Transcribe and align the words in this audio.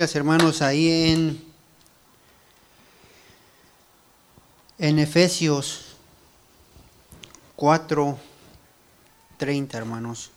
hermanos, 0.00 0.62
ahí 0.62 1.10
en, 1.10 1.44
en 4.78 5.00
Efesios 5.00 5.96
4, 7.56 8.16
30, 9.38 9.76
hermanos. 9.76 10.30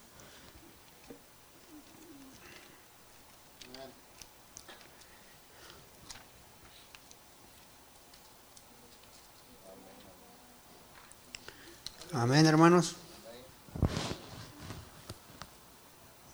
Amén, 12.12 12.48
hermanos. 12.48 12.96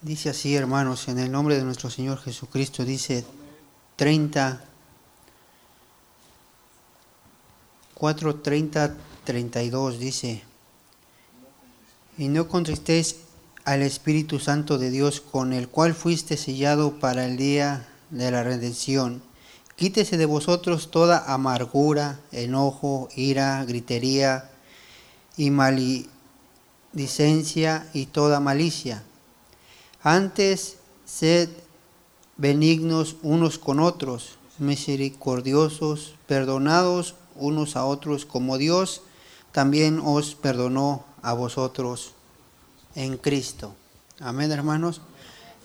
Dice 0.08 0.30
así, 0.30 0.56
hermanos, 0.56 1.10
en 1.10 1.20
el 1.20 1.30
nombre 1.30 1.58
de 1.58 1.66
nuestro 1.66 1.90
Señor 1.90 2.20
Jesucristo, 2.20 2.86
dice 2.86 3.26
30, 3.98 4.64
4, 7.94 8.36
30, 8.36 8.96
32, 9.26 10.00
dice, 10.00 10.44
y 12.18 12.30
no 12.30 12.48
contristéis 12.48 13.18
al 13.66 13.82
Espíritu 13.82 14.40
Santo 14.40 14.78
de 14.78 14.92
Dios, 14.92 15.20
con 15.20 15.52
el 15.52 15.68
cual 15.68 15.94
fuiste 15.94 16.38
sellado 16.38 17.02
para 17.02 17.26
el 17.26 17.36
día 17.36 17.90
de 18.10 18.32
la 18.32 18.44
redención. 18.44 19.22
Quítese 19.76 20.16
de 20.16 20.26
vosotros 20.26 20.90
toda 20.90 21.34
amargura, 21.34 22.18
enojo, 22.32 23.10
ira, 23.14 23.62
gritería 23.66 24.52
y 25.36 25.50
maledicencia 25.50 27.90
y 27.94 28.06
toda 28.06 28.40
malicia 28.40 29.04
antes, 30.16 30.78
sed 31.06 31.50
benignos 32.38 33.18
unos 33.24 33.58
con 33.58 33.80
otros, 33.80 34.38
misericordiosos, 34.58 36.16
perdonados 36.28 37.16
unos 37.36 37.76
a 37.76 37.86
otros 37.86 38.26
como 38.26 38.58
Dios 38.58 39.02
también 39.52 40.00
os 40.04 40.36
perdonó 40.36 41.04
a 41.22 41.34
vosotros 41.34 42.14
en 42.96 43.18
Cristo. 43.18 43.74
Amén, 44.20 44.52
hermanos. 44.52 45.02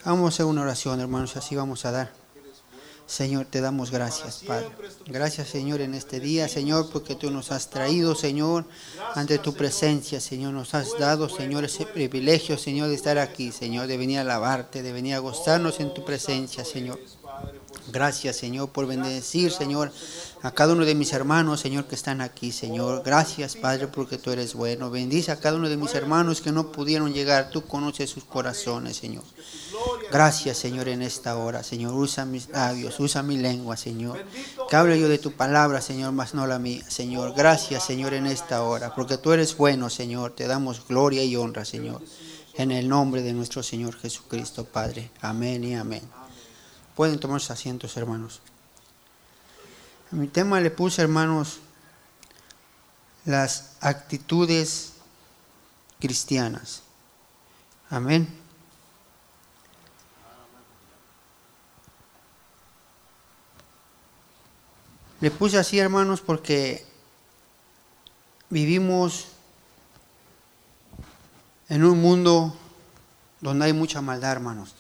Vamos 0.04 0.24
a 0.24 0.28
hacer 0.28 0.46
una 0.46 0.62
oración, 0.62 0.98
hermanos, 1.00 1.36
así 1.36 1.54
vamos 1.56 1.84
a 1.84 1.92
dar. 1.92 2.21
Señor, 3.12 3.44
te 3.44 3.60
damos 3.60 3.90
gracias, 3.90 4.42
Padre. 4.46 4.70
Gracias, 5.04 5.50
Señor, 5.50 5.82
en 5.82 5.92
este 5.92 6.18
día, 6.18 6.48
Señor, 6.48 6.88
porque 6.90 7.14
tú 7.14 7.30
nos 7.30 7.52
has 7.52 7.68
traído, 7.68 8.14
Señor, 8.14 8.64
ante 9.14 9.38
tu 9.38 9.52
presencia, 9.52 10.18
Señor. 10.18 10.54
Nos 10.54 10.72
has 10.72 10.98
dado, 10.98 11.28
Señor, 11.28 11.62
ese 11.62 11.84
privilegio, 11.84 12.56
Señor, 12.56 12.88
de 12.88 12.94
estar 12.94 13.18
aquí, 13.18 13.52
Señor, 13.52 13.86
de 13.86 13.98
venir 13.98 14.16
a 14.16 14.20
alabarte, 14.22 14.82
de 14.82 14.94
venir 14.94 15.14
a 15.14 15.18
gozarnos 15.18 15.78
en 15.80 15.92
tu 15.92 16.06
presencia, 16.06 16.64
Señor. 16.64 16.98
Gracias, 17.92 18.36
Señor, 18.36 18.70
por 18.70 18.86
bendecir, 18.86 19.50
Señor, 19.50 19.92
a 20.42 20.50
cada 20.52 20.72
uno 20.72 20.84
de 20.84 20.94
mis 20.94 21.12
hermanos, 21.12 21.60
Señor, 21.60 21.86
que 21.86 21.94
están 21.94 22.20
aquí, 22.20 22.52
Señor. 22.52 23.02
Gracias, 23.04 23.56
Padre, 23.56 23.88
porque 23.88 24.18
tú 24.18 24.30
eres 24.30 24.54
bueno. 24.54 24.90
Bendice 24.90 25.32
a 25.32 25.40
cada 25.40 25.56
uno 25.56 25.68
de 25.68 25.76
mis 25.76 25.94
hermanos 25.94 26.40
que 26.40 26.52
no 26.52 26.72
pudieron 26.72 27.12
llegar. 27.12 27.50
Tú 27.50 27.64
conoces 27.66 28.08
sus 28.08 28.24
corazones, 28.24 28.96
Señor. 28.96 29.24
Gracias, 30.10 30.58
Señor, 30.58 30.88
en 30.88 31.02
esta 31.02 31.36
hora. 31.36 31.62
Señor, 31.62 31.94
usa 31.94 32.24
mis 32.24 32.48
labios, 32.48 32.98
usa 33.00 33.22
mi 33.22 33.36
lengua, 33.36 33.76
Señor. 33.76 34.24
Que 34.68 34.76
hable 34.76 34.98
yo 35.00 35.08
de 35.08 35.18
tu 35.18 35.32
palabra, 35.32 35.80
Señor, 35.80 36.12
más 36.12 36.34
no 36.34 36.46
la 36.46 36.58
mía. 36.58 36.84
Señor, 36.88 37.34
gracias, 37.34 37.84
Señor, 37.84 38.14
en 38.14 38.26
esta 38.26 38.62
hora. 38.62 38.94
Porque 38.94 39.18
tú 39.18 39.32
eres 39.32 39.56
bueno, 39.56 39.90
Señor. 39.90 40.32
Te 40.32 40.46
damos 40.46 40.86
gloria 40.86 41.24
y 41.24 41.36
honra, 41.36 41.64
Señor. 41.64 42.00
En 42.54 42.70
el 42.70 42.88
nombre 42.88 43.22
de 43.22 43.32
nuestro 43.32 43.62
Señor 43.62 43.96
Jesucristo, 43.98 44.64
Padre. 44.64 45.10
Amén 45.20 45.64
y 45.64 45.74
amén. 45.74 46.21
Pueden 46.94 47.18
tomarse 47.18 47.52
asientos, 47.52 47.96
hermanos. 47.96 48.40
A 50.10 50.16
mi 50.16 50.28
tema 50.28 50.60
le 50.60 50.70
puse, 50.70 51.00
hermanos, 51.00 51.60
las 53.24 53.76
actitudes 53.80 54.92
cristianas. 55.98 56.82
Amén. 57.88 58.28
Le 65.20 65.30
puse 65.30 65.56
así, 65.56 65.78
hermanos, 65.78 66.20
porque 66.20 66.84
vivimos 68.50 69.28
en 71.68 71.84
un 71.84 72.02
mundo 72.02 72.54
donde 73.40 73.66
hay 73.66 73.72
mucha 73.72 74.02
maldad, 74.02 74.32
hermanos. 74.32 74.74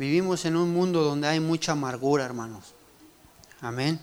Vivimos 0.00 0.46
en 0.46 0.56
un 0.56 0.72
mundo 0.72 1.02
donde 1.02 1.28
hay 1.28 1.40
mucha 1.40 1.72
amargura, 1.72 2.24
hermanos. 2.24 2.72
Amén. 3.60 4.00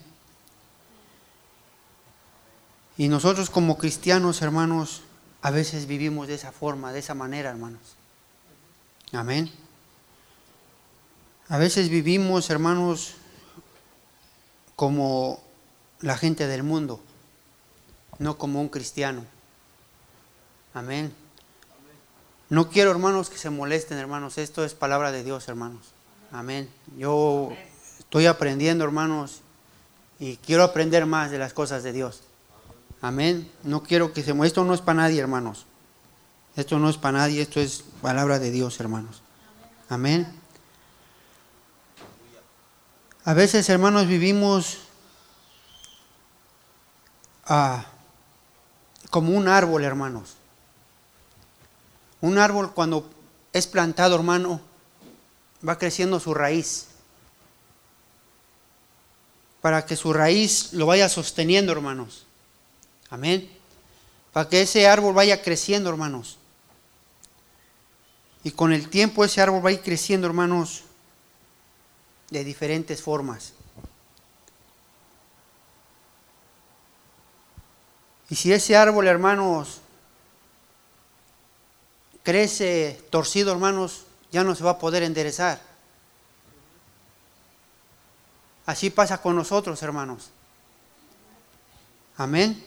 Y 3.00 3.08
nosotros 3.08 3.50
como 3.50 3.80
cristianos, 3.80 4.44
hermanos, 4.44 5.02
a 5.42 5.50
veces 5.50 5.88
vivimos 5.88 6.28
de 6.28 6.36
esa 6.36 6.52
forma, 6.52 6.94
de 6.94 7.00
esa 7.00 7.16
manera, 7.16 7.50
hermanos. 7.50 7.82
Amén. 9.12 9.52
A 11.50 11.58
veces 11.58 11.90
vivimos, 11.90 12.52
hermanos, 12.52 13.16
como 14.76 15.42
la 16.02 16.16
gente 16.16 16.46
del 16.46 16.62
mundo, 16.62 17.02
no 18.20 18.38
como 18.38 18.62
un 18.62 18.70
cristiano. 18.70 19.26
Amén. 20.76 21.12
No 22.50 22.70
quiero, 22.70 22.92
hermanos, 22.92 23.30
que 23.30 23.38
se 23.38 23.50
molesten, 23.50 23.98
hermanos. 23.98 24.38
Esto 24.38 24.64
es 24.64 24.74
palabra 24.74 25.12
de 25.12 25.24
Dios, 25.24 25.48
hermanos. 25.50 25.88
Amén. 26.32 26.70
Yo 26.98 27.52
estoy 28.00 28.26
aprendiendo, 28.26 28.86
hermanos, 28.86 29.42
y 30.20 30.38
quiero 30.38 30.64
aprender 30.64 31.06
más 31.06 31.30
de 31.30 31.40
las 31.40 31.54
cosas 31.54 31.84
de 31.84 31.92
Dios. 31.92 32.22
Amén. 33.02 33.52
No 33.64 33.84
quiero 33.84 34.14
que 34.14 34.24
se 34.24 34.34
Esto 34.46 34.64
no 34.64 34.74
es 34.74 34.82
para 34.82 35.02
nadie, 35.02 35.20
hermanos. 35.20 35.66
Esto 36.56 36.80
no 36.80 36.90
es 36.90 36.98
para 36.98 37.20
nadie, 37.20 37.42
esto 37.42 37.60
es 37.60 37.84
palabra 38.02 38.40
de 38.40 38.50
Dios, 38.50 38.80
hermanos. 38.80 39.22
Amén. 39.90 40.28
A 43.26 43.34
veces, 43.34 43.70
hermanos, 43.70 44.08
vivimos 44.08 44.78
ah, 47.46 47.86
como 49.10 49.34
un 49.34 49.50
árbol, 49.50 49.84
hermanos. 49.84 50.37
Un 52.22 52.38
árbol 52.38 52.74
cuando 52.74 53.10
es 53.54 53.68
plantado, 53.68 54.16
hermano, 54.16 54.62
va 55.68 55.78
creciendo 55.78 56.20
su 56.20 56.34
raíz. 56.34 56.88
Para 59.62 59.86
que 59.86 59.96
su 59.96 60.14
raíz 60.14 60.74
lo 60.74 60.86
vaya 60.86 61.10
sosteniendo, 61.10 61.72
hermanos. 61.72 62.26
Amén. 63.10 63.50
Para 64.34 64.50
que 64.50 64.62
ese 64.62 64.88
árbol 64.88 65.14
vaya 65.14 65.42
creciendo, 65.42 65.90
hermanos. 65.90 66.38
Y 68.44 68.52
con 68.52 68.72
el 68.72 68.90
tiempo 68.90 69.26
ese 69.26 69.42
árbol 69.42 69.66
va 69.66 69.70
a 69.70 69.74
ir 69.74 69.82
creciendo, 69.82 70.28
hermanos, 70.28 70.84
de 72.30 72.44
diferentes 72.44 73.02
formas. 73.02 73.54
Y 78.30 78.36
si 78.36 78.52
ese 78.52 78.76
árbol, 78.76 79.08
hermanos, 79.08 79.82
crece 82.28 83.00
torcido, 83.10 83.54
hermanos, 83.54 84.02
ya 84.34 84.44
no 84.44 84.54
se 84.54 84.62
va 84.62 84.72
a 84.72 84.80
poder 84.80 85.02
enderezar. 85.02 85.62
Así 88.66 88.90
pasa 88.90 89.22
con 89.22 89.34
nosotros, 89.34 89.82
hermanos. 89.82 90.30
Amén. 92.18 92.62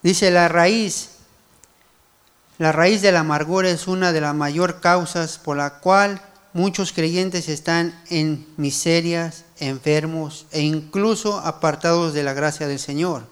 Dice 0.00 0.30
la 0.30 0.46
raíz. 0.46 1.16
La 2.58 2.70
raíz 2.70 3.02
de 3.02 3.10
la 3.10 3.20
amargura 3.20 3.68
es 3.68 3.88
una 3.88 4.12
de 4.12 4.20
las 4.20 4.32
mayores 4.32 4.76
causas 4.76 5.38
por 5.38 5.56
la 5.56 5.80
cual 5.80 6.22
muchos 6.52 6.92
creyentes 6.92 7.48
están 7.48 8.00
en 8.10 8.46
miserias, 8.56 9.44
enfermos 9.58 10.46
e 10.52 10.60
incluso 10.60 11.40
apartados 11.40 12.14
de 12.14 12.22
la 12.22 12.32
gracia 12.32 12.68
del 12.68 12.78
Señor. 12.78 13.24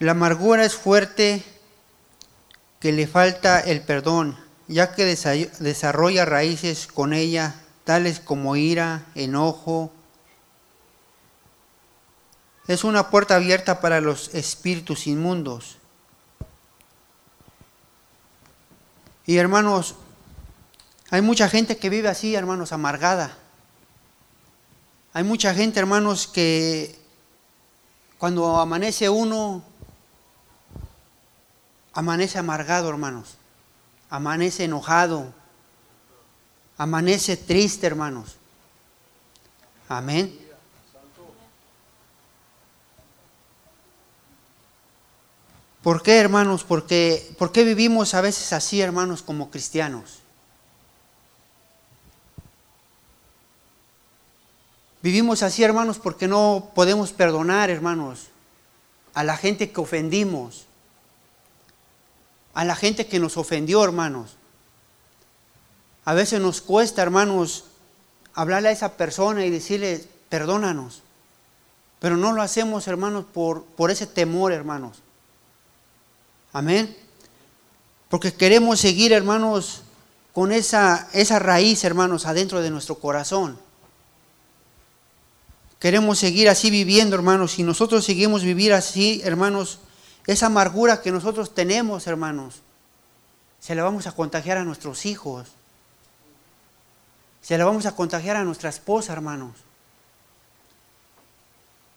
La 0.00 0.12
amargura 0.12 0.64
es 0.64 0.74
fuerte 0.74 1.44
que 2.80 2.90
le 2.90 3.06
falta 3.06 3.60
el 3.60 3.82
perdón, 3.82 4.34
ya 4.66 4.94
que 4.94 5.04
desarrolla 5.04 6.24
raíces 6.24 6.86
con 6.86 7.12
ella, 7.12 7.54
tales 7.84 8.18
como 8.18 8.56
ira, 8.56 9.04
enojo. 9.14 9.92
Es 12.66 12.82
una 12.82 13.10
puerta 13.10 13.36
abierta 13.36 13.82
para 13.82 14.00
los 14.00 14.34
espíritus 14.34 15.06
inmundos. 15.06 15.76
Y 19.26 19.36
hermanos, 19.36 19.96
hay 21.10 21.20
mucha 21.20 21.46
gente 21.46 21.76
que 21.76 21.90
vive 21.90 22.08
así, 22.08 22.34
hermanos, 22.34 22.72
amargada. 22.72 23.36
Hay 25.12 25.24
mucha 25.24 25.52
gente, 25.52 25.78
hermanos, 25.78 26.26
que 26.26 26.98
cuando 28.16 28.58
amanece 28.60 29.10
uno 29.10 29.68
amanece 31.92 32.38
amargado, 32.38 32.88
hermanos. 32.88 33.36
amanece 34.08 34.64
enojado, 34.64 35.32
amanece 36.76 37.36
triste, 37.36 37.86
hermanos. 37.86 38.36
Amén. 39.88 40.36
¿Por 45.82 46.02
qué, 46.02 46.18
hermanos? 46.18 46.64
Porque, 46.64 47.34
¿Por 47.38 47.52
qué 47.52 47.64
vivimos 47.64 48.14
a 48.14 48.20
veces 48.20 48.52
así, 48.52 48.80
hermanos, 48.80 49.22
como 49.22 49.50
cristianos? 49.50 50.20
Vivimos 55.02 55.42
así, 55.42 55.64
hermanos, 55.64 55.98
porque 55.98 56.28
no 56.28 56.70
podemos 56.74 57.12
perdonar, 57.12 57.70
hermanos, 57.70 58.26
a 59.14 59.24
la 59.24 59.38
gente 59.38 59.72
que 59.72 59.80
ofendimos, 59.80 60.66
a 62.54 62.64
la 62.64 62.76
gente 62.76 63.06
que 63.06 63.18
nos 63.18 63.36
ofendió, 63.36 63.82
hermanos. 63.84 64.36
A 66.04 66.14
veces 66.14 66.40
nos 66.40 66.60
cuesta, 66.60 67.02
hermanos, 67.02 67.64
hablarle 68.34 68.68
a 68.70 68.72
esa 68.72 68.96
persona 68.96 69.44
y 69.44 69.50
decirle, 69.50 70.04
perdónanos. 70.28 71.02
Pero 72.00 72.16
no 72.16 72.32
lo 72.32 72.42
hacemos, 72.42 72.88
hermanos, 72.88 73.24
por, 73.32 73.64
por 73.64 73.90
ese 73.90 74.06
temor, 74.06 74.52
hermanos. 74.52 74.98
Amén. 76.52 76.96
Porque 78.08 78.32
queremos 78.32 78.80
seguir, 78.80 79.12
hermanos, 79.12 79.82
con 80.32 80.52
esa, 80.52 81.08
esa 81.12 81.38
raíz, 81.38 81.84
hermanos, 81.84 82.26
adentro 82.26 82.60
de 82.60 82.70
nuestro 82.70 82.96
corazón. 82.96 83.58
Queremos 85.78 86.18
seguir 86.18 86.48
así 86.48 86.70
viviendo, 86.70 87.16
hermanos. 87.16 87.52
Si 87.52 87.62
nosotros 87.62 88.04
seguimos 88.04 88.42
vivir 88.42 88.72
así, 88.72 89.20
hermanos, 89.24 89.78
esa 90.26 90.46
amargura 90.46 91.00
que 91.02 91.10
nosotros 91.10 91.54
tenemos, 91.54 92.06
hermanos, 92.06 92.62
se 93.60 93.74
la 93.74 93.82
vamos 93.82 94.06
a 94.06 94.12
contagiar 94.12 94.58
a 94.58 94.64
nuestros 94.64 95.06
hijos. 95.06 95.48
Se 97.42 97.56
la 97.58 97.64
vamos 97.64 97.86
a 97.86 97.94
contagiar 97.94 98.36
a 98.36 98.44
nuestra 98.44 98.70
esposa, 98.70 99.12
hermanos. 99.12 99.56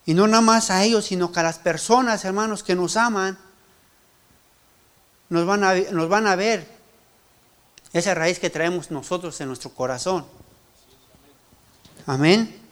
Y 0.06 0.14
no 0.14 0.28
nada 0.28 0.42
más 0.42 0.70
a 0.70 0.84
ellos, 0.84 1.06
sino 1.06 1.31
que 1.31 1.40
a 1.40 1.44
las 1.44 1.60
personas, 1.60 2.25
hermanos, 2.25 2.64
que 2.64 2.75
nos 2.75 2.98
aman, 2.98 3.38
nos 5.30 5.46
van 5.46 5.64
a, 5.64 5.75
nos 5.75 6.10
van 6.10 6.28
a 6.28 6.36
ver 6.36 6.68
esa 7.94 8.14
raíz 8.14 8.40
que 8.40 8.50
traemos 8.50 8.92
nosotros 8.92 9.40
en 9.40 9.48
nuestro 9.48 9.70
corazón. 9.70 10.25
Amén. 12.06 12.62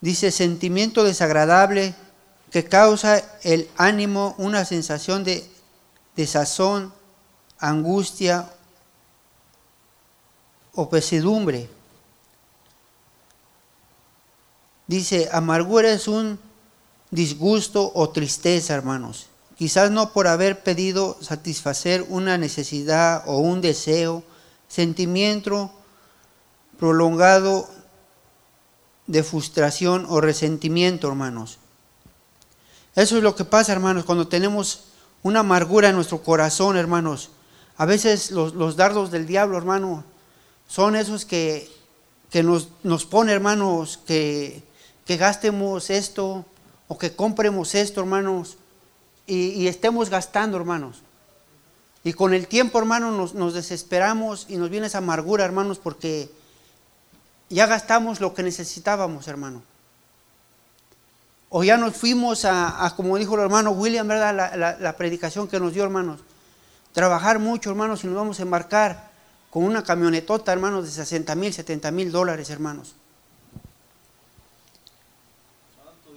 Dice 0.00 0.30
sentimiento 0.30 1.04
desagradable 1.04 1.94
que 2.50 2.64
causa 2.64 3.22
el 3.42 3.68
ánimo 3.76 4.34
una 4.38 4.64
sensación 4.64 5.24
de 5.24 5.48
desazón, 6.14 6.92
angustia 7.58 8.50
o 10.74 10.88
pesadumbre. 10.88 11.68
Dice, 14.86 15.28
amargura 15.32 15.90
es 15.90 16.06
un 16.06 16.38
disgusto 17.10 17.90
o 17.94 18.10
tristeza, 18.10 18.74
hermanos. 18.74 19.26
Quizás 19.56 19.90
no 19.90 20.12
por 20.12 20.28
haber 20.28 20.62
pedido 20.62 21.16
satisfacer 21.20 22.04
una 22.08 22.38
necesidad 22.38 23.24
o 23.26 23.38
un 23.38 23.60
deseo, 23.62 24.22
sentimiento 24.68 25.70
prolongado 26.78 27.68
de 29.06 29.22
frustración 29.22 30.06
o 30.08 30.20
resentimiento, 30.20 31.08
hermanos. 31.08 31.58
Eso 32.94 33.16
es 33.18 33.22
lo 33.22 33.36
que 33.36 33.44
pasa, 33.44 33.72
hermanos, 33.72 34.04
cuando 34.04 34.26
tenemos 34.26 34.84
una 35.22 35.40
amargura 35.40 35.90
en 35.90 35.96
nuestro 35.96 36.22
corazón, 36.22 36.76
hermanos. 36.76 37.30
A 37.76 37.84
veces 37.84 38.30
los, 38.30 38.76
dardos 38.76 39.10
del 39.10 39.26
diablo, 39.26 39.58
hermano, 39.58 40.04
son 40.66 40.96
esos 40.96 41.24
que, 41.24 41.70
que 42.30 42.42
nos, 42.42 42.68
nos 42.82 43.04
pone, 43.04 43.32
hermanos, 43.32 43.98
que, 44.06 44.62
que, 45.04 45.16
gastemos 45.16 45.90
esto 45.90 46.46
o 46.88 46.96
que 46.96 47.14
compremos 47.14 47.74
esto, 47.74 48.00
hermanos, 48.00 48.56
y, 49.26 49.48
y, 49.48 49.68
estemos 49.68 50.08
gastando, 50.08 50.56
hermanos. 50.56 51.02
Y 52.02 52.12
con 52.12 52.32
el 52.32 52.46
tiempo, 52.46 52.78
hermanos, 52.78 53.14
nos, 53.14 53.34
nos 53.34 53.52
desesperamos 53.52 54.46
y 54.48 54.56
nos 54.56 54.70
viene 54.70 54.86
esa 54.86 54.98
amargura, 54.98 55.44
hermanos, 55.44 55.78
porque 55.78 56.30
ya 57.48 57.66
gastamos 57.66 58.20
lo 58.20 58.34
que 58.34 58.42
necesitábamos, 58.42 59.28
hermano. 59.28 59.62
O 61.48 61.62
ya 61.62 61.76
nos 61.76 61.96
fuimos 61.96 62.44
a, 62.44 62.92
como 62.96 63.16
dijo 63.16 63.36
el 63.36 63.42
hermano 63.42 63.70
William, 63.70 64.06
¿verdad? 64.08 64.78
La, 64.80 64.96
predicación 64.96 65.46
que 65.46 65.60
nos 65.60 65.72
dio, 65.72 65.84
hermanos. 65.84 66.20
Trabajar 66.92 67.38
mucho, 67.38 67.70
hermanos, 67.70 68.02
y 68.02 68.08
nos 68.08 68.16
vamos 68.16 68.40
a 68.40 68.42
embarcar 68.42 69.10
con 69.50 69.62
una 69.62 69.84
camionetota, 69.84 70.52
hermanos, 70.52 70.84
de 70.84 70.90
60 70.90 71.34
mil, 71.36 71.52
70 71.52 71.90
mil 71.92 72.10
dólares, 72.10 72.50
hermanos. 72.50 72.96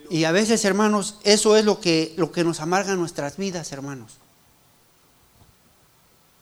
Y 0.10 0.24
a 0.24 0.32
veces, 0.32 0.66
hermanos, 0.66 1.20
eso 1.24 1.56
es 1.56 1.64
lo 1.64 1.80
que, 1.80 2.16
lo 2.18 2.32
que 2.32 2.44
nos 2.44 2.60
amarga 2.60 2.96
nuestras 2.96 3.38
vidas, 3.38 3.72
hermanos. 3.72 4.18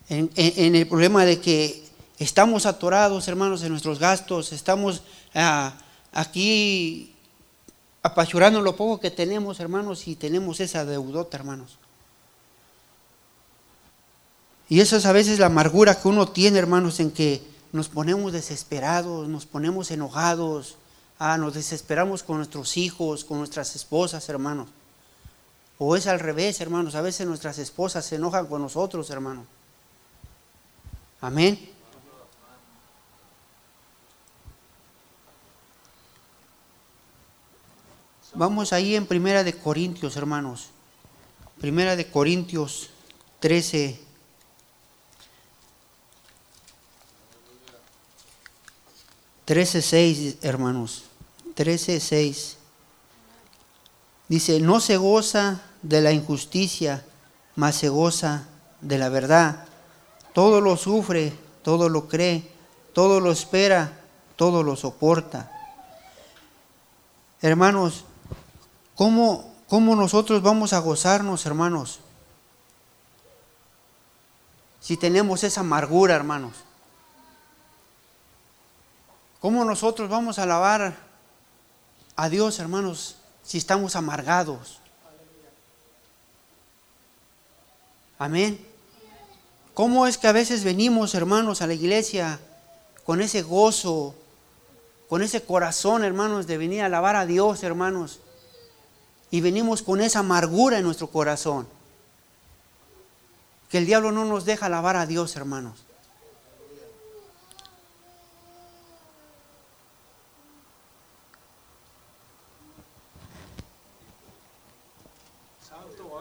en 0.07 0.75
el 0.75 0.87
problema 0.87 1.25
de 1.25 1.41
que 1.41 1.86
Estamos 2.19 2.65
atorados, 2.65 3.27
hermanos, 3.27 3.61
en 3.61 3.69
nuestros 3.69 3.99
gastos, 3.99 4.51
estamos 4.51 5.03
ah, 5.35 5.73
aquí 6.11 7.13
apachurando 8.01 8.61
lo 8.61 8.75
poco 8.75 8.99
que 8.99 9.11
tenemos, 9.11 9.59
hermanos, 9.59 10.07
y 10.07 10.15
tenemos 10.15 10.59
esa 10.59 10.83
deudota, 10.83 11.37
hermanos. 11.37 11.77
Y 14.67 14.79
eso 14.79 14.97
es 14.97 15.05
a 15.05 15.11
veces 15.11 15.37
la 15.37 15.45
amargura 15.45 16.01
que 16.01 16.07
uno 16.07 16.27
tiene, 16.27 16.57
hermanos, 16.57 16.99
en 16.99 17.11
que 17.11 17.41
nos 17.71 17.87
ponemos 17.87 18.33
desesperados, 18.33 19.27
nos 19.27 19.45
ponemos 19.45 19.91
enojados, 19.91 20.77
ah, 21.19 21.37
nos 21.37 21.53
desesperamos 21.53 22.23
con 22.23 22.37
nuestros 22.37 22.77
hijos, 22.77 23.25
con 23.25 23.37
nuestras 23.37 23.75
esposas, 23.75 24.27
hermanos. 24.27 24.69
O 25.77 25.95
es 25.95 26.07
al 26.07 26.19
revés, 26.19 26.59
hermanos, 26.61 26.95
a 26.95 27.01
veces 27.01 27.27
nuestras 27.27 27.59
esposas 27.59 28.05
se 28.05 28.15
enojan 28.15 28.47
con 28.47 28.63
nosotros, 28.63 29.07
hermanos. 29.11 29.45
Amén. 31.21 31.76
Vamos 38.33 38.73
ahí 38.73 38.95
en 38.95 39.05
Primera 39.05 39.43
de 39.43 39.53
Corintios, 39.53 40.17
hermanos. 40.17 40.69
Primera 41.59 41.95
de 41.95 42.09
Corintios 42.09 42.89
13. 43.39 43.99
Trece 49.45 49.81
seis, 49.81 50.37
hermanos. 50.41 51.05
Trece 51.55 51.99
seis. 52.01 52.57
Dice, 54.27 54.59
no 54.59 54.81
se 54.81 54.97
goza 54.97 55.61
de 55.81 56.01
la 56.01 56.11
injusticia, 56.11 57.05
mas 57.55 57.75
se 57.75 57.87
goza 57.87 58.49
de 58.81 58.97
la 58.97 59.07
verdad. 59.07 59.65
Todo 60.33 60.59
lo 60.59 60.75
sufre, 60.75 61.33
todo 61.63 61.87
lo 61.87 62.09
cree, 62.09 62.51
todo 62.93 63.21
lo 63.21 63.31
espera, 63.31 64.01
todo 64.35 64.63
lo 64.63 64.75
soporta. 64.75 65.49
Hermanos, 67.41 68.03
¿Cómo, 68.97 69.53
nosotros 69.69 70.41
vamos 70.41 70.73
a 70.73 70.79
gozarnos, 70.79 71.45
hermanos? 71.45 71.99
Si 74.81 74.97
tenemos 74.97 75.43
esa 75.43 75.61
amargura, 75.61 76.15
hermanos. 76.15 76.55
¿Cómo 79.39 79.63
nosotros 79.65 80.09
vamos 80.09 80.39
a 80.39 80.43
alabar 80.43 80.97
a 82.15 82.29
Dios, 82.29 82.57
hermanos, 82.57 83.17
si 83.43 83.59
estamos 83.59 83.95
amargados? 83.95 84.79
Amén. 88.17 88.65
¿Cómo 89.75 90.07
es 90.07 90.17
que 90.17 90.25
a 90.25 90.31
veces 90.31 90.63
venimos, 90.63 91.13
hermanos, 91.13 91.61
a 91.61 91.67
la 91.67 91.75
iglesia 91.75 92.39
con 93.05 93.21
ese 93.21 93.43
gozo, 93.43 94.15
con 95.07 95.21
ese 95.21 95.43
corazón, 95.43 96.03
hermanos, 96.03 96.47
de 96.47 96.57
venir 96.57 96.81
a 96.81 96.87
alabar 96.87 97.15
a 97.15 97.27
Dios, 97.27 97.61
hermanos? 97.61 98.21
Y 99.31 99.41
venimos 99.41 99.81
con 99.81 100.01
esa 100.01 100.19
amargura 100.19 100.77
en 100.77 100.83
nuestro 100.83 101.07
corazón. 101.07 101.67
Que 103.69 103.79
el 103.79 103.85
diablo 103.85 104.11
no 104.11 104.25
nos 104.25 104.45
deja 104.45 104.67
alabar 104.67 104.95
a 104.95 105.05
Dios, 105.05 105.35
hermanos. 105.35 105.83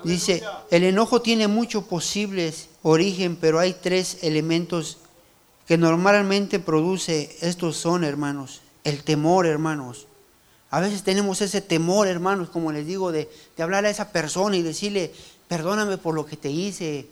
Dice, 0.04 0.42
el 0.70 0.84
enojo 0.84 1.20
tiene 1.20 1.48
muchos 1.48 1.84
posibles 1.84 2.68
origen, 2.82 3.36
pero 3.36 3.58
hay 3.58 3.72
tres 3.74 4.22
elementos 4.22 4.98
que 5.66 5.76
normalmente 5.78 6.60
produce, 6.60 7.36
estos 7.40 7.76
son, 7.76 8.04
hermanos, 8.04 8.60
el 8.84 9.02
temor, 9.02 9.46
hermanos, 9.46 10.06
A 10.70 10.80
veces 10.80 11.02
tenemos 11.02 11.40
ese 11.42 11.60
temor, 11.60 12.08
hermanos, 12.08 12.50
como 12.50 12.72
les 12.72 12.86
digo, 12.86 13.12
de, 13.12 13.30
de 13.56 13.62
hablar 13.62 13.84
a 13.84 13.90
esa 13.90 14.10
persona 14.10 14.56
y 14.56 14.62
decirle, 14.62 15.12
perdóname 15.48 15.96
por 15.96 16.14
lo 16.14 16.26
que 16.26 16.36
te 16.36 16.50
hice. 16.50 17.06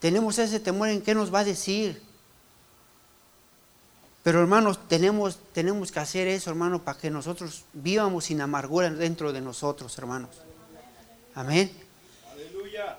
Tenemos 0.00 0.38
ese 0.38 0.60
temor 0.60 0.88
en 0.88 1.02
qué 1.02 1.14
nos 1.14 1.32
va 1.32 1.40
a 1.40 1.44
decir. 1.44 2.02
Pero 4.22 4.40
hermanos, 4.40 4.78
tenemos, 4.88 5.38
tenemos 5.52 5.92
que 5.92 6.00
hacer 6.00 6.26
eso, 6.26 6.48
hermano, 6.48 6.82
para 6.82 6.98
que 6.98 7.10
nosotros 7.10 7.64
vivamos 7.74 8.24
sin 8.24 8.40
amargura 8.40 8.88
dentro 8.90 9.34
de 9.34 9.42
nosotros, 9.42 9.96
hermanos. 9.98 10.30
Amén. 11.34 11.70
Aleluya. 12.32 12.98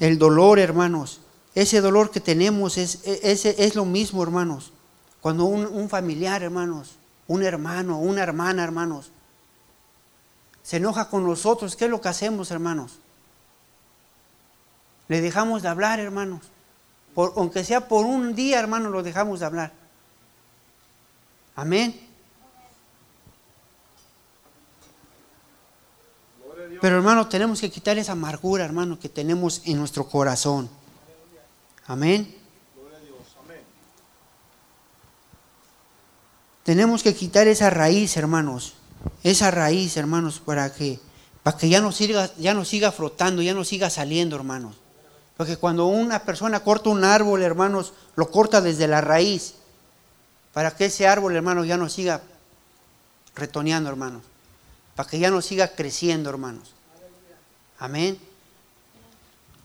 El 0.00 0.18
dolor, 0.18 0.58
hermanos. 0.58 1.20
Ese 1.54 1.82
dolor 1.82 2.10
que 2.10 2.20
tenemos 2.20 2.78
es, 2.78 3.00
es, 3.04 3.44
es 3.44 3.74
lo 3.74 3.84
mismo, 3.84 4.22
hermanos. 4.22 4.72
Cuando 5.20 5.44
un, 5.44 5.66
un 5.66 5.90
familiar, 5.90 6.42
hermanos, 6.42 6.92
un 7.28 7.42
hermano, 7.42 7.98
una 7.98 8.22
hermana, 8.22 8.64
hermanos, 8.64 9.10
se 10.62 10.76
enoja 10.76 11.08
con 11.08 11.24
nosotros, 11.24 11.76
¿qué 11.76 11.86
es 11.86 11.90
lo 11.90 12.00
que 12.00 12.08
hacemos, 12.08 12.50
hermanos? 12.50 12.98
Le 15.08 15.20
dejamos 15.20 15.62
de 15.62 15.68
hablar, 15.68 16.00
hermanos. 16.00 16.40
Aunque 17.14 17.64
sea 17.64 17.88
por 17.88 18.06
un 18.06 18.34
día, 18.34 18.58
hermanos, 18.58 18.92
lo 18.92 19.02
dejamos 19.02 19.40
de 19.40 19.46
hablar. 19.46 19.72
Amén. 21.54 22.08
Pero 26.80 26.96
hermano, 26.96 27.28
tenemos 27.28 27.60
que 27.60 27.70
quitar 27.70 27.98
esa 27.98 28.12
amargura, 28.12 28.64
hermano, 28.64 28.98
que 28.98 29.08
tenemos 29.08 29.62
en 29.66 29.78
nuestro 29.78 30.08
corazón. 30.08 30.68
Amén. 31.86 32.34
Gloria 32.74 32.98
a 32.98 33.00
Dios. 33.00 33.18
Amén. 33.44 33.60
Tenemos 36.62 37.02
que 37.02 37.14
quitar 37.14 37.48
esa 37.48 37.70
raíz, 37.70 38.16
hermanos. 38.16 38.74
Esa 39.22 39.50
raíz, 39.50 39.96
hermanos, 39.96 40.40
para 40.44 40.72
que, 40.72 41.00
para 41.42 41.56
que 41.56 41.68
ya 41.68 41.80
no 41.80 41.90
siga, 41.90 42.30
ya 42.38 42.54
no 42.54 42.64
siga 42.64 42.92
flotando, 42.92 43.42
ya 43.42 43.54
no 43.54 43.64
siga 43.64 43.90
saliendo, 43.90 44.36
hermanos. 44.36 44.76
Porque 45.36 45.56
cuando 45.56 45.86
una 45.86 46.20
persona 46.20 46.60
corta 46.60 46.90
un 46.90 47.04
árbol, 47.04 47.42
hermanos, 47.42 47.94
lo 48.14 48.30
corta 48.30 48.60
desde 48.60 48.86
la 48.86 49.00
raíz. 49.00 49.54
Para 50.52 50.70
que 50.76 50.84
ese 50.86 51.08
árbol, 51.08 51.34
hermanos, 51.34 51.66
ya 51.66 51.76
no 51.76 51.88
siga 51.88 52.22
retoneando, 53.34 53.88
hermanos. 53.88 54.22
Para 54.94 55.08
que 55.08 55.18
ya 55.18 55.30
no 55.30 55.42
siga 55.42 55.68
creciendo, 55.68 56.30
hermanos. 56.30 56.74
Amén. 57.78 58.18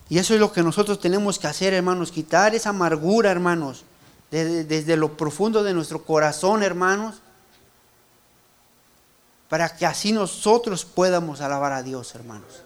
Y 0.10 0.18
eso 0.18 0.34
es 0.34 0.40
lo 0.40 0.52
que 0.52 0.64
nosotros 0.64 1.00
tenemos 1.00 1.38
que 1.38 1.48
hacer, 1.48 1.74
hermanos. 1.74 2.12
Quitar 2.12 2.56
esa 2.56 2.70
amargura, 2.70 3.30
hermanos. 3.30 3.84
Desde, 4.32 4.64
desde 4.64 4.98
lo 4.98 5.16
profundo 5.16 5.64
de 5.64 5.74
nuestro 5.74 6.04
corazón, 6.04 6.64
hermanos. 6.64 7.22
Para 9.50 9.76
que 9.76 9.86
así 9.86 10.12
nosotros 10.12 10.84
podamos 10.84 11.42
alabar 11.42 11.72
a 11.72 11.84
Dios, 11.84 12.14
hermanos. 12.16 12.64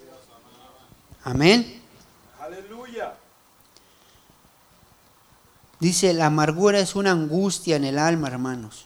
Amén. 1.23 1.81
Aleluya. 2.39 3.13
Dice, 5.79 6.13
la 6.13 6.27
amargura 6.27 6.79
es 6.79 6.95
una 6.95 7.11
angustia 7.11 7.75
en 7.75 7.85
el 7.85 7.99
alma, 7.99 8.27
hermanos. 8.27 8.85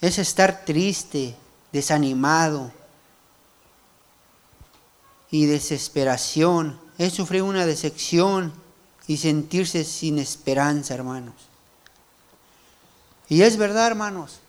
Es 0.00 0.18
estar 0.18 0.64
triste, 0.64 1.36
desanimado 1.72 2.72
y 5.30 5.46
desesperación. 5.46 6.80
Es 6.98 7.14
sufrir 7.14 7.42
una 7.42 7.66
decepción 7.66 8.52
y 9.06 9.16
sentirse 9.16 9.84
sin 9.84 10.18
esperanza, 10.18 10.94
hermanos. 10.94 11.49
Y 13.30 13.40
es 13.40 13.56
verdad, 13.56 13.86
hermanos. 13.86 14.40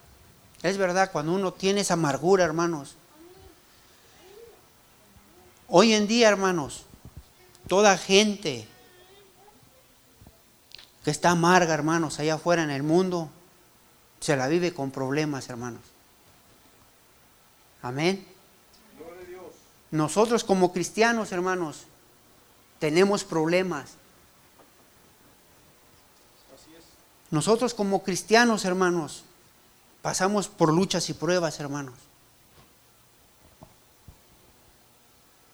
Es 0.61 0.77
verdad, 0.77 1.11
cuando 1.13 1.31
uno 1.33 1.53
tiene 1.53 1.81
esa 1.81 1.93
amargura, 1.93 2.43
hermanos. 2.43 2.95
Hoy 5.69 5.93
en 5.93 6.05
día, 6.07 6.27
hermanos, 6.27 6.83
toda 7.69 7.97
gente 7.97 8.67
que 11.05 11.11
está 11.11 11.31
amarga, 11.31 11.73
hermanos, 11.73 12.19
allá 12.19 12.33
afuera 12.33 12.63
en 12.63 12.71
el 12.71 12.83
mundo, 12.83 13.29
se 14.19 14.35
la 14.35 14.47
vive 14.47 14.73
con 14.73 14.91
problemas, 14.91 15.49
hermanos. 15.49 15.81
Amén. 17.81 18.27
Nosotros 19.89 20.43
como 20.43 20.73
cristianos, 20.73 21.31
hermanos, 21.31 21.85
tenemos 22.79 23.23
problemas. 23.23 23.91
Así 26.53 26.73
es. 26.77 26.83
Nosotros 27.31 27.73
como 27.73 28.03
cristianos, 28.03 28.65
hermanos, 28.65 29.23
pasamos 30.01 30.49
por 30.49 30.73
luchas 30.73 31.09
y 31.09 31.13
pruebas, 31.13 31.59
hermanos. 31.61 31.95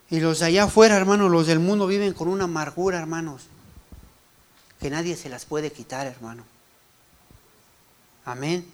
Y 0.10 0.20
los 0.20 0.40
de 0.40 0.48
allá 0.48 0.64
afuera, 0.64 0.98
hermanos, 0.98 1.30
los 1.30 1.46
del 1.46 1.60
mundo 1.60 1.86
viven 1.86 2.14
con 2.14 2.30
una 2.30 2.46
amargura, 2.46 2.98
hermanos, 2.98 3.44
que 4.80 4.90
nadie 4.90 5.16
se 5.16 5.30
las 5.30 5.46
puede 5.46 5.72
quitar, 5.72 6.08
hermano. 6.08 6.44
Amén. 8.26 8.70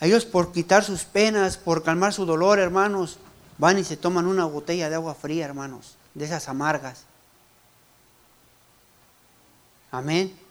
Ellos 0.00 0.24
por 0.24 0.52
quitar 0.52 0.84
sus 0.84 1.04
penas, 1.04 1.56
por 1.56 1.82
calmar 1.82 2.12
su 2.12 2.24
dolor, 2.24 2.58
hermanos, 2.58 3.18
van 3.58 3.78
y 3.78 3.84
se 3.84 3.96
toman 3.96 4.26
una 4.26 4.44
botella 4.44 4.88
de 4.88 4.96
agua 4.96 5.14
fría, 5.14 5.46
hermanos, 5.46 5.96
de 6.14 6.26
esas 6.26 6.48
amargas. 6.48 7.04
Amén. 9.90 10.43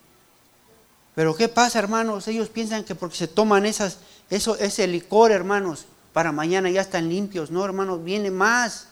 Pero 1.14 1.36
¿qué 1.36 1.48
pasa, 1.48 1.78
hermanos? 1.78 2.26
Ellos 2.26 2.48
piensan 2.48 2.84
que 2.84 2.94
porque 2.94 3.16
se 3.16 3.28
toman 3.28 3.66
esas, 3.66 3.98
eso, 4.30 4.56
ese 4.56 4.86
licor, 4.86 5.30
hermanos, 5.30 5.86
para 6.12 6.32
mañana 6.32 6.70
ya 6.70 6.80
están 6.80 7.08
limpios. 7.08 7.50
No, 7.50 7.64
hermanos, 7.64 8.02
viene 8.02 8.30
más 8.30 8.88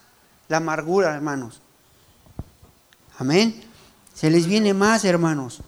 la 0.49 0.59
amargura, 0.59 1.15
hermanos. 1.15 1.61
Amén. 3.19 3.63
Se 4.15 4.31
les 4.31 4.47
viene 4.47 4.73
más, 4.75 5.05
hermanos. 5.05 5.61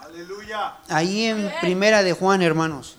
Aleluya. 0.00 0.76
Ahí 0.88 1.26
en 1.26 1.52
Primera 1.60 2.02
de 2.02 2.12
Juan, 2.12 2.42
hermanos. 2.42 2.95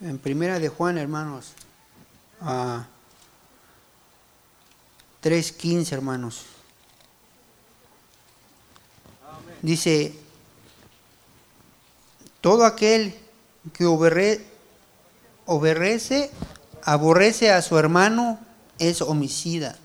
En 0.00 0.18
Primera 0.18 0.58
de 0.58 0.68
Juan, 0.68 0.98
hermanos. 0.98 1.52
a 2.40 2.86
3.15, 5.22 5.90
hermanos. 5.92 6.42
Dice, 9.60 10.14
todo 12.40 12.64
aquel 12.64 13.12
que 13.72 13.84
oberre- 13.86 14.44
obedece, 15.46 16.30
aborrece 16.84 17.50
a 17.50 17.60
su 17.60 17.76
hermano, 17.76 18.38
es 18.78 19.02
homicida. 19.02 19.76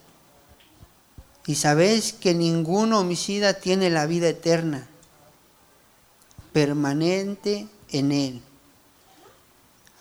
Y 1.47 1.55
sabéis 1.55 2.13
que 2.13 2.35
ningún 2.35 2.93
homicida 2.93 3.55
tiene 3.55 3.89
la 3.89 4.05
vida 4.05 4.29
eterna, 4.29 4.87
permanente 6.53 7.67
en 7.89 8.11
él. 8.11 8.41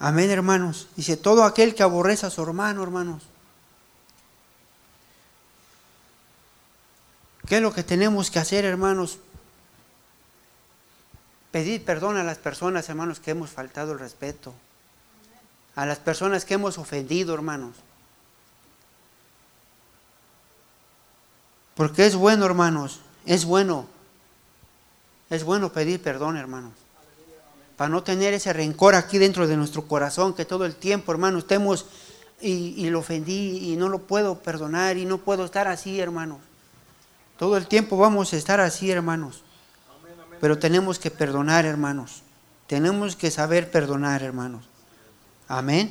Amén, 0.03 0.33
hermanos. 0.33 0.89
Dice, 0.97 1.17
todo 1.17 1.45
aquel 1.45 1.77
que 1.77 1.85
aborrece 1.85 2.27
a 2.27 2.31
su 2.31 2.43
hermano, 2.43 2.83
hermanos. 2.83 3.23
¿Qué 7.47 7.59
es 7.59 7.63
lo 7.63 7.73
que 7.73 7.85
tenemos 7.85 8.29
que 8.29 8.41
hacer, 8.41 8.65
hermanos? 8.65 9.21
Pedir 11.53 11.85
perdón 11.85 12.17
a 12.17 12.25
las 12.25 12.39
personas, 12.39 12.89
hermanos, 12.89 13.21
que 13.21 13.31
hemos 13.31 13.51
faltado 13.51 13.93
el 13.93 14.01
respeto. 14.01 14.53
A 15.77 15.87
las 15.87 16.01
personas 16.01 16.45
que 16.45 16.55
hemos 16.55 16.79
ofendido, 16.79 17.33
hermanos. 17.33 17.77
Porque 21.77 22.07
es 22.07 22.17
bueno, 22.17 22.45
hermanos, 22.45 22.99
es 23.25 23.45
bueno. 23.45 23.87
Es 25.31 25.45
bueno 25.45 25.73
pedir 25.73 26.03
perdón, 26.03 26.39
hermanos. 26.39 26.82
Para 27.83 27.91
no 27.91 28.05
tener 28.05 28.33
ese 28.33 28.53
rencor 28.53 28.95
aquí 28.95 29.19
dentro 29.19 29.49
de 29.49 29.57
nuestro 29.57 29.89
corazón, 29.89 30.35
que 30.35 30.45
todo 30.45 30.67
el 30.67 30.77
tiempo, 30.77 31.11
hermanos, 31.11 31.43
estemos 31.43 31.87
y, 32.41 32.75
y 32.77 32.91
lo 32.91 33.01
ofendí 33.01 33.73
y 33.73 33.75
no 33.75 33.89
lo 33.89 33.99
puedo 33.99 34.39
perdonar 34.39 34.99
y 34.99 35.05
no 35.05 35.19
puedo 35.19 35.45
estar 35.45 35.67
así, 35.67 35.99
hermanos. 35.99 36.39
Todo 37.37 37.57
el 37.57 37.67
tiempo 37.67 37.97
vamos 37.97 38.33
a 38.33 38.37
estar 38.37 38.61
así, 38.61 38.93
hermanos. 38.93 39.43
Pero 40.41 40.61
tenemos 40.61 41.01
que 41.01 41.11
perdonar, 41.11 41.65
hermanos. 41.65 42.23
Tenemos 42.69 43.17
que 43.17 43.33
saber 43.33 43.69
perdonar, 43.69 44.23
hermanos. 44.23 44.63
Amén. 45.49 45.91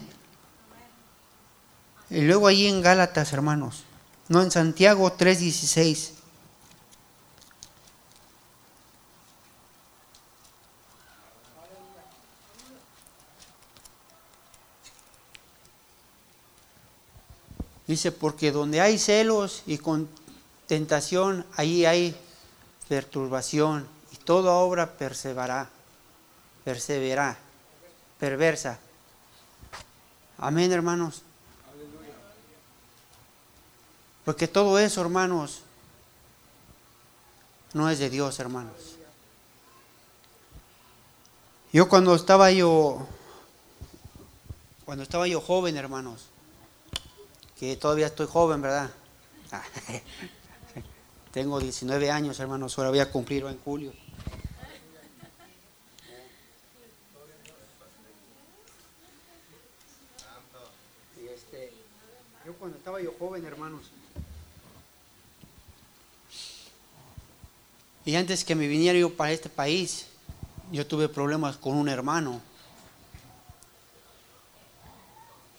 Y 2.09 2.21
luego 2.21 2.47
allí 2.47 2.67
en 2.67 2.81
Gálatas, 2.81 3.33
hermanos. 3.33 3.83
No, 4.29 4.41
en 4.41 4.51
Santiago 4.51 5.11
3:16. 5.11 6.20
Dice, 17.91 18.13
porque 18.13 18.53
donde 18.53 18.79
hay 18.79 18.97
celos 18.97 19.63
y 19.65 19.77
con 19.77 20.07
tentación, 20.65 21.45
ahí 21.57 21.83
hay 21.83 22.15
perturbación 22.87 23.85
y 24.13 24.15
toda 24.15 24.53
obra 24.53 24.93
perseverará, 24.93 25.69
perseverará, 26.63 27.37
perversa. 28.17 28.79
Amén, 30.37 30.71
hermanos. 30.71 31.23
Porque 34.23 34.47
todo 34.47 34.79
eso, 34.79 35.01
hermanos, 35.01 35.59
no 37.73 37.89
es 37.89 37.99
de 37.99 38.09
Dios, 38.09 38.39
hermanos. 38.39 38.95
Yo 41.73 41.89
cuando 41.89 42.15
estaba 42.15 42.51
yo, 42.51 43.05
cuando 44.85 45.03
estaba 45.03 45.27
yo 45.27 45.41
joven, 45.41 45.75
hermanos, 45.75 46.30
que 47.61 47.75
todavía 47.75 48.07
estoy 48.07 48.25
joven, 48.25 48.59
¿verdad? 48.59 48.89
Tengo 51.31 51.59
19 51.59 52.09
años, 52.09 52.39
hermanos, 52.39 52.75
ahora 52.75 52.89
voy 52.89 52.97
a 52.97 53.11
cumplir 53.11 53.45
en 53.45 53.59
julio. 53.59 53.93
Este, 61.31 61.71
yo 62.47 62.53
cuando 62.55 62.79
estaba 62.79 62.99
yo 62.99 63.13
joven, 63.19 63.45
hermanos, 63.45 63.91
y 68.03 68.15
antes 68.15 68.43
que 68.43 68.55
me 68.55 68.65
viniera 68.65 68.97
yo 68.97 69.15
para 69.15 69.33
este 69.33 69.49
país, 69.49 70.07
yo 70.71 70.87
tuve 70.87 71.07
problemas 71.09 71.57
con 71.57 71.75
un 71.75 71.89
hermano. 71.89 72.41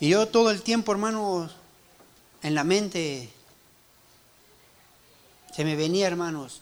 Y 0.00 0.08
yo 0.08 0.26
todo 0.26 0.50
el 0.50 0.62
tiempo, 0.62 0.90
hermanos, 0.90 1.61
en 2.42 2.54
la 2.54 2.64
mente 2.64 3.30
se 5.54 5.64
me 5.64 5.76
venía, 5.76 6.06
hermanos, 6.06 6.60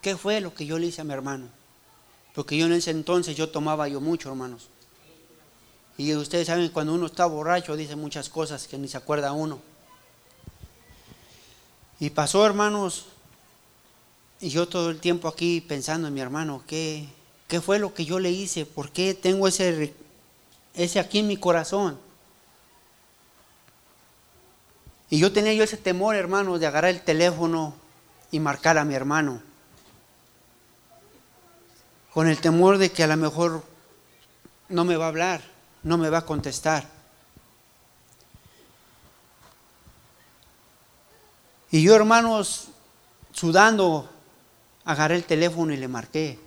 ¿qué 0.00 0.16
fue 0.16 0.40
lo 0.40 0.52
que 0.52 0.66
yo 0.66 0.78
le 0.78 0.88
hice 0.88 1.00
a 1.00 1.04
mi 1.04 1.12
hermano? 1.12 1.48
Porque 2.34 2.56
yo 2.56 2.66
en 2.66 2.72
ese 2.72 2.90
entonces 2.90 3.36
yo 3.36 3.48
tomaba 3.50 3.88
yo 3.88 4.00
mucho, 4.00 4.30
hermanos. 4.30 4.68
Y 5.96 6.14
ustedes 6.14 6.46
saben, 6.46 6.68
cuando 6.70 6.94
uno 6.94 7.06
está 7.06 7.26
borracho 7.26 7.76
dice 7.76 7.96
muchas 7.96 8.28
cosas 8.28 8.66
que 8.66 8.78
ni 8.78 8.88
se 8.88 8.96
acuerda 8.96 9.32
uno. 9.32 9.60
Y 12.00 12.10
pasó, 12.10 12.44
hermanos, 12.44 13.06
y 14.40 14.48
yo 14.48 14.66
todo 14.66 14.90
el 14.90 14.98
tiempo 14.98 15.28
aquí 15.28 15.60
pensando 15.60 16.08
en 16.08 16.14
mi 16.14 16.20
hermano, 16.20 16.64
¿qué, 16.66 17.06
qué 17.46 17.60
fue 17.60 17.78
lo 17.78 17.94
que 17.94 18.04
yo 18.04 18.18
le 18.18 18.30
hice? 18.30 18.66
¿Por 18.66 18.90
qué 18.90 19.14
tengo 19.14 19.46
ese, 19.46 19.94
ese 20.74 20.98
aquí 20.98 21.20
en 21.20 21.28
mi 21.28 21.36
corazón? 21.36 21.96
Y 25.12 25.18
yo 25.18 25.30
tenía 25.30 25.52
yo 25.52 25.62
ese 25.62 25.76
temor, 25.76 26.16
hermano, 26.16 26.58
de 26.58 26.66
agarrar 26.66 26.90
el 26.90 27.02
teléfono 27.02 27.74
y 28.30 28.40
marcar 28.40 28.78
a 28.78 28.84
mi 28.86 28.94
hermano. 28.94 29.42
Con 32.14 32.28
el 32.28 32.40
temor 32.40 32.78
de 32.78 32.90
que 32.90 33.02
a 33.02 33.06
lo 33.06 33.18
mejor 33.18 33.62
no 34.70 34.86
me 34.86 34.96
va 34.96 35.04
a 35.04 35.08
hablar, 35.08 35.42
no 35.82 35.98
me 35.98 36.08
va 36.08 36.16
a 36.16 36.24
contestar. 36.24 36.88
Y 41.70 41.82
yo, 41.82 41.94
hermanos, 41.94 42.68
sudando, 43.32 44.08
agarré 44.86 45.16
el 45.16 45.24
teléfono 45.24 45.74
y 45.74 45.76
le 45.76 45.88
marqué. 45.88 46.38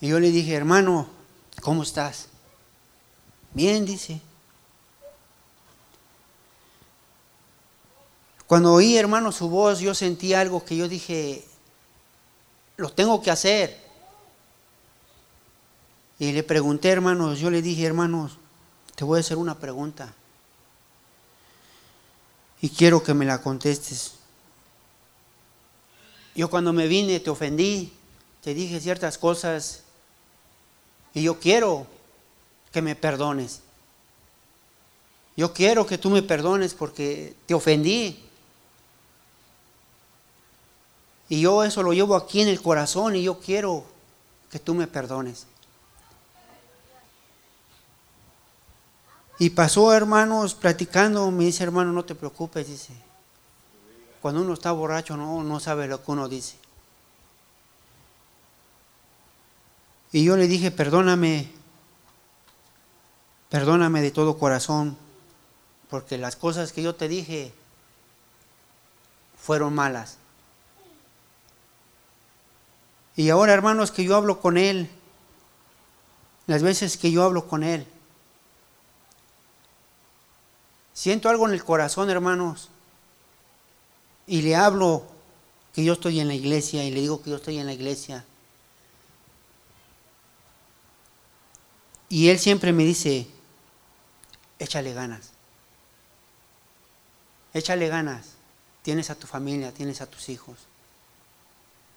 Y 0.00 0.06
yo 0.06 0.20
le 0.20 0.30
dije, 0.30 0.54
hermano, 0.54 1.08
¿cómo 1.62 1.82
estás? 1.82 2.28
Bien, 3.54 3.84
dice. 3.84 4.20
Cuando 8.52 8.74
oí, 8.74 8.98
hermano, 8.98 9.32
su 9.32 9.48
voz, 9.48 9.80
yo 9.80 9.94
sentí 9.94 10.34
algo 10.34 10.62
que 10.62 10.76
yo 10.76 10.86
dije, 10.86 11.42
lo 12.76 12.90
tengo 12.92 13.22
que 13.22 13.30
hacer. 13.30 13.80
Y 16.18 16.32
le 16.32 16.42
pregunté, 16.42 16.90
hermanos, 16.90 17.38
yo 17.38 17.50
le 17.50 17.62
dije, 17.62 17.86
hermanos, 17.86 18.32
te 18.94 19.04
voy 19.04 19.16
a 19.16 19.20
hacer 19.20 19.38
una 19.38 19.58
pregunta. 19.58 20.12
Y 22.60 22.68
quiero 22.68 23.02
que 23.02 23.14
me 23.14 23.24
la 23.24 23.40
contestes. 23.40 24.16
Yo 26.34 26.50
cuando 26.50 26.74
me 26.74 26.88
vine 26.88 27.20
te 27.20 27.30
ofendí, 27.30 27.90
te 28.42 28.52
dije 28.52 28.80
ciertas 28.80 29.16
cosas 29.16 29.82
y 31.14 31.22
yo 31.22 31.40
quiero 31.40 31.86
que 32.70 32.82
me 32.82 32.96
perdones. 32.96 33.62
Yo 35.38 35.54
quiero 35.54 35.86
que 35.86 35.96
tú 35.96 36.10
me 36.10 36.22
perdones 36.22 36.74
porque 36.74 37.34
te 37.46 37.54
ofendí. 37.54 38.28
Y 41.32 41.40
yo 41.40 41.64
eso 41.64 41.82
lo 41.82 41.94
llevo 41.94 42.14
aquí 42.14 42.42
en 42.42 42.48
el 42.48 42.60
corazón 42.60 43.16
y 43.16 43.22
yo 43.22 43.40
quiero 43.40 43.86
que 44.50 44.58
tú 44.58 44.74
me 44.74 44.86
perdones. 44.86 45.46
Y 49.38 49.48
pasó, 49.48 49.94
hermanos, 49.94 50.54
platicando, 50.54 51.30
me 51.30 51.44
dice, 51.44 51.64
hermano, 51.64 51.90
no 51.90 52.04
te 52.04 52.14
preocupes, 52.14 52.66
dice. 52.66 52.92
Cuando 54.20 54.42
uno 54.42 54.52
está 54.52 54.72
borracho 54.72 55.16
no, 55.16 55.42
no 55.42 55.58
sabe 55.58 55.88
lo 55.88 56.04
que 56.04 56.10
uno 56.10 56.28
dice. 56.28 56.58
Y 60.12 60.24
yo 60.24 60.36
le 60.36 60.48
dije, 60.48 60.70
perdóname, 60.70 61.50
perdóname 63.48 64.02
de 64.02 64.10
todo 64.10 64.36
corazón, 64.36 64.98
porque 65.88 66.18
las 66.18 66.36
cosas 66.36 66.74
que 66.74 66.82
yo 66.82 66.94
te 66.94 67.08
dije 67.08 67.54
fueron 69.38 69.74
malas. 69.74 70.18
Y 73.16 73.28
ahora, 73.28 73.52
hermanos, 73.52 73.90
que 73.90 74.04
yo 74.04 74.16
hablo 74.16 74.40
con 74.40 74.56
Él, 74.56 74.88
las 76.46 76.62
veces 76.62 76.96
que 76.96 77.10
yo 77.10 77.22
hablo 77.22 77.46
con 77.46 77.62
Él, 77.62 77.86
siento 80.94 81.28
algo 81.28 81.46
en 81.46 81.54
el 81.54 81.64
corazón, 81.64 82.08
hermanos, 82.10 82.68
y 84.26 84.42
le 84.42 84.56
hablo 84.56 85.04
que 85.74 85.84
yo 85.84 85.94
estoy 85.94 86.20
en 86.20 86.28
la 86.28 86.34
iglesia 86.34 86.84
y 86.84 86.90
le 86.90 87.00
digo 87.00 87.22
que 87.22 87.30
yo 87.30 87.36
estoy 87.36 87.58
en 87.58 87.66
la 87.66 87.72
iglesia. 87.72 88.24
Y 92.08 92.28
Él 92.28 92.38
siempre 92.38 92.72
me 92.72 92.84
dice, 92.84 93.26
échale 94.58 94.92
ganas, 94.92 95.30
échale 97.54 97.88
ganas, 97.88 98.34
tienes 98.82 99.10
a 99.10 99.14
tu 99.14 99.26
familia, 99.26 99.72
tienes 99.72 100.00
a 100.02 100.06
tus 100.06 100.28
hijos. 100.28 100.56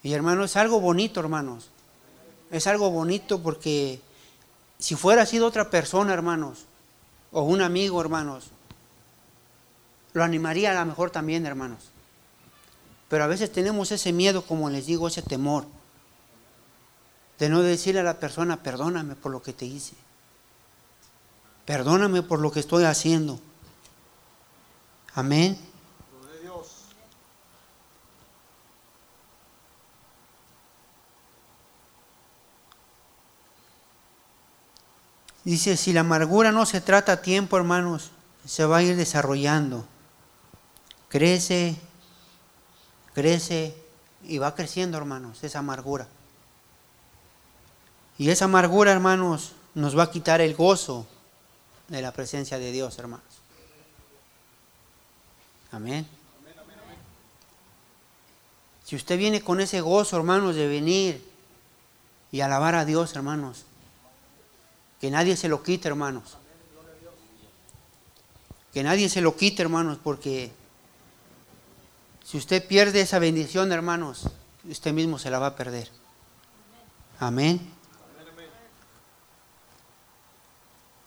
Y 0.02 0.12
hermano, 0.12 0.44
es 0.44 0.56
algo 0.56 0.80
bonito, 0.80 1.20
hermanos. 1.20 1.70
Es 2.50 2.66
algo 2.66 2.90
bonito 2.90 3.42
porque 3.42 4.00
si 4.78 4.94
fuera 4.94 5.26
sido 5.26 5.46
otra 5.46 5.70
persona, 5.70 6.12
hermanos, 6.12 6.66
o 7.32 7.42
un 7.42 7.60
amigo, 7.60 8.00
hermanos, 8.00 8.50
lo 10.12 10.22
animaría 10.22 10.70
a 10.70 10.80
lo 10.80 10.86
mejor 10.86 11.10
también, 11.10 11.44
hermanos. 11.46 11.90
Pero 13.08 13.24
a 13.24 13.26
veces 13.26 13.52
tenemos 13.52 13.92
ese 13.92 14.12
miedo, 14.12 14.42
como 14.42 14.70
les 14.70 14.86
digo, 14.86 15.08
ese 15.08 15.22
temor, 15.22 15.66
de 17.38 17.48
no 17.48 17.62
decirle 17.62 18.00
a 18.00 18.04
la 18.04 18.18
persona, 18.18 18.62
perdóname 18.62 19.14
por 19.14 19.30
lo 19.32 19.42
que 19.42 19.52
te 19.52 19.66
hice. 19.66 19.94
Perdóname 21.66 22.22
por 22.22 22.40
lo 22.40 22.50
que 22.50 22.60
estoy 22.60 22.84
haciendo. 22.84 23.40
Amén. 25.14 25.58
Dice, 35.46 35.76
si 35.76 35.92
la 35.92 36.00
amargura 36.00 36.50
no 36.50 36.66
se 36.66 36.80
trata 36.80 37.12
a 37.12 37.22
tiempo, 37.22 37.56
hermanos, 37.56 38.10
se 38.44 38.64
va 38.66 38.78
a 38.78 38.82
ir 38.82 38.96
desarrollando. 38.96 39.86
Crece, 41.08 41.76
crece 43.14 43.72
y 44.24 44.38
va 44.38 44.56
creciendo, 44.56 44.98
hermanos, 44.98 45.44
esa 45.44 45.60
amargura. 45.60 46.08
Y 48.18 48.30
esa 48.30 48.46
amargura, 48.46 48.90
hermanos, 48.90 49.52
nos 49.76 49.96
va 49.96 50.02
a 50.02 50.10
quitar 50.10 50.40
el 50.40 50.56
gozo 50.56 51.06
de 51.86 52.02
la 52.02 52.10
presencia 52.10 52.58
de 52.58 52.72
Dios, 52.72 52.98
hermanos. 52.98 53.22
Amén. 55.70 56.08
Si 58.84 58.96
usted 58.96 59.16
viene 59.16 59.42
con 59.42 59.60
ese 59.60 59.80
gozo, 59.80 60.16
hermanos, 60.16 60.56
de 60.56 60.66
venir 60.66 61.24
y 62.32 62.40
alabar 62.40 62.74
a 62.74 62.84
Dios, 62.84 63.14
hermanos, 63.14 63.64
que 65.00 65.10
nadie 65.10 65.36
se 65.36 65.48
lo 65.48 65.62
quite, 65.62 65.88
hermanos. 65.88 66.38
Que 68.72 68.82
nadie 68.82 69.08
se 69.08 69.20
lo 69.20 69.36
quite, 69.36 69.62
hermanos, 69.62 69.98
porque 70.02 70.52
si 72.24 72.36
usted 72.36 72.66
pierde 72.66 73.00
esa 73.00 73.18
bendición, 73.18 73.72
hermanos, 73.72 74.28
usted 74.68 74.92
mismo 74.92 75.18
se 75.18 75.30
la 75.30 75.38
va 75.38 75.48
a 75.48 75.56
perder. 75.56 75.90
Amén. 77.18 77.60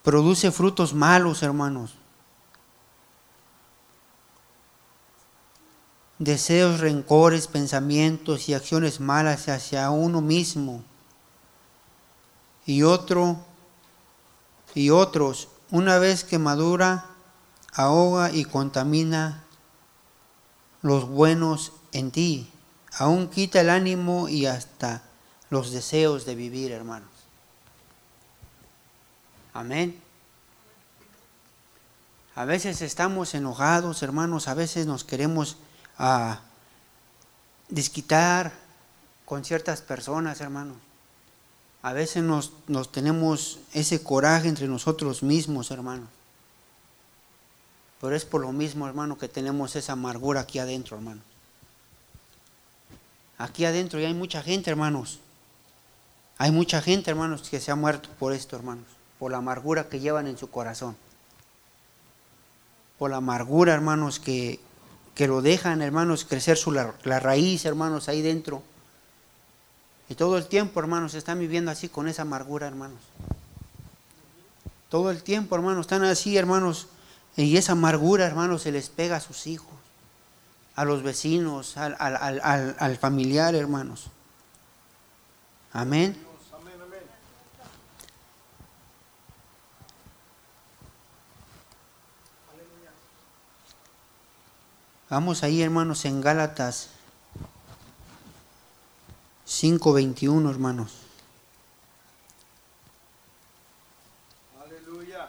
Produce 0.02 0.50
frutos 0.50 0.94
malos, 0.94 1.42
hermanos. 1.42 1.94
deseos, 6.20 6.80
rencores, 6.80 7.48
pensamientos 7.48 8.48
y 8.48 8.54
acciones 8.54 9.00
malas 9.00 9.48
hacia 9.48 9.90
uno 9.90 10.20
mismo 10.20 10.84
y 12.66 12.82
otro 12.82 13.38
y 14.74 14.90
otros, 14.90 15.48
una 15.70 15.98
vez 15.98 16.24
que 16.24 16.38
madura, 16.38 17.06
ahoga 17.72 18.32
y 18.32 18.44
contamina 18.44 19.44
los 20.82 21.08
buenos 21.08 21.72
en 21.92 22.10
ti, 22.10 22.50
aún 22.92 23.28
quita 23.28 23.60
el 23.60 23.70
ánimo 23.70 24.28
y 24.28 24.46
hasta 24.46 25.02
los 25.50 25.72
deseos 25.72 26.24
de 26.24 26.34
vivir, 26.34 26.72
hermanos. 26.72 27.08
Amén. 29.52 30.00
A 32.34 32.44
veces 32.44 32.80
estamos 32.82 33.34
enojados, 33.34 34.02
hermanos, 34.02 34.48
a 34.48 34.54
veces 34.54 34.86
nos 34.86 35.04
queremos 35.04 35.56
ah, 35.98 36.40
desquitar 37.68 38.52
con 39.24 39.44
ciertas 39.44 39.82
personas, 39.82 40.40
hermanos. 40.40 40.76
A 41.82 41.92
veces 41.92 42.22
nos, 42.22 42.52
nos 42.66 42.92
tenemos 42.92 43.58
ese 43.72 44.02
coraje 44.02 44.48
entre 44.48 44.68
nosotros 44.68 45.22
mismos, 45.22 45.70
hermanos. 45.70 46.08
Pero 48.00 48.16
es 48.16 48.24
por 48.24 48.40
lo 48.40 48.52
mismo, 48.52 48.86
hermano, 48.86 49.18
que 49.18 49.28
tenemos 49.28 49.76
esa 49.76 49.92
amargura 49.92 50.40
aquí 50.40 50.58
adentro, 50.58 50.96
hermano. 50.96 51.20
Aquí 53.38 53.64
adentro 53.64 53.98
ya 54.00 54.08
hay 54.08 54.14
mucha 54.14 54.42
gente, 54.42 54.70
hermanos. 54.70 55.20
Hay 56.36 56.50
mucha 56.50 56.80
gente, 56.80 57.10
hermanos, 57.10 57.48
que 57.48 57.60
se 57.60 57.70
ha 57.70 57.76
muerto 57.76 58.08
por 58.18 58.32
esto, 58.32 58.56
hermanos. 58.56 58.84
Por 59.18 59.30
la 59.30 59.38
amargura 59.38 59.88
que 59.88 60.00
llevan 60.00 60.26
en 60.26 60.38
su 60.38 60.50
corazón. 60.50 60.96
Por 62.98 63.10
la 63.10 63.16
amargura, 63.18 63.74
hermanos, 63.74 64.20
que, 64.20 64.60
que 65.14 65.26
lo 65.26 65.42
dejan, 65.42 65.82
hermanos, 65.82 66.24
crecer 66.24 66.56
su, 66.56 66.72
la, 66.72 66.94
la 67.04 67.20
raíz, 67.20 67.64
hermanos, 67.64 68.08
ahí 68.08 68.22
dentro. 68.22 68.62
Y 70.10 70.16
todo 70.16 70.36
el 70.36 70.48
tiempo, 70.48 70.80
hermanos, 70.80 71.14
están 71.14 71.38
viviendo 71.38 71.70
así 71.70 71.88
con 71.88 72.08
esa 72.08 72.22
amargura, 72.22 72.66
hermanos. 72.66 72.98
Todo 74.88 75.12
el 75.12 75.22
tiempo, 75.22 75.54
hermanos, 75.54 75.82
están 75.82 76.02
así, 76.02 76.36
hermanos, 76.36 76.88
y 77.36 77.56
esa 77.56 77.72
amargura, 77.72 78.26
hermanos, 78.26 78.62
se 78.62 78.72
les 78.72 78.90
pega 78.90 79.16
a 79.16 79.20
sus 79.20 79.46
hijos, 79.46 79.72
a 80.74 80.84
los 80.84 81.04
vecinos, 81.04 81.76
al, 81.76 82.98
familiar, 82.98 83.54
hermanos. 83.54 84.06
Amén. 85.72 86.20
Vamos 95.08 95.44
ahí, 95.44 95.62
hermanos, 95.62 96.04
en 96.04 96.20
Gálatas 96.20 96.90
5:21, 99.50 100.48
hermanos. 100.48 100.92
Aleluya. 104.62 105.28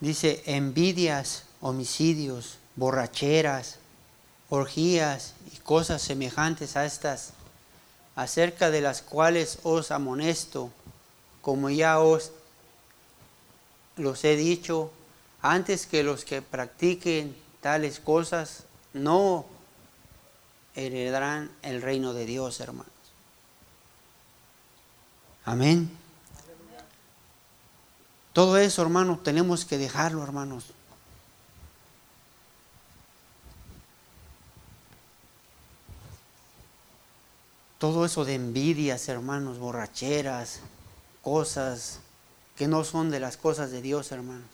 Dice, 0.00 0.42
envidias, 0.46 1.44
homicidios, 1.60 2.58
borracheras, 2.74 3.78
orgías 4.50 5.34
y 5.54 5.58
cosas 5.58 6.02
semejantes 6.02 6.76
a 6.76 6.84
estas, 6.84 7.30
acerca 8.16 8.72
de 8.72 8.80
las 8.80 9.02
cuales 9.02 9.60
os 9.62 9.92
amonesto, 9.92 10.72
como 11.42 11.70
ya 11.70 12.00
os 12.00 12.32
los 13.96 14.24
he 14.24 14.34
dicho, 14.34 14.90
antes 15.50 15.86
que 15.86 16.02
los 16.02 16.24
que 16.24 16.42
practiquen 16.42 17.36
tales 17.60 18.00
cosas 18.00 18.64
no 18.92 19.46
heredarán 20.74 21.50
el 21.62 21.82
reino 21.82 22.12
de 22.12 22.26
Dios, 22.26 22.60
hermanos. 22.60 22.92
Amén. 25.44 25.90
Todo 28.32 28.58
eso, 28.58 28.82
hermanos, 28.82 29.22
tenemos 29.22 29.64
que 29.64 29.78
dejarlo, 29.78 30.22
hermanos. 30.22 30.72
Todo 37.78 38.04
eso 38.04 38.24
de 38.24 38.34
envidias, 38.34 39.08
hermanos, 39.08 39.58
borracheras, 39.58 40.60
cosas 41.22 42.00
que 42.56 42.66
no 42.66 42.84
son 42.84 43.10
de 43.10 43.20
las 43.20 43.36
cosas 43.36 43.70
de 43.70 43.82
Dios, 43.82 44.12
hermanos. 44.12 44.48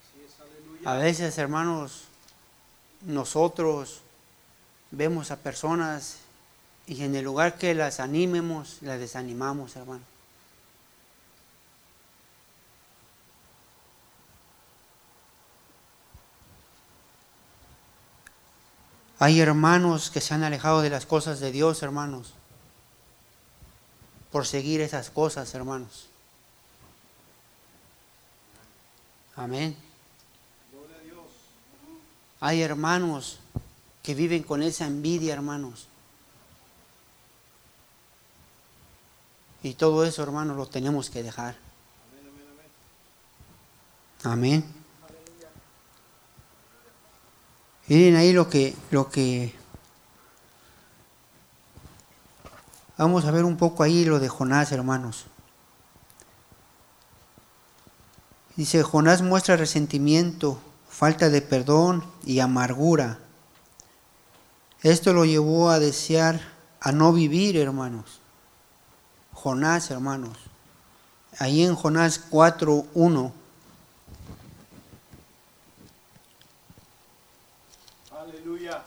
Así 0.00 0.24
es, 0.24 0.40
aleluya. 0.40 0.73
A 0.84 0.96
veces, 0.96 1.38
hermanos, 1.38 2.04
nosotros 3.02 4.02
vemos 4.90 5.30
a 5.30 5.36
personas 5.36 6.18
y 6.86 7.02
en 7.02 7.14
el 7.14 7.24
lugar 7.24 7.56
que 7.56 7.74
las 7.74 8.00
animemos, 8.00 8.78
las 8.82 9.00
desanimamos, 9.00 9.76
hermano. 9.76 10.02
Hay 19.18 19.40
hermanos 19.40 20.10
que 20.10 20.20
se 20.20 20.34
han 20.34 20.42
alejado 20.42 20.82
de 20.82 20.90
las 20.90 21.06
cosas 21.06 21.40
de 21.40 21.50
Dios, 21.50 21.82
hermanos, 21.82 22.34
por 24.30 24.46
seguir 24.46 24.82
esas 24.82 25.08
cosas, 25.08 25.54
hermanos. 25.54 26.08
Amén. 29.34 29.74
Hay 32.44 32.60
hermanos 32.60 33.38
que 34.02 34.14
viven 34.14 34.42
con 34.42 34.62
esa 34.62 34.86
envidia, 34.86 35.32
hermanos. 35.32 35.88
Y 39.62 39.72
todo 39.72 40.04
eso, 40.04 40.22
hermanos, 40.22 40.54
lo 40.54 40.66
tenemos 40.66 41.08
que 41.08 41.22
dejar. 41.22 41.56
Amén. 44.24 44.62
Miren 47.86 48.16
ahí 48.16 48.34
lo 48.34 48.50
que, 48.50 48.76
lo 48.90 49.08
que. 49.08 49.54
Vamos 52.98 53.24
a 53.24 53.30
ver 53.30 53.46
un 53.46 53.56
poco 53.56 53.84
ahí 53.84 54.04
lo 54.04 54.20
de 54.20 54.28
Jonás, 54.28 54.70
hermanos. 54.70 55.24
Dice, 58.54 58.82
Jonás 58.82 59.22
muestra 59.22 59.56
resentimiento, 59.56 60.60
falta 60.94 61.28
de 61.28 61.42
perdón 61.42 62.04
y 62.24 62.38
amargura. 62.38 63.18
Esto 64.82 65.12
lo 65.12 65.24
llevó 65.24 65.70
a 65.70 65.80
desear 65.80 66.40
a 66.80 66.92
no 66.92 67.12
vivir, 67.12 67.56
hermanos. 67.56 68.20
Jonás, 69.32 69.90
hermanos. 69.90 70.38
Ahí 71.38 71.64
en 71.64 71.74
Jonás 71.74 72.30
4.1. 72.30 73.32
Aleluya. 78.16 78.84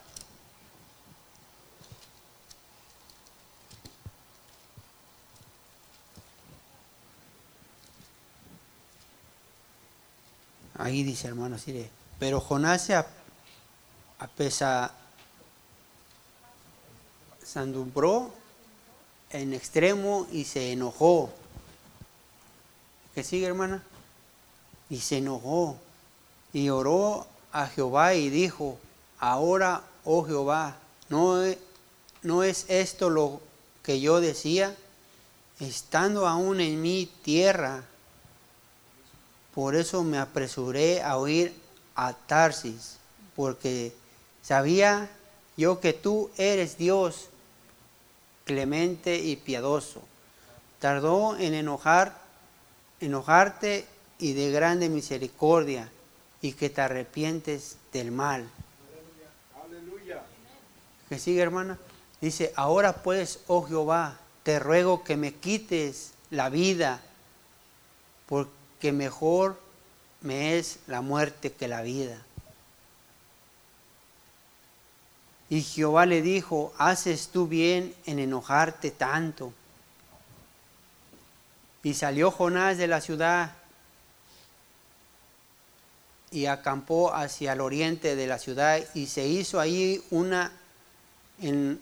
Ahí 10.78 11.04
dice, 11.04 11.28
hermanos, 11.28 11.67
mire, 11.67 11.97
pero 12.19 12.39
Jonás 12.39 12.84
se 12.84 13.03
andumbró 17.56 18.32
en 19.30 19.53
extremo 19.53 20.27
y 20.32 20.45
se 20.45 20.71
enojó. 20.71 21.32
¿Qué 23.13 23.23
sigue, 23.23 23.45
hermana? 23.45 23.84
Y 24.89 24.99
se 24.99 25.17
enojó 25.17 25.77
y 26.53 26.69
oró 26.69 27.27
a 27.51 27.67
Jehová 27.67 28.13
y 28.13 28.30
dijo, 28.30 28.77
ahora, 29.19 29.84
oh 30.06 30.23
Jehová, 30.25 30.77
¿no 31.10 31.38
no 32.23 32.43
es 32.43 32.65
esto 32.67 33.10
lo 33.10 33.41
que 33.84 33.99
yo 33.99 34.19
decía? 34.21 34.75
Estando 35.60 36.27
aún 36.27 36.62
en 36.62 36.82
mi 36.82 37.06
tierra, 37.23 37.84
por 39.53 39.75
eso 39.75 40.03
me 40.03 40.17
apresuré 40.17 41.01
a 41.01 41.17
huir 41.17 41.66
a 41.98 42.14
Tarsis, 42.14 42.98
porque 43.36 43.92
sabía 44.42 45.10
yo 45.58 45.82
que 45.82 45.92
tú 45.92 46.30
eres 46.38 46.78
Dios 46.78 47.28
clemente 48.46 49.18
y 49.18 49.36
piadoso. 49.36 50.02
Tardó 50.80 51.36
en 51.38 51.56
enojar, 51.56 52.18
enojarte 53.02 53.86
y 54.20 54.34
de 54.34 54.52
grande 54.52 54.90
misericordia, 54.90 55.92
y 56.40 56.54
que 56.54 56.70
te 56.70 56.82
arrepientes 56.82 57.78
del 57.92 58.12
mal. 58.12 58.48
Aleluya. 59.66 60.22
Que 61.10 61.18
sigue, 61.18 61.42
hermana. 61.42 61.80
Dice, 62.22 62.54
ahora 62.56 63.02
pues, 63.02 63.40
oh 63.48 63.64
Jehová, 63.64 64.20
te 64.44 64.60
ruego 64.60 65.04
que 65.04 65.18
me 65.18 65.34
quites 65.34 66.12
la 66.30 66.50
vida, 66.50 67.02
porque 68.28 68.92
mejor 68.92 69.66
me 70.28 70.58
es 70.58 70.80
la 70.88 71.00
muerte 71.00 71.54
que 71.54 71.70
la 71.70 71.82
vida. 71.82 72.18
Y 75.50 75.62
Jehová 75.62 76.06
le 76.06 76.22
dijo, 76.22 76.74
haces 76.78 77.30
tú 77.30 77.48
bien 77.48 77.96
en 78.06 78.20
enojarte 78.20 78.92
tanto. 78.92 79.54
Y 81.82 81.94
salió 81.94 82.30
Jonás 82.30 82.78
de 82.78 82.88
la 82.88 83.00
ciudad 83.00 83.56
y 86.32 86.48
acampó 86.48 87.13
hacia 87.13 87.54
el 87.54 87.62
oriente 87.62 88.18
de 88.18 88.28
la 88.28 88.38
ciudad 88.38 88.84
y 88.94 89.08
se 89.08 89.26
hizo 89.26 89.62
ahí 89.62 90.04
una 90.12 90.52
en, 91.40 91.80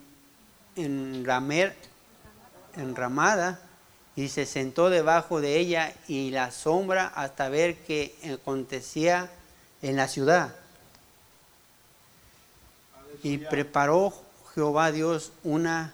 en 0.75 1.25
ramer, 1.25 1.75
enramada 2.75 3.64
y 4.15 4.29
se 4.29 4.45
sentó 4.45 4.89
debajo 4.89 5.41
de 5.41 5.57
ella 5.57 5.93
y 6.07 6.31
la 6.31 6.51
sombra 6.51 7.07
hasta 7.07 7.49
ver 7.49 7.77
qué 7.79 8.15
acontecía 8.33 9.29
en 9.81 9.97
la 9.97 10.07
ciudad. 10.07 10.55
Y 13.23 13.39
preparó 13.39 14.13
Jehová 14.53 14.91
Dios 14.91 15.31
una 15.43 15.93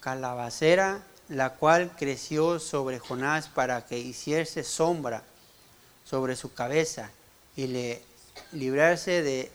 calabacera, 0.00 1.02
la 1.28 1.54
cual 1.54 1.92
creció 1.96 2.58
sobre 2.58 2.98
Jonás 2.98 3.48
para 3.48 3.84
que 3.84 3.98
hiciese 3.98 4.64
sombra 4.64 5.22
sobre 6.04 6.34
su 6.36 6.54
cabeza 6.54 7.10
y 7.54 7.66
le 7.66 8.02
librarse 8.52 9.22
de 9.22 9.52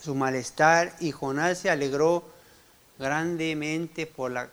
su 0.00 0.14
malestar. 0.14 0.94
Y 1.00 1.12
Jonás 1.12 1.58
se 1.58 1.70
alegró 1.70 2.22
grandemente 2.98 4.06
por 4.06 4.30
la 4.30 4.50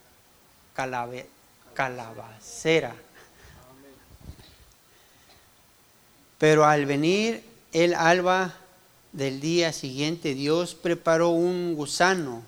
calabacera. 1.73 2.95
Pero 6.38 6.65
al 6.65 6.85
venir 6.85 7.43
el 7.71 7.93
alba 7.93 8.53
del 9.13 9.39
día 9.39 9.71
siguiente, 9.71 10.33
Dios 10.33 10.75
preparó 10.75 11.29
un 11.29 11.75
gusano, 11.75 12.43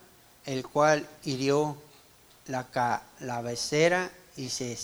el 0.46 0.68
cual 0.68 1.08
hirió 1.24 1.78
la 2.48 2.68
calabacera 2.68 4.12
y 4.36 4.50
se, 4.50 4.78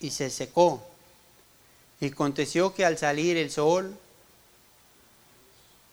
y 0.00 0.10
se 0.10 0.30
secó. 0.30 0.86
Y 2.00 2.08
aconteció 2.08 2.74
que 2.74 2.84
al 2.84 2.98
salir 2.98 3.36
el 3.36 3.50
sol, 3.50 3.96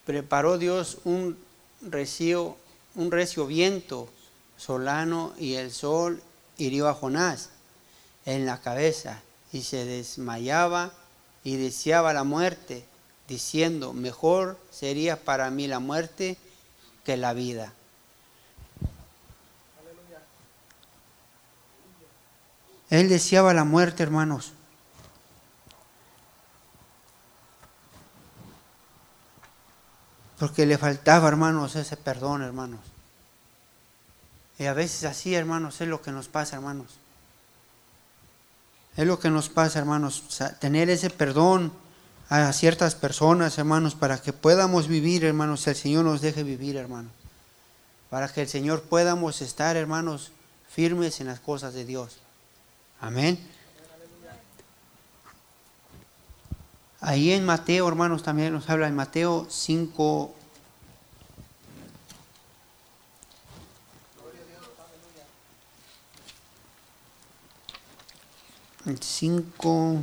preparó 0.06 0.58
Dios 0.58 1.00
un 1.04 1.38
recio, 1.82 2.58
un 2.96 3.12
recio 3.12 3.46
viento 3.46 4.10
solano 4.58 5.34
y 5.38 5.56
el 5.56 5.72
sol 5.72 6.22
hirió 6.58 6.88
a 6.88 6.94
Jonás 6.94 7.50
en 8.26 8.46
la 8.46 8.62
cabeza 8.62 9.22
y 9.52 9.62
se 9.62 9.86
desmayaba 9.86 10.92
y 11.44 11.56
deseaba 11.56 12.14
la 12.14 12.24
muerte, 12.24 12.86
diciendo, 13.28 13.94
mejor 13.94 14.58
sería 14.72 15.24
para 15.24 15.50
mí 15.50 15.68
la 15.68 15.80
muerte 15.80 16.38
que 17.06 17.18
la 17.18 17.34
vida. 17.34 17.74
Él 22.90 23.10
deseaba 23.10 23.54
la 23.54 23.64
muerte, 23.64 24.04
hermanos. 24.04 24.54
Porque 30.40 30.66
le 30.66 30.78
faltaba, 30.78 31.28
hermanos, 31.28 31.76
ese 31.76 31.98
perdón, 31.98 32.44
hermanos. 32.44 32.80
Y 34.60 34.66
a 34.66 34.74
veces 34.74 35.04
así, 35.04 35.36
hermanos, 35.36 35.82
es 35.82 35.88
lo 35.88 36.02
que 36.02 36.12
nos 36.12 36.28
pasa, 36.28 36.56
hermanos. 36.56 36.88
Es 38.96 39.06
lo 39.06 39.20
que 39.20 39.30
nos 39.30 39.50
pasa, 39.50 39.80
hermanos, 39.80 40.24
tener 40.60 40.90
ese 40.90 41.10
perdón 41.12 41.72
a 42.30 42.52
ciertas 42.52 42.96
personas, 42.96 43.58
hermanos, 43.58 43.94
para 43.94 44.22
que 44.22 44.34
podamos 44.34 44.88
vivir, 44.88 45.24
hermanos, 45.24 45.68
el 45.68 45.76
Señor 45.76 46.04
nos 46.04 46.22
deje 46.22 46.44
vivir, 46.44 46.76
hermanos. 46.76 47.12
Para 48.10 48.28
que 48.28 48.42
el 48.42 48.48
Señor 48.48 48.82
podamos 48.82 49.42
estar, 49.42 49.78
hermanos, 49.78 50.32
firmes 50.70 51.22
en 51.22 51.28
las 51.28 51.40
cosas 51.40 51.74
de 51.74 51.86
Dios. 51.86 52.18
Amén. 53.00 53.40
Ahí 57.00 57.32
en 57.32 57.46
Mateo, 57.46 57.88
hermanos, 57.88 58.24
también 58.24 58.52
nos 58.52 58.70
habla 58.70 58.88
en 58.88 58.96
Mateo 58.96 59.46
5, 59.50 60.34
5. 68.96 69.98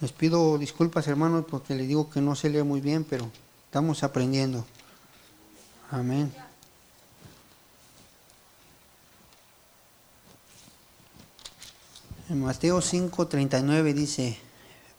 Les 0.00 0.12
pido 0.12 0.58
disculpas, 0.58 1.06
hermanos, 1.06 1.46
porque 1.48 1.74
les 1.74 1.88
digo 1.88 2.10
que 2.10 2.20
no 2.20 2.34
se 2.34 2.50
lee 2.50 2.62
muy 2.62 2.80
bien, 2.80 3.04
pero 3.04 3.30
estamos 3.66 4.02
aprendiendo. 4.02 4.66
Amén. 5.90 6.34
En 12.28 12.42
Mateo 12.42 12.80
5, 12.80 13.28
39 13.28 13.94
dice, 13.94 14.38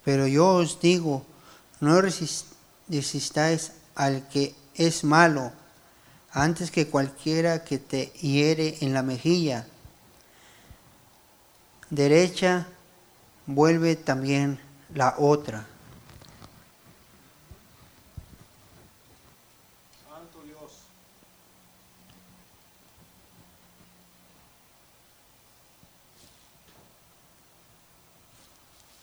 pero 0.03 0.27
yo 0.27 0.47
os 0.55 0.79
digo, 0.79 1.23
no 1.81 2.01
resistáis 2.01 3.73
al 3.95 4.27
que 4.29 4.55
es 4.75 5.03
malo, 5.03 5.51
antes 6.31 6.71
que 6.71 6.87
cualquiera 6.87 7.63
que 7.63 7.77
te 7.77 8.07
hiere 8.21 8.77
en 8.81 8.93
la 8.93 9.03
mejilla 9.03 9.67
derecha 11.89 12.67
vuelve 13.45 13.95
también 13.95 14.59
la 14.93 15.15
otra. 15.17 15.65
Santo 20.07 20.41
Dios. 20.43 20.71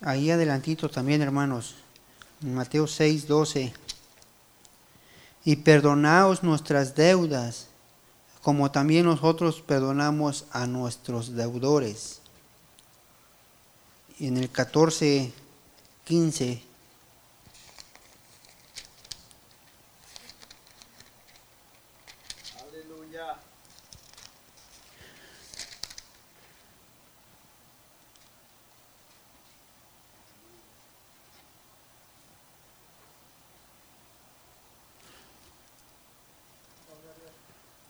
Ahí 0.00 0.30
adelantito 0.30 0.88
también, 0.88 1.22
hermanos, 1.22 1.76
en 2.42 2.54
Mateo 2.54 2.86
6, 2.86 3.26
12. 3.28 3.72
Y 5.44 5.56
perdonaos 5.56 6.42
nuestras 6.44 6.94
deudas, 6.94 7.66
como 8.42 8.70
también 8.70 9.06
nosotros 9.06 9.60
perdonamos 9.60 10.46
a 10.52 10.66
nuestros 10.66 11.34
deudores 11.34 12.21
en 14.28 14.36
el 14.36 14.50
14, 14.50 15.32
15. 16.04 16.62
Aleluya. 22.60 23.36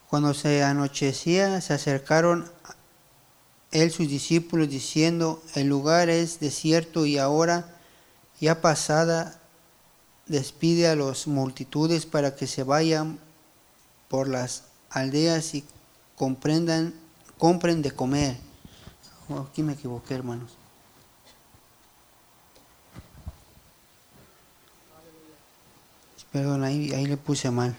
Cuando 0.08 0.32
se 0.32 0.62
anochecía, 0.62 1.60
se 1.60 1.74
acercaron 1.74 2.50
él 3.72 3.90
sus 3.90 4.08
discípulos 4.08 4.68
diciendo, 4.68 5.42
el 5.54 5.66
lugar 5.66 6.08
es 6.08 6.38
desierto 6.38 7.04
y 7.06 7.18
ahora 7.18 7.76
ya 8.40 8.60
pasada 8.60 9.40
despide 10.26 10.88
a 10.88 10.96
las 10.96 11.26
multitudes 11.26 12.06
para 12.06 12.36
que 12.36 12.46
se 12.46 12.62
vayan 12.62 13.18
por 14.08 14.28
las 14.28 14.64
aldeas 14.90 15.54
y 15.54 15.64
comprendan, 16.16 16.94
compren 17.38 17.82
de 17.82 17.90
comer. 17.90 18.36
Oh, 19.28 19.40
aquí 19.40 19.62
me 19.62 19.72
equivoqué, 19.72 20.14
hermanos. 20.14 20.56
Perdón, 26.32 26.64
ahí, 26.64 26.90
ahí 26.92 27.04
le 27.04 27.18
puse 27.18 27.50
mal. 27.50 27.76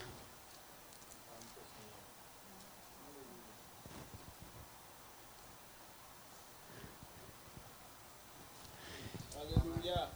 Aleluya. 9.35 10.09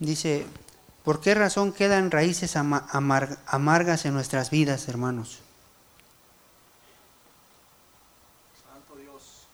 Dice, 0.00 0.46
¿por 1.04 1.20
qué 1.20 1.34
razón 1.34 1.72
quedan 1.72 2.10
raíces 2.10 2.56
ama- 2.56 2.86
amar- 2.90 3.38
amargas 3.46 4.04
en 4.06 4.14
nuestras 4.14 4.50
vidas, 4.50 4.88
hermanos? 4.88 5.38
Santo 8.64 8.96
Dios. 8.96 9.46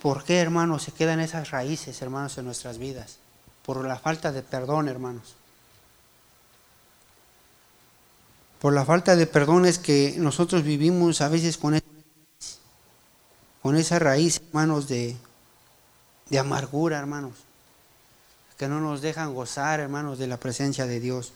¿Por 0.00 0.24
qué, 0.24 0.38
hermanos, 0.40 0.82
se 0.84 0.92
quedan 0.92 1.20
esas 1.20 1.50
raíces, 1.50 2.00
hermanos, 2.02 2.38
en 2.38 2.44
nuestras 2.44 2.78
vidas? 2.78 3.18
Por 3.64 3.84
la 3.84 3.98
falta 3.98 4.32
de 4.32 4.42
perdón, 4.42 4.88
hermanos. 4.88 5.34
por 8.60 8.72
la 8.72 8.84
falta 8.84 9.16
de 9.16 9.26
perdón 9.26 9.66
es 9.66 9.80
que 9.80 10.14
nosotros 10.18 10.62
vivimos 10.62 11.20
a 11.20 11.28
veces 11.28 11.58
con, 11.58 11.82
con 13.60 13.74
esa 13.76 13.98
raíz, 13.98 14.40
hermanos, 14.46 14.86
de, 14.86 15.16
de 16.32 16.38
amargura, 16.38 16.98
hermanos, 16.98 17.34
que 18.56 18.66
no 18.66 18.80
nos 18.80 19.02
dejan 19.02 19.34
gozar, 19.34 19.80
hermanos, 19.80 20.18
de 20.18 20.26
la 20.26 20.38
presencia 20.38 20.86
de 20.86 20.98
Dios, 20.98 21.34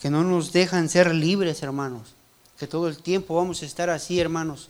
que 0.00 0.10
no 0.10 0.24
nos 0.24 0.52
dejan 0.52 0.88
ser 0.88 1.14
libres, 1.14 1.62
hermanos, 1.62 2.16
que 2.58 2.66
todo 2.66 2.88
el 2.88 2.98
tiempo 2.98 3.36
vamos 3.36 3.62
a 3.62 3.66
estar 3.66 3.88
así, 3.88 4.18
hermanos. 4.18 4.68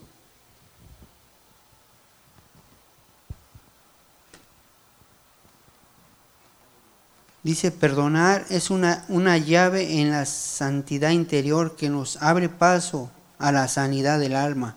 Dice, 7.43 7.71
perdonar 7.71 8.45
es 8.51 8.69
una, 8.69 9.07
una 9.09 9.39
llave 9.39 10.03
en 10.03 10.11
la 10.11 10.27
santidad 10.27 11.13
interior 11.13 11.77
que 11.77 11.89
nos 11.89 12.21
abre 12.21 12.51
paso 12.51 13.11
a 13.39 13.53
la 13.53 13.69
sanidad 13.69 14.21
del 14.21 14.37
alma. 14.37 14.77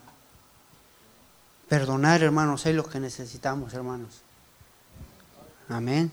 Perdonar, 1.69 2.23
hermanos, 2.23 2.65
es 2.65 2.73
lo 2.73 2.83
que 2.83 2.99
necesitamos, 2.99 3.75
hermanos. 3.75 4.23
Amén. 5.69 6.11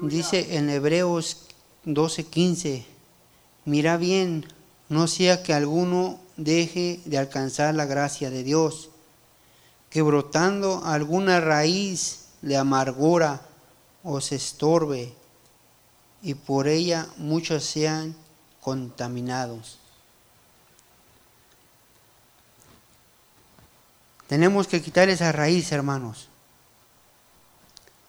Dice 0.00 0.56
en 0.56 0.70
Hebreos 0.70 1.48
12:15, 1.84 2.86
mira 3.64 3.96
bien, 3.96 4.46
no 4.88 5.08
sea 5.08 5.42
que 5.42 5.52
alguno 5.52 6.20
deje 6.36 7.00
de 7.06 7.18
alcanzar 7.18 7.74
la 7.74 7.86
gracia 7.86 8.30
de 8.30 8.44
Dios, 8.44 8.90
que 9.90 10.00
brotando 10.00 10.84
alguna 10.84 11.40
raíz 11.40 12.26
de 12.40 12.56
amargura 12.56 13.49
os 14.02 14.32
estorbe 14.32 15.14
y 16.22 16.34
por 16.34 16.68
ella 16.68 17.06
muchos 17.16 17.64
sean 17.64 18.14
contaminados. 18.60 19.78
Tenemos 24.26 24.68
que 24.68 24.80
quitar 24.80 25.08
esa 25.08 25.32
raíz, 25.32 25.72
hermanos. 25.72 26.28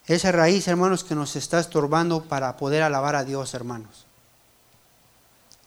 Esa 0.06 0.32
raíz, 0.32 0.68
hermanos, 0.68 1.04
que 1.04 1.16
nos 1.16 1.36
está 1.36 1.60
estorbando 1.60 2.24
para 2.24 2.58
poder 2.58 2.84
alabar 2.84 3.16
a 3.16 3.24
Dios, 3.24 3.54
hermanos. 3.54 4.06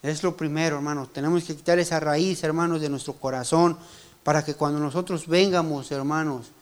Es 0.02 0.22
lo 0.22 0.37
primero, 0.37 0.76
hermanos. 0.76 1.12
Tenemos 1.12 1.44
que 1.44 1.56
quitar 1.56 1.78
esa 1.78 1.98
raíz, 1.98 2.44
hermanos, 2.44 2.80
de 2.80 2.88
nuestro 2.88 3.14
corazón 3.14 3.78
para 4.22 4.44
que 4.44 4.54
cuando 4.54 4.78
nosotros 4.78 5.26
vengamos, 5.26 5.90
hermanos, 5.90 6.52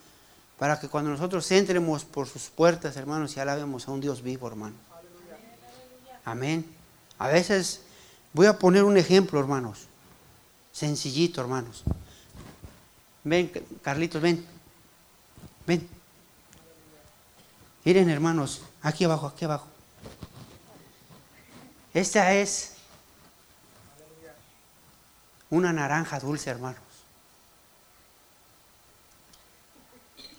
para 0.62 0.78
que 0.78 0.88
cuando 0.88 1.10
nosotros 1.10 1.50
entremos 1.50 2.04
por 2.04 2.28
sus 2.28 2.42
puertas, 2.42 2.96
hermanos, 2.96 3.36
y 3.36 3.40
alabemos 3.40 3.88
a 3.88 3.90
un 3.90 4.00
Dios 4.00 4.22
vivo, 4.22 4.46
hermano. 4.46 4.76
Amén. 6.24 6.64
A 7.18 7.26
veces 7.26 7.80
voy 8.32 8.46
a 8.46 8.56
poner 8.56 8.84
un 8.84 8.96
ejemplo, 8.96 9.40
hermanos. 9.40 9.88
Sencillito, 10.70 11.40
hermanos. 11.40 11.82
Ven, 13.24 13.50
Carlitos, 13.82 14.22
ven. 14.22 14.46
Ven. 15.66 15.88
Miren, 17.84 18.08
hermanos, 18.08 18.62
aquí 18.82 19.02
abajo, 19.02 19.26
aquí 19.26 19.44
abajo. 19.44 19.66
Esta 21.92 22.34
es 22.34 22.74
una 25.50 25.72
naranja 25.72 26.20
dulce, 26.20 26.50
hermanos. 26.50 26.91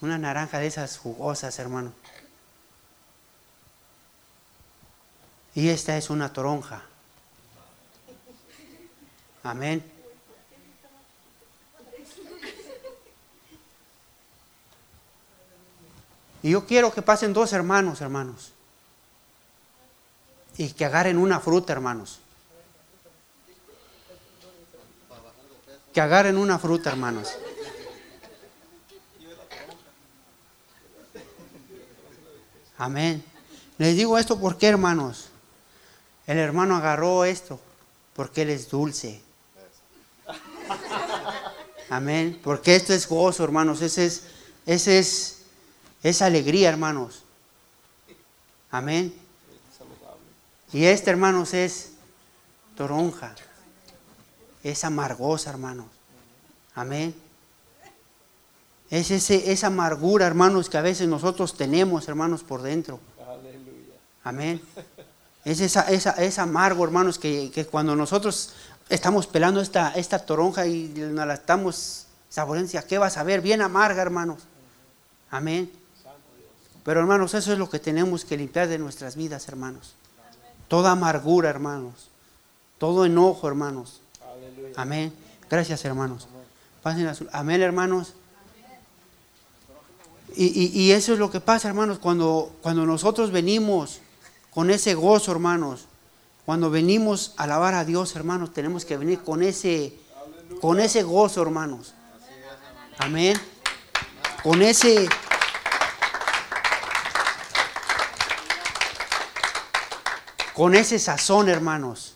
Una 0.03 0.17
naranja 0.17 0.59
de 0.59 0.67
esas 0.67 0.97
jugosas, 0.97 1.57
hermano. 1.59 1.93
Y 5.55 5.69
esta 5.69 5.95
es 5.95 6.09
una 6.09 6.33
toronja. 6.33 6.81
Amén. 9.43 9.81
Y 16.41 16.49
yo 16.49 16.65
quiero 16.65 16.93
que 16.93 17.01
pasen 17.01 17.31
dos 17.31 17.53
hermanos, 17.53 18.01
hermanos. 18.01 18.51
Y 20.57 20.73
que 20.73 20.83
agarren 20.83 21.17
una 21.17 21.39
fruta, 21.39 21.71
hermanos. 21.71 22.19
Que 25.93 26.01
agarren 26.01 26.37
una 26.37 26.59
fruta, 26.59 26.89
hermanos. 26.89 27.37
Amén. 32.77 33.23
Les 33.77 33.95
digo 33.95 34.17
esto 34.17 34.39
porque, 34.39 34.67
hermanos, 34.67 35.29
el 36.27 36.37
hermano 36.37 36.75
agarró 36.75 37.25
esto 37.25 37.59
porque 38.15 38.43
él 38.43 38.49
es 38.49 38.69
dulce. 38.69 39.21
Amén. 41.89 42.39
Porque 42.43 42.75
esto 42.75 42.93
es 42.93 43.07
gozo, 43.07 43.43
hermanos. 43.43 43.81
Ese 43.81 44.05
es, 44.05 44.23
ese 44.65 44.99
es, 44.99 45.39
es 46.01 46.21
alegría, 46.21 46.69
hermanos. 46.69 47.23
Amén. 48.71 49.13
Y 50.71 50.85
este, 50.85 51.11
hermanos, 51.11 51.53
es 51.53 51.91
toronja. 52.75 53.35
Es 54.63 54.83
amargosa, 54.83 55.49
hermanos. 55.49 55.87
Amén. 56.73 57.13
Es 58.93 59.09
ese, 59.09 59.51
esa 59.51 59.67
amargura, 59.67 60.27
hermanos, 60.27 60.69
que 60.69 60.77
a 60.77 60.83
veces 60.83 61.07
nosotros 61.07 61.57
tenemos, 61.57 62.07
hermanos, 62.07 62.43
por 62.43 62.61
dentro. 62.61 62.99
Aleluya. 63.27 63.95
Amén. 64.23 64.61
Es 65.43 65.61
esa, 65.61 65.81
esa, 65.89 66.11
es 66.11 66.37
amargo, 66.37 66.83
hermanos, 66.83 67.17
que, 67.17 67.49
que 67.51 67.65
cuando 67.65 67.95
nosotros 67.95 68.53
estamos 68.89 69.25
pelando 69.25 69.61
esta, 69.61 69.89
esta 69.95 70.19
toronja 70.19 70.67
y 70.67 70.89
nos 70.95 71.25
la 71.25 71.33
estamos 71.33 72.05
saboreando, 72.29 72.71
¿qué 72.87 72.99
vas 72.99 73.17
a 73.17 73.23
ver? 73.23 73.41
Bien 73.41 73.63
amarga, 73.63 73.99
hermanos. 73.99 74.43
Amén. 75.31 75.71
Pero, 76.83 76.99
hermanos, 76.99 77.33
eso 77.33 77.51
es 77.51 77.57
lo 77.57 77.67
que 77.71 77.79
tenemos 77.79 78.25
que 78.25 78.37
limpiar 78.37 78.67
de 78.67 78.77
nuestras 78.77 79.15
vidas, 79.15 79.47
hermanos. 79.47 79.95
Toda 80.67 80.91
amargura, 80.91 81.49
hermanos. 81.49 82.09
Todo 82.77 83.05
enojo, 83.05 83.47
hermanos. 83.47 84.01
Amén. 84.75 85.11
Gracias, 85.49 85.83
hermanos. 85.83 86.27
Pasen 86.83 87.07
a 87.07 87.15
su- 87.15 87.27
Amén, 87.31 87.59
hermanos. 87.63 88.13
Y, 90.35 90.91
eso 90.91 91.13
es 91.13 91.19
lo 91.19 91.29
que 91.29 91.39
pasa, 91.39 91.67
hermanos, 91.67 91.99
cuando, 91.99 92.55
cuando 92.61 92.85
nosotros 92.85 93.31
venimos 93.31 93.99
con 94.49 94.71
ese 94.71 94.93
gozo, 94.95 95.31
hermanos. 95.31 95.87
Cuando 96.45 96.69
venimos 96.69 97.33
a 97.37 97.43
alabar 97.43 97.73
a 97.73 97.85
Dios, 97.85 98.15
hermanos, 98.15 98.53
tenemos 98.53 98.83
que 98.83 98.97
venir 98.97 99.21
con 99.21 99.43
ese, 99.43 99.97
con 100.59 100.79
ese 100.79 101.03
gozo, 101.03 101.41
hermanos. 101.41 101.93
Amén. 102.97 103.39
Con 104.43 104.61
ese, 104.61 105.07
con 110.53 110.75
ese 110.75 110.99
sazón, 110.99 111.47
hermanos. 111.47 112.15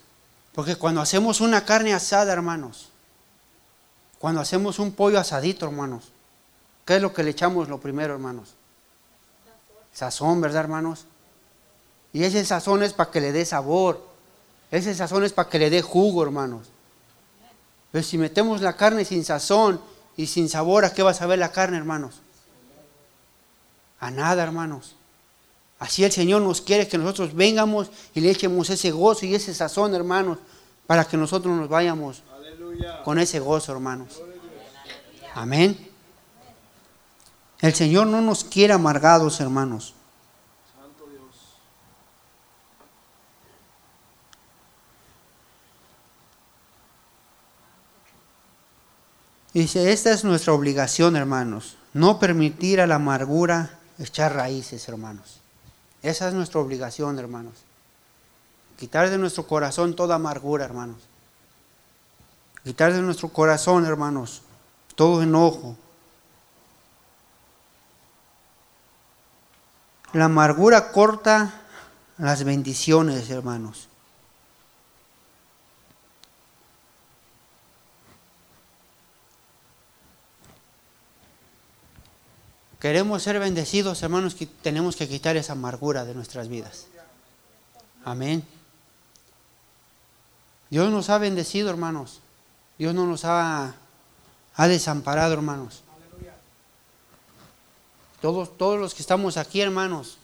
Porque 0.53 0.75
cuando 0.75 1.01
hacemos 1.01 1.39
una 1.39 1.63
carne 1.65 1.93
asada, 1.93 2.33
hermanos, 2.33 2.89
cuando 4.19 4.41
hacemos 4.41 4.79
un 4.79 4.91
pollo 4.91 5.19
asadito, 5.19 5.67
hermanos, 5.67 6.11
¿qué 6.87 6.95
es 6.95 7.01
lo 7.01 7.13
que 7.13 7.21
le 7.21 7.31
echamos 7.31 7.67
lo 7.67 7.79
primero, 7.79 8.13
hermanos? 8.13 8.55
Sazón, 9.93 10.39
¿verdad, 10.39 10.61
hermanos? 10.61 11.05
Y 12.13 12.23
ese 12.23 12.43
sazón 12.45 12.81
es 12.81 12.93
para 12.93 13.11
que 13.11 13.19
le 13.19 13.33
dé 13.33 13.45
sabor. 13.45 14.07
Ese 14.71 14.95
sazón 14.95 15.25
es 15.25 15.33
para 15.33 15.49
que 15.49 15.59
le 15.59 15.69
dé 15.69 15.81
jugo, 15.81 16.23
hermanos. 16.23 16.67
Pero 17.91 18.03
si 18.03 18.17
metemos 18.17 18.61
la 18.61 18.77
carne 18.77 19.03
sin 19.03 19.25
sazón 19.25 19.81
y 20.15 20.27
sin 20.27 20.47
sabor, 20.47 20.85
¿a 20.85 20.93
qué 20.93 21.03
va 21.03 21.11
a 21.11 21.13
saber 21.13 21.39
la 21.39 21.51
carne, 21.51 21.77
hermanos? 21.77 22.21
A 23.99 24.09
nada, 24.09 24.43
hermanos. 24.43 24.95
Así 25.79 26.05
el 26.05 26.11
Señor 26.11 26.41
nos 26.41 26.61
quiere 26.61 26.87
que 26.87 26.97
nosotros 26.97 27.35
vengamos 27.35 27.91
y 28.15 28.21
le 28.21 28.31
echemos 28.31 28.69
ese 28.69 28.91
gozo 28.91 29.25
y 29.25 29.35
ese 29.35 29.53
sazón, 29.53 29.93
hermanos, 29.93 30.37
para 30.87 31.03
que 31.03 31.17
nosotros 31.17 31.55
nos 31.55 31.67
vayamos 31.67 32.23
Aleluya. 32.33 33.03
con 33.03 33.19
ese 33.19 33.39
gozo, 33.39 33.73
hermanos. 33.73 34.21
Amén. 35.35 35.86
El 37.59 37.73
Señor 37.73 38.07
no 38.07 38.21
nos 38.21 38.43
quiere 38.43 38.73
amargados, 38.73 39.39
hermanos. 39.39 39.95
Santo 40.75 41.05
Dios. 41.09 41.57
Dice, 49.53 49.91
esta 49.91 50.11
es 50.11 50.23
nuestra 50.23 50.53
obligación, 50.53 51.15
hermanos. 51.15 51.77
No 51.93 52.19
permitir 52.19 52.79
a 52.79 52.87
la 52.87 52.95
amargura 52.95 53.79
echar 53.97 54.35
raíces, 54.35 54.87
hermanos. 54.87 55.39
Esa 56.03 56.27
es 56.27 56.35
nuestra 56.35 56.61
obligación, 56.61 57.17
hermanos. 57.17 57.53
Quitar 58.77 59.09
de 59.09 59.17
nuestro 59.17 59.47
corazón 59.47 59.95
toda 59.95 60.15
amargura, 60.15 60.63
hermanos. 60.63 60.97
Quitar 62.63 62.93
de 62.93 63.01
nuestro 63.01 63.29
corazón, 63.29 63.85
hermanos, 63.85 64.43
todo 64.95 65.23
enojo. 65.23 65.75
La 70.13 70.25
amargura 70.25 70.91
corta 70.91 71.61
las 72.17 72.43
bendiciones, 72.43 73.29
hermanos. 73.29 73.87
Queremos 82.79 83.23
ser 83.23 83.39
bendecidos, 83.39 84.01
hermanos, 84.03 84.35
que 84.35 84.45
tenemos 84.45 84.95
que 84.95 85.07
quitar 85.07 85.35
esa 85.35 85.53
amargura 85.53 86.05
de 86.05 86.13
nuestras 86.13 86.47
vidas. 86.47 86.87
Amén. 88.05 88.45
Dios 90.69 90.89
nos 90.91 91.09
ha 91.09 91.17
bendecido, 91.17 91.69
hermanos. 91.69 92.21
Dios 92.77 92.93
no 92.93 93.07
nos 93.07 93.25
ha, 93.25 93.73
ha 94.55 94.67
desamparado, 94.67 95.33
hermanos. 95.33 95.83
Todos, 98.21 98.57
todos 98.57 98.79
los 98.79 98.93
que 98.93 99.01
estamos 99.01 99.37
aquí, 99.37 99.61
hermanos, 99.61 100.17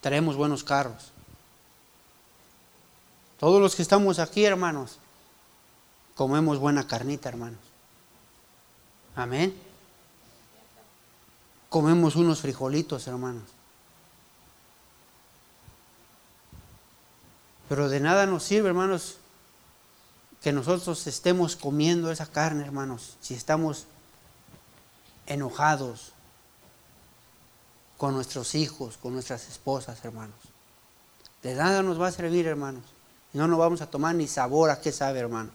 traemos 0.00 0.36
buenos 0.36 0.62
carros. 0.62 1.12
Todos 3.38 3.60
los 3.60 3.74
que 3.74 3.82
estamos 3.82 4.18
aquí, 4.18 4.44
hermanos, 4.44 4.98
comemos 6.14 6.58
buena 6.58 6.86
carnita, 6.86 7.28
hermanos. 7.28 7.58
Amén. 9.16 9.56
Comemos 11.68 12.16
unos 12.16 12.40
frijolitos, 12.40 13.06
hermanos. 13.06 13.44
Pero 17.68 17.88
de 17.88 18.00
nada 18.00 18.26
nos 18.26 18.42
sirve, 18.42 18.68
hermanos, 18.68 19.16
que 20.42 20.52
nosotros 20.52 21.06
estemos 21.06 21.56
comiendo 21.56 22.10
esa 22.10 22.26
carne, 22.26 22.64
hermanos, 22.64 23.16
si 23.20 23.34
estamos 23.34 23.86
enojados 25.26 26.12
con 28.00 28.14
nuestros 28.14 28.54
hijos, 28.54 28.96
con 28.96 29.12
nuestras 29.12 29.46
esposas, 29.46 30.02
hermanos. 30.06 30.34
De 31.42 31.54
nada 31.54 31.82
nos 31.82 32.00
va 32.00 32.06
a 32.08 32.12
servir, 32.12 32.46
hermanos. 32.46 32.82
No 33.34 33.46
nos 33.46 33.58
vamos 33.58 33.82
a 33.82 33.90
tomar 33.90 34.14
ni 34.14 34.26
sabor 34.26 34.70
a 34.70 34.80
qué 34.80 34.90
sabe, 34.90 35.18
hermanos. 35.18 35.52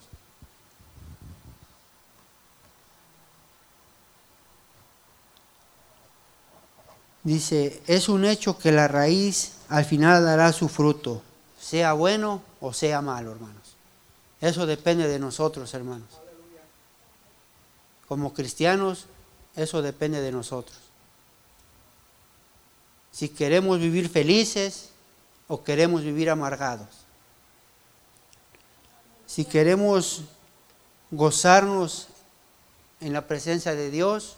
Dice, 7.23 7.81
es 7.87 8.09
un 8.09 8.25
hecho 8.25 8.59
que 8.59 8.71
la 8.71 8.87
raíz 8.87 9.53
al 9.67 9.83
final 9.83 10.23
dará 10.23 10.53
su 10.53 10.69
fruto, 10.69 11.23
sea 11.59 11.93
bueno 11.93 12.43
o 12.61 12.73
sea 12.73 13.01
malo, 13.01 13.31
hermanos. 13.31 13.75
Eso 14.39 14.67
depende 14.67 15.07
de 15.07 15.17
nosotros, 15.17 15.73
hermanos. 15.73 16.09
Como 18.07 18.35
cristianos, 18.35 19.07
eso 19.55 19.81
depende 19.81 20.21
de 20.21 20.31
nosotros. 20.31 20.84
Si 23.15 23.29
queremos 23.29 23.79
vivir 23.79 24.09
felices 24.09 24.89
o 25.47 25.63
queremos 25.63 26.03
vivir 26.03 26.29
amargados. 26.29 26.89
Si 29.25 29.45
queremos 29.45 30.23
gozarnos 31.11 32.09
en 32.99 33.13
la 33.13 33.25
presencia 33.25 33.73
de 33.73 33.89
Dios 33.89 34.35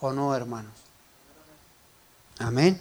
o 0.00 0.14
no, 0.14 0.34
hermanos. 0.34 0.72
Amén. 2.38 2.80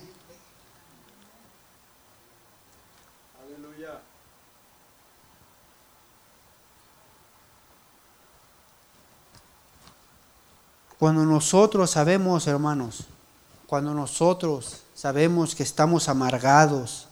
Cuando 10.98 11.26
nosotros 11.26 11.92
sabemos, 11.92 12.48
hermanos, 12.48 13.06
cuando 13.68 13.94
nosotros 13.94 14.84
sabemos 14.94 15.56
que 15.56 15.64
estamos 15.64 16.08
amargados, 16.08 17.08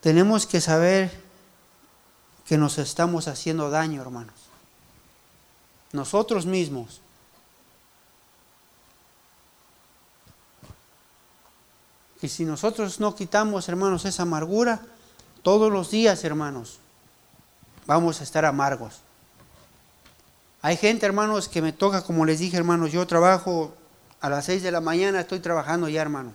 tenemos 0.00 0.46
que 0.46 0.60
saber 0.60 1.22
que 2.46 2.58
nos 2.58 2.78
estamos 2.78 3.28
haciendo 3.28 3.70
daño, 3.70 4.02
hermanos. 4.02 4.34
Nosotros 5.92 6.46
mismos. 6.46 7.00
Y 12.22 12.28
si 12.28 12.44
nosotros 12.44 13.00
no 13.00 13.14
quitamos, 13.14 13.68
hermanos, 13.68 14.04
esa 14.04 14.24
amargura, 14.24 14.80
todos 15.42 15.72
los 15.72 15.90
días, 15.90 16.22
hermanos, 16.24 16.78
vamos 17.86 18.20
a 18.20 18.24
estar 18.24 18.44
amargos. 18.44 19.00
Hay 20.62 20.76
gente, 20.76 21.06
hermanos, 21.06 21.48
que 21.48 21.62
me 21.62 21.72
toca, 21.72 22.02
como 22.02 22.26
les 22.26 22.38
dije, 22.38 22.56
hermanos, 22.56 22.92
yo 22.92 23.06
trabajo 23.06 23.74
a 24.20 24.28
las 24.28 24.44
6 24.44 24.62
de 24.62 24.70
la 24.70 24.80
mañana, 24.80 25.20
estoy 25.20 25.40
trabajando 25.40 25.88
ya, 25.88 26.02
hermanos. 26.02 26.34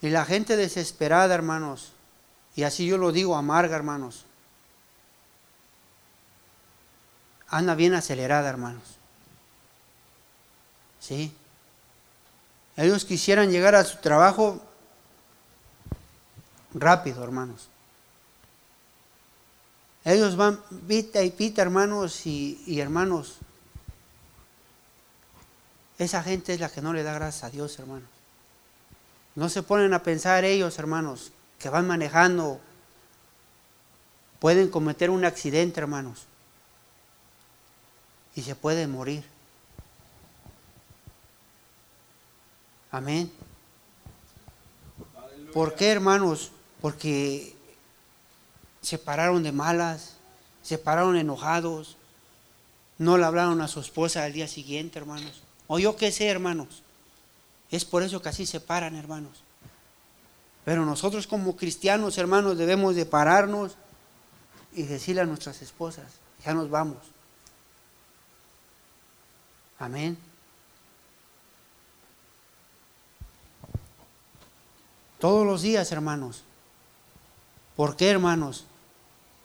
Y 0.00 0.10
la 0.10 0.24
gente 0.24 0.56
desesperada, 0.56 1.32
hermanos, 1.34 1.92
y 2.56 2.64
así 2.64 2.86
yo 2.86 2.98
lo 2.98 3.12
digo, 3.12 3.36
amarga, 3.36 3.76
hermanos, 3.76 4.24
anda 7.48 7.76
bien 7.76 7.94
acelerada, 7.94 8.48
hermanos. 8.48 8.82
¿Sí? 10.98 11.32
Ellos 12.76 13.04
quisieran 13.04 13.50
llegar 13.50 13.76
a 13.76 13.84
su 13.84 13.98
trabajo 13.98 14.60
rápido, 16.74 17.22
hermanos. 17.22 17.68
Ellos 20.04 20.36
van 20.36 20.60
pita 20.88 21.22
y 21.22 21.30
pita, 21.30 21.62
hermanos 21.62 22.26
y, 22.26 22.80
hermanos. 22.80 23.36
Esa 25.98 26.22
gente 26.22 26.54
es 26.54 26.60
la 26.60 26.68
que 26.68 26.82
no 26.82 26.92
le 26.92 27.04
da 27.04 27.14
gracias 27.14 27.44
a 27.44 27.50
Dios, 27.50 27.78
hermanos. 27.78 28.08
No 29.36 29.48
se 29.48 29.62
ponen 29.62 29.94
a 29.94 30.02
pensar 30.02 30.44
ellos, 30.44 30.78
hermanos, 30.78 31.30
que 31.58 31.68
van 31.68 31.86
manejando, 31.86 32.60
pueden 34.40 34.68
cometer 34.68 35.10
un 35.10 35.24
accidente, 35.24 35.80
hermanos, 35.80 36.26
y 38.34 38.42
se 38.42 38.56
pueden 38.56 38.90
morir. 38.90 39.24
Amén. 42.90 43.32
¿Por 45.54 45.74
qué, 45.76 45.92
hermanos? 45.92 46.50
Porque 46.80 47.54
se 48.82 48.98
pararon 48.98 49.42
de 49.42 49.52
malas, 49.52 50.16
se 50.62 50.76
pararon 50.76 51.16
enojados, 51.16 51.96
no 52.98 53.16
le 53.16 53.24
hablaron 53.24 53.60
a 53.60 53.68
su 53.68 53.80
esposa 53.80 54.24
al 54.24 54.32
día 54.32 54.48
siguiente, 54.48 54.98
hermanos. 54.98 55.42
O 55.68 55.78
yo 55.78 55.96
qué 55.96 56.12
sé, 56.12 56.28
hermanos. 56.28 56.82
Es 57.70 57.84
por 57.84 58.02
eso 58.02 58.20
que 58.20 58.28
así 58.28 58.44
se 58.44 58.60
paran, 58.60 58.96
hermanos. 58.96 59.42
Pero 60.64 60.84
nosotros 60.84 61.26
como 61.26 61.56
cristianos, 61.56 62.18
hermanos, 62.18 62.58
debemos 62.58 62.94
de 62.94 63.06
pararnos 63.06 63.76
y 64.72 64.82
decirle 64.82 65.22
a 65.22 65.26
nuestras 65.26 65.62
esposas, 65.62 66.12
ya 66.44 66.52
nos 66.52 66.70
vamos. 66.70 66.98
Amén. 69.78 70.16
Todos 75.18 75.46
los 75.46 75.62
días, 75.62 75.90
hermanos. 75.92 76.44
¿Por 77.76 77.96
qué, 77.96 78.10
hermanos? 78.10 78.66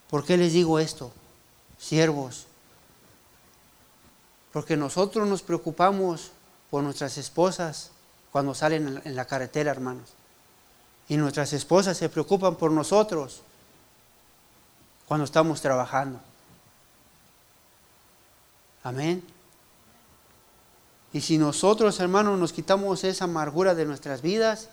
¿Por 0.10 0.24
qué 0.24 0.38
les 0.38 0.54
digo 0.54 0.80
esto? 0.80 1.12
Siervos. 1.78 2.46
Porque 4.54 4.78
nosotros 4.78 5.28
nos 5.28 5.42
preocupamos 5.42 6.32
por 6.70 6.84
nuestras 6.84 7.18
esposas 7.18 7.92
cuando 8.32 8.54
salen 8.54 9.02
en 9.04 9.16
la 9.16 9.26
carretera, 9.26 9.72
hermanos. 9.72 10.10
Y 11.10 11.18
nuestras 11.18 11.54
esposas 11.54 11.98
se 11.98 12.10
preocupan 12.10 12.56
por 12.56 12.72
nosotros 12.72 13.42
cuando 15.08 15.26
estamos 15.26 15.62
trabajando. 15.62 16.20
Amén. 18.84 19.24
Y 21.14 21.22
si 21.22 21.38
nosotros, 21.38 22.00
hermanos, 22.00 22.38
nos 22.38 22.54
quitamos 22.54 23.04
esa 23.04 23.26
amargura 23.26 23.74
de 23.74 23.86
nuestras 23.86 24.22
vidas, 24.22 24.70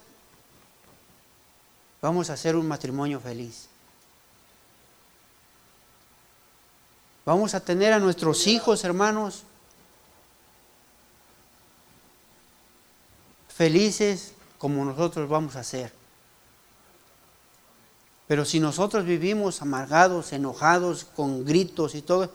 vamos 2.02 2.30
a 2.30 2.34
hacer 2.34 2.56
un 2.56 2.66
matrimonio 2.66 3.20
feliz. 3.20 3.68
Vamos 7.24 7.54
a 7.54 7.60
tener 7.60 7.92
a 7.92 7.98
nuestros 7.98 8.46
hijos, 8.46 8.84
hermanos, 8.84 9.44
felices 13.48 14.34
como 14.58 14.84
nosotros 14.84 15.28
vamos 15.28 15.56
a 15.56 15.64
ser. 15.64 15.92
Pero 18.26 18.44
si 18.44 18.60
nosotros 18.60 19.04
vivimos 19.04 19.62
amargados, 19.62 20.32
enojados, 20.32 21.04
con 21.04 21.44
gritos 21.44 21.94
y 21.94 22.02
todo, 22.02 22.30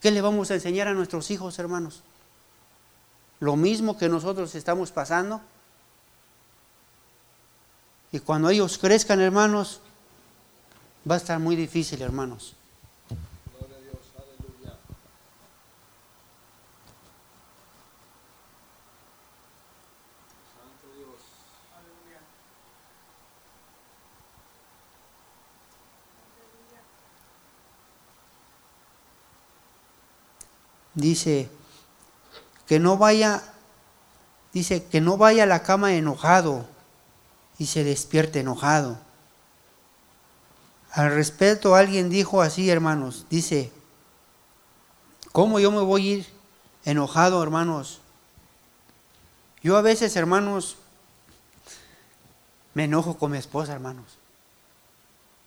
¿qué 0.00 0.10
le 0.10 0.20
vamos 0.20 0.50
a 0.50 0.54
enseñar 0.54 0.88
a 0.88 0.94
nuestros 0.94 1.30
hijos, 1.30 1.58
hermanos? 1.58 2.02
Lo 3.40 3.56
mismo 3.56 3.98
que 3.98 4.08
nosotros 4.08 4.54
estamos 4.54 4.90
pasando. 4.90 5.40
Y 8.10 8.20
cuando 8.20 8.48
ellos 8.48 8.78
crezcan, 8.78 9.20
hermanos, 9.20 9.80
va 11.08 11.16
a 11.16 11.18
estar 11.18 11.38
muy 11.38 11.56
difícil, 11.56 12.00
hermanos. 12.00 12.54
Gloria 13.58 13.76
a 13.76 13.80
Dios. 13.80 13.98
Aleluya. 14.16 14.78
Santo 20.54 20.86
Dios. 20.96 21.20
Aleluya. 21.76 22.20
Dice 30.94 31.50
que 32.66 32.78
no 32.78 32.96
vaya, 32.96 33.42
dice 34.52 34.84
que 34.84 35.00
no 35.00 35.16
vaya 35.16 35.42
a 35.42 35.46
la 35.46 35.62
cama 35.62 35.94
enojado 35.94 36.66
y 37.58 37.66
se 37.66 37.84
despierte 37.84 38.40
enojado. 38.40 38.98
Al 40.92 41.10
respecto, 41.10 41.74
alguien 41.74 42.08
dijo 42.08 42.40
así, 42.40 42.70
hermanos, 42.70 43.26
dice, 43.28 43.72
¿cómo 45.32 45.58
yo 45.58 45.72
me 45.72 45.80
voy 45.80 46.08
a 46.08 46.14
ir 46.14 46.26
enojado, 46.84 47.42
hermanos? 47.42 48.00
Yo 49.62 49.76
a 49.76 49.82
veces, 49.82 50.14
hermanos, 50.14 50.76
me 52.74 52.84
enojo 52.84 53.16
con 53.16 53.32
mi 53.32 53.38
esposa, 53.38 53.72
hermanos. 53.72 54.18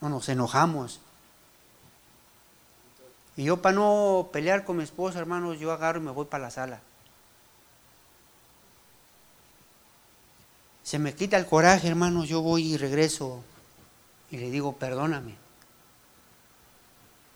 No 0.01 0.09
nos 0.09 0.27
enojamos. 0.27 0.99
Y 3.37 3.43
yo 3.43 3.61
para 3.61 3.75
no 3.75 4.29
pelear 4.33 4.65
con 4.65 4.77
mi 4.77 4.83
esposa, 4.83 5.19
hermanos, 5.19 5.59
yo 5.59 5.71
agarro 5.71 5.99
y 5.99 6.03
me 6.03 6.11
voy 6.11 6.25
para 6.25 6.43
la 6.45 6.51
sala. 6.51 6.81
Se 10.81 10.97
me 10.97 11.13
quita 11.13 11.37
el 11.37 11.45
coraje, 11.45 11.87
hermanos, 11.87 12.27
yo 12.27 12.41
voy 12.41 12.73
y 12.73 12.77
regreso 12.77 13.43
y 14.31 14.37
le 14.37 14.49
digo, 14.49 14.73
perdóname. 14.73 15.35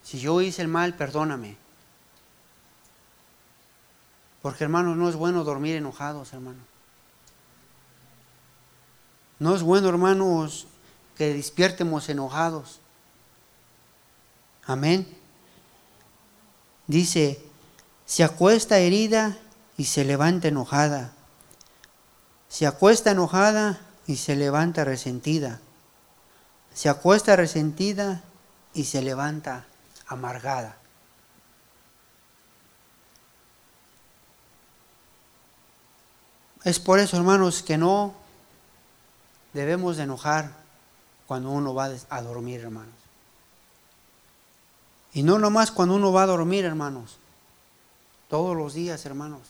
Si 0.02 0.18
yo 0.18 0.40
hice 0.40 0.62
el 0.62 0.68
mal, 0.68 0.94
perdóname. 0.94 1.56
Porque, 4.42 4.64
hermanos, 4.64 4.96
no 4.96 5.08
es 5.08 5.14
bueno 5.14 5.44
dormir 5.44 5.76
enojados, 5.76 6.32
hermanos. 6.32 6.64
No 9.38 9.54
es 9.54 9.62
bueno, 9.62 9.88
hermanos, 9.88 10.66
que 11.16 11.32
despiértemos 11.32 12.08
enojados. 12.08 12.80
Amén. 14.64 15.21
Dice, 16.92 17.40
se 18.04 18.22
acuesta 18.22 18.76
herida 18.76 19.38
y 19.78 19.86
se 19.86 20.04
levanta 20.04 20.48
enojada. 20.48 21.12
Se 22.50 22.66
acuesta 22.66 23.12
enojada 23.12 23.80
y 24.06 24.16
se 24.16 24.36
levanta 24.36 24.84
resentida. 24.84 25.58
Se 26.74 26.90
acuesta 26.90 27.34
resentida 27.34 28.22
y 28.74 28.84
se 28.84 29.00
levanta 29.00 29.64
amargada. 30.06 30.76
Es 36.62 36.78
por 36.78 36.98
eso, 36.98 37.16
hermanos, 37.16 37.62
que 37.62 37.78
no 37.78 38.14
debemos 39.54 39.96
de 39.96 40.02
enojar 40.02 40.52
cuando 41.26 41.52
uno 41.52 41.72
va 41.72 41.88
a 42.10 42.20
dormir, 42.20 42.60
hermanos. 42.60 43.01
Y 45.14 45.22
no 45.22 45.38
nomás 45.38 45.70
cuando 45.70 45.94
uno 45.94 46.12
va 46.12 46.22
a 46.22 46.26
dormir, 46.26 46.64
hermanos. 46.64 47.16
Todos 48.28 48.56
los 48.56 48.74
días, 48.74 49.04
hermanos. 49.04 49.40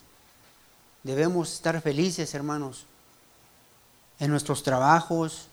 Debemos 1.02 1.52
estar 1.52 1.80
felices, 1.80 2.34
hermanos, 2.34 2.86
en 4.18 4.30
nuestros 4.30 4.62
trabajos, 4.62 5.46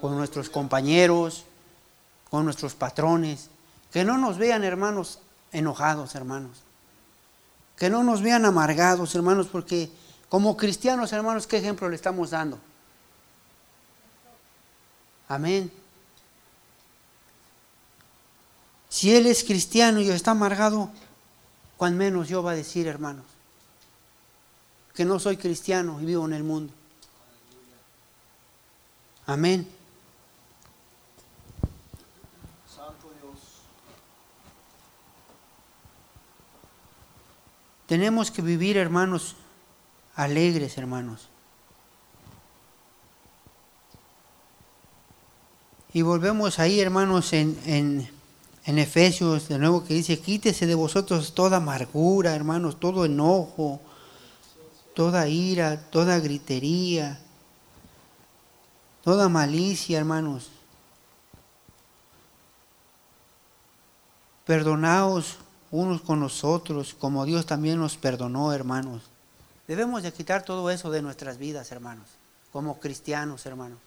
con 0.00 0.16
nuestros 0.16 0.48
compañeros, 0.50 1.44
con 2.30 2.44
nuestros 2.44 2.74
patrones. 2.74 3.48
Que 3.92 4.04
no 4.04 4.18
nos 4.18 4.38
vean, 4.38 4.64
hermanos, 4.64 5.18
enojados, 5.52 6.14
hermanos. 6.14 6.58
Que 7.76 7.90
no 7.90 8.02
nos 8.02 8.22
vean 8.22 8.44
amargados, 8.44 9.14
hermanos, 9.14 9.48
porque 9.50 9.90
como 10.28 10.56
cristianos, 10.56 11.12
hermanos, 11.12 11.46
¿qué 11.46 11.58
ejemplo 11.58 11.88
le 11.88 11.96
estamos 11.96 12.30
dando? 12.30 12.58
Amén. 15.28 15.72
Si 18.92 19.16
él 19.16 19.24
es 19.24 19.42
cristiano 19.42 20.02
y 20.02 20.10
está 20.10 20.32
amargado, 20.32 20.90
cuán 21.78 21.96
menos 21.96 22.28
yo 22.28 22.42
va 22.42 22.50
a 22.50 22.54
decir, 22.54 22.86
hermanos, 22.86 23.24
que 24.92 25.06
no 25.06 25.18
soy 25.18 25.38
cristiano 25.38 25.98
y 25.98 26.04
vivo 26.04 26.26
en 26.26 26.34
el 26.34 26.44
mundo. 26.44 26.74
Amén. 29.24 29.66
Santo 32.68 33.10
Dios. 33.22 33.40
Tenemos 37.86 38.30
que 38.30 38.42
vivir, 38.42 38.76
hermanos, 38.76 39.36
alegres, 40.16 40.76
hermanos. 40.76 41.30
Y 45.94 46.02
volvemos 46.02 46.58
ahí, 46.58 46.78
hermanos, 46.78 47.32
en, 47.32 47.58
en, 47.64 48.21
en, 48.64 48.78
Efesios, 48.78 49.48
de 49.48 49.58
nuevo 49.58 49.84
que 49.84 49.94
dice, 49.94 50.20
quítese 50.20 50.66
de 50.66 50.74
vosotros 50.74 51.34
toda 51.34 51.58
amargura, 51.58 52.34
hermanos, 52.34 52.78
todo 52.78 53.04
enojo, 53.04 53.80
toda 54.94 55.28
ira, 55.28 55.80
toda 55.90 56.18
gritería, 56.18 57.20
toda 59.02 59.28
malicia, 59.28 59.98
hermanos. 59.98 60.50
Perdonaos 64.44 65.38
unos 65.72 66.02
con 66.02 66.20
los 66.20 66.44
otros, 66.44 66.94
como 66.94 67.24
Dios 67.24 67.46
también 67.46 67.78
nos 67.78 67.96
perdonó, 67.96 68.52
hermanos. 68.52 69.02
Debemos 69.66 70.02
de 70.02 70.12
quitar 70.12 70.44
todo 70.44 70.70
eso 70.70 70.90
de 70.90 71.00
nuestras 71.00 71.38
vidas, 71.38 71.72
hermanos, 71.72 72.06
como 72.52 72.78
cristianos, 72.78 73.46
hermanos. 73.46 73.78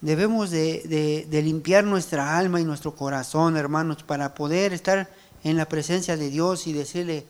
Debemos 0.00 0.50
de, 0.50 1.26
de, 1.28 1.42
limpiar 1.42 1.82
nuestra 1.82 2.38
alma 2.38 2.60
y 2.60 2.64
nuestro 2.64 2.94
corazón, 2.94 3.56
hermanos, 3.56 4.04
para 4.04 4.32
poder 4.34 4.72
estar 4.72 5.10
en 5.42 5.56
la 5.56 5.68
presencia 5.68 6.16
de 6.16 6.30
Dios 6.30 6.66
y 6.68 6.72
decirle, 6.72 7.26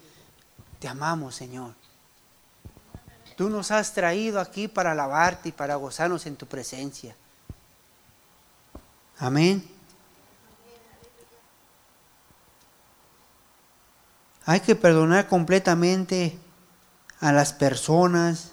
te 0.79 0.87
amamos, 0.87 1.35
Señor. 1.35 1.75
Tú 3.37 3.49
nos 3.49 3.71
has 3.71 3.95
traído 3.95 4.39
aquí 4.39 4.69
para 4.69 4.93
alabarte 4.93 5.49
y 5.49 5.53
para 5.53 5.77
gozarnos 5.77 6.27
en 6.27 6.37
tu 6.37 6.47
presencia. 6.47 7.17
Amén. 9.19 9.67
Hay 14.45 14.61
que 14.61 14.75
perdonar 14.75 15.29
completamente 15.29 16.39
a 17.21 17.33
las 17.33 17.53
personas 17.53 18.53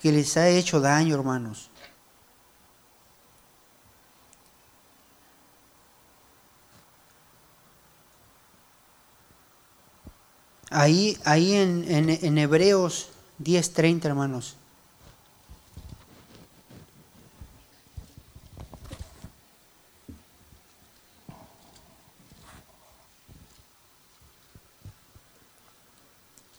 que 0.00 0.12
les 0.12 0.36
ha 0.36 0.48
hecho 0.48 0.80
daño, 0.80 1.14
hermanos. 1.14 1.69
Ahí, 10.70 11.18
ahí 11.24 11.56
en, 11.56 11.84
en, 11.90 12.10
en 12.10 12.38
Hebreos 12.38 13.08
10:30, 13.42 14.04
hermanos. 14.04 14.56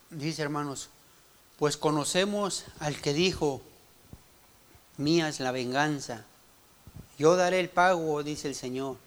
Dice, 0.09 0.41
hermanos, 0.41 0.89
pues 1.57 1.77
conocemos 1.77 2.65
al 2.79 2.99
que 2.99 3.13
dijo, 3.13 3.61
mía 4.97 5.29
es 5.29 5.39
la 5.39 5.53
venganza, 5.53 6.25
yo 7.17 7.37
daré 7.37 7.61
el 7.61 7.69
pago, 7.69 8.21
dice 8.23 8.49
el 8.49 8.55
Señor. 8.55 8.97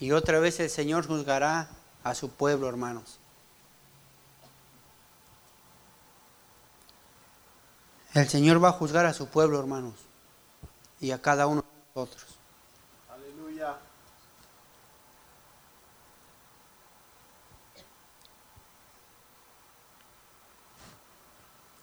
Y 0.00 0.10
otra 0.10 0.40
vez 0.40 0.58
el 0.58 0.68
Señor 0.68 1.06
juzgará 1.06 1.68
a 2.02 2.14
su 2.16 2.28
pueblo, 2.28 2.68
hermanos. 2.68 3.19
El 8.14 8.28
Señor 8.28 8.62
va 8.62 8.70
a 8.70 8.72
juzgar 8.72 9.06
a 9.06 9.12
su 9.12 9.28
pueblo, 9.28 9.58
hermanos, 9.58 9.94
y 11.00 11.12
a 11.12 11.22
cada 11.22 11.46
uno 11.46 11.62
de 11.62 12.02
nosotros. 12.02 12.26
Aleluya. 13.08 13.76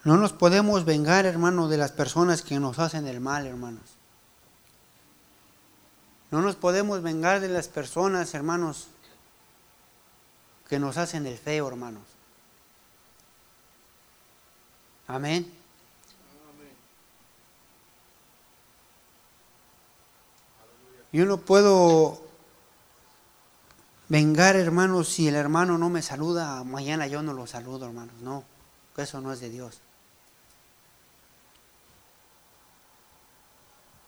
No 0.03 0.17
nos 0.17 0.33
podemos 0.33 0.85
vengar, 0.85 1.25
hermanos, 1.25 1.69
de 1.69 1.77
las 1.77 1.91
personas 1.91 2.41
que 2.41 2.59
nos 2.59 2.79
hacen 2.79 3.07
el 3.07 3.19
mal, 3.19 3.45
hermanos. 3.45 3.97
No 6.29 6.41
nos 6.41 6.55
podemos 6.55 7.01
vengar 7.01 7.39
de 7.39 7.47
las 7.47 7.69
personas, 7.69 8.33
hermanos, 8.33 8.87
que 10.67 10.79
nos 10.79 10.97
hacen 10.97 11.25
el 11.25 11.37
feo, 11.37 11.67
hermanos. 11.67 12.03
Amén. 15.07 15.49
Amén. 16.49 16.73
Aleluya. 20.61 21.06
Yo 21.17 21.25
no 21.25 21.37
puedo 21.37 22.21
vengar, 24.07 24.55
hermanos, 24.55 25.09
si 25.09 25.27
el 25.27 25.33
hermano 25.33 25.79
no 25.79 25.89
me 25.89 26.03
saluda, 26.03 26.63
mañana 26.63 27.07
yo 27.07 27.23
no 27.23 27.33
lo 27.33 27.47
saludo, 27.47 27.87
hermanos. 27.87 28.13
No, 28.21 28.43
eso 28.97 29.19
no 29.19 29.33
es 29.33 29.39
de 29.39 29.49
Dios. 29.49 29.81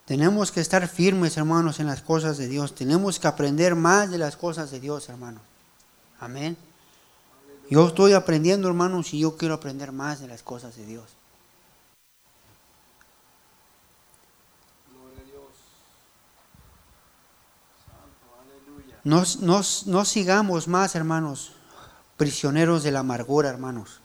Tenemos 0.05 0.51
que 0.51 0.60
estar 0.60 0.88
firmes, 0.88 1.36
hermanos, 1.38 1.80
en 1.80 1.88
las 1.88 2.03
cosas 2.03 2.38
de 2.38 2.47
Dios. 2.47 2.76
Tenemos 2.76 3.20
que 3.20 3.28
aprender 3.28 3.74
más 3.74 4.12
de 4.12 4.20
las 4.20 4.38
cosas 4.38 4.70
de 4.70 4.80
Dios, 4.80 5.10
hermanos. 5.10 5.41
Amén. 6.20 6.57
Yo 7.72 7.88
estoy 7.88 8.14
aprendiendo, 8.14 8.68
hermanos, 8.68 9.16
y 9.16 9.20
yo 9.20 9.36
quiero 9.36 9.55
aprender 9.55 9.91
más 9.91 10.20
de 10.20 10.28
las 10.28 10.43
cosas 10.43 10.76
de 10.76 10.86
Dios. 10.86 11.05
Gloria 14.91 15.22
a 15.22 15.26
Dios. 15.26 15.53
Santo, 17.86 18.26
aleluya. 18.41 18.99
No, 19.10 19.24
no- 19.88 20.05
sigamos 20.05 20.68
más, 20.68 20.93
hermanos, 20.93 21.51
prisioneros 22.16 22.84
de 22.84 22.91
la 22.91 22.99
amargura, 22.99 23.49
hermanos. 23.49 24.01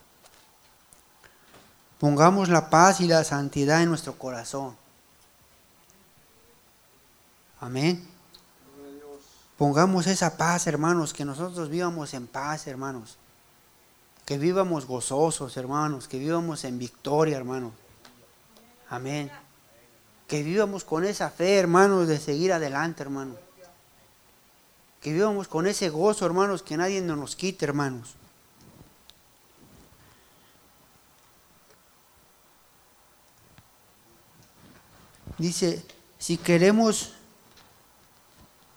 Pongamos 1.99 2.49
la 2.49 2.71
paz 2.71 3.03
y 3.03 3.07
la 3.07 3.23
santidad 3.23 3.83
en 3.83 3.91
nuestro 3.91 4.15
corazón. 4.15 4.75
Amén. 7.61 8.09
Pongamos 9.59 10.07
esa 10.07 10.39
paz, 10.39 10.67
hermanos, 10.69 11.13
que 11.13 11.27
nosotros 11.27 11.69
vivamos 11.69 12.15
en 12.15 12.27
paz, 12.27 12.67
hermanos. 12.67 13.19
Que 14.25 14.39
vivamos 14.39 14.87
gozosos, 14.87 15.55
hermanos, 15.59 16.09
que 16.09 16.19
vivamos 16.19 16.65
en 16.65 16.79
victoria, 16.79 17.37
hermanos. 17.37 17.73
Amén. 18.89 19.31
Que 20.29 20.43
vivamos 20.43 20.83
con 20.83 21.05
esa 21.05 21.29
fe, 21.29 21.59
hermanos, 21.59 22.09
de 22.09 22.19
seguir 22.19 22.55
adelante, 22.55 23.03
hermanos. 23.03 23.37
Que 25.05 25.13
vivamos 25.13 25.49
con 25.49 25.67
ese 25.67 25.91
gozo, 25.91 26.25
hermanos, 26.25 26.63
que 26.63 26.79
nadie 26.79 27.03
nos 27.03 27.37
quite, 27.37 27.67
hermanos. 27.67 28.15
Dice, 35.37 35.85
si 36.17 36.39
queremos 36.39 37.13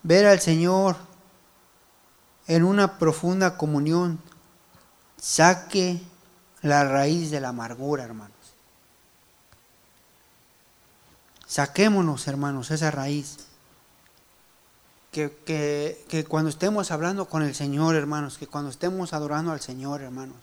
ver 0.04 0.26
al 0.26 0.42
Señor 0.42 0.98
en 2.48 2.66
una 2.66 3.00
profunda 3.00 3.56
comunión, 3.56 4.20
saque 5.16 6.02
la 6.62 6.84
raíz 6.84 7.32
de 7.32 7.40
la 7.40 7.50
amargura, 7.50 8.04
hermanos. 8.04 8.36
Saquémonos, 11.46 12.28
hermanos, 12.28 12.70
esa 12.72 12.92
raíz. 12.92 13.47
Que, 15.12 15.32
que, 15.46 16.06
que 16.10 16.26
cuando 16.26 16.50
estemos 16.50 16.92
hablando 16.92 17.26
con 17.26 17.42
el 17.42 17.56
Señor, 17.56 17.96
hermanos, 17.96 18.38
que 18.38 18.48
cuando 18.48 18.70
estemos 18.70 19.14
adorando 19.14 19.52
al 19.52 19.62
Señor, 19.62 20.02
hermanos, 20.02 20.38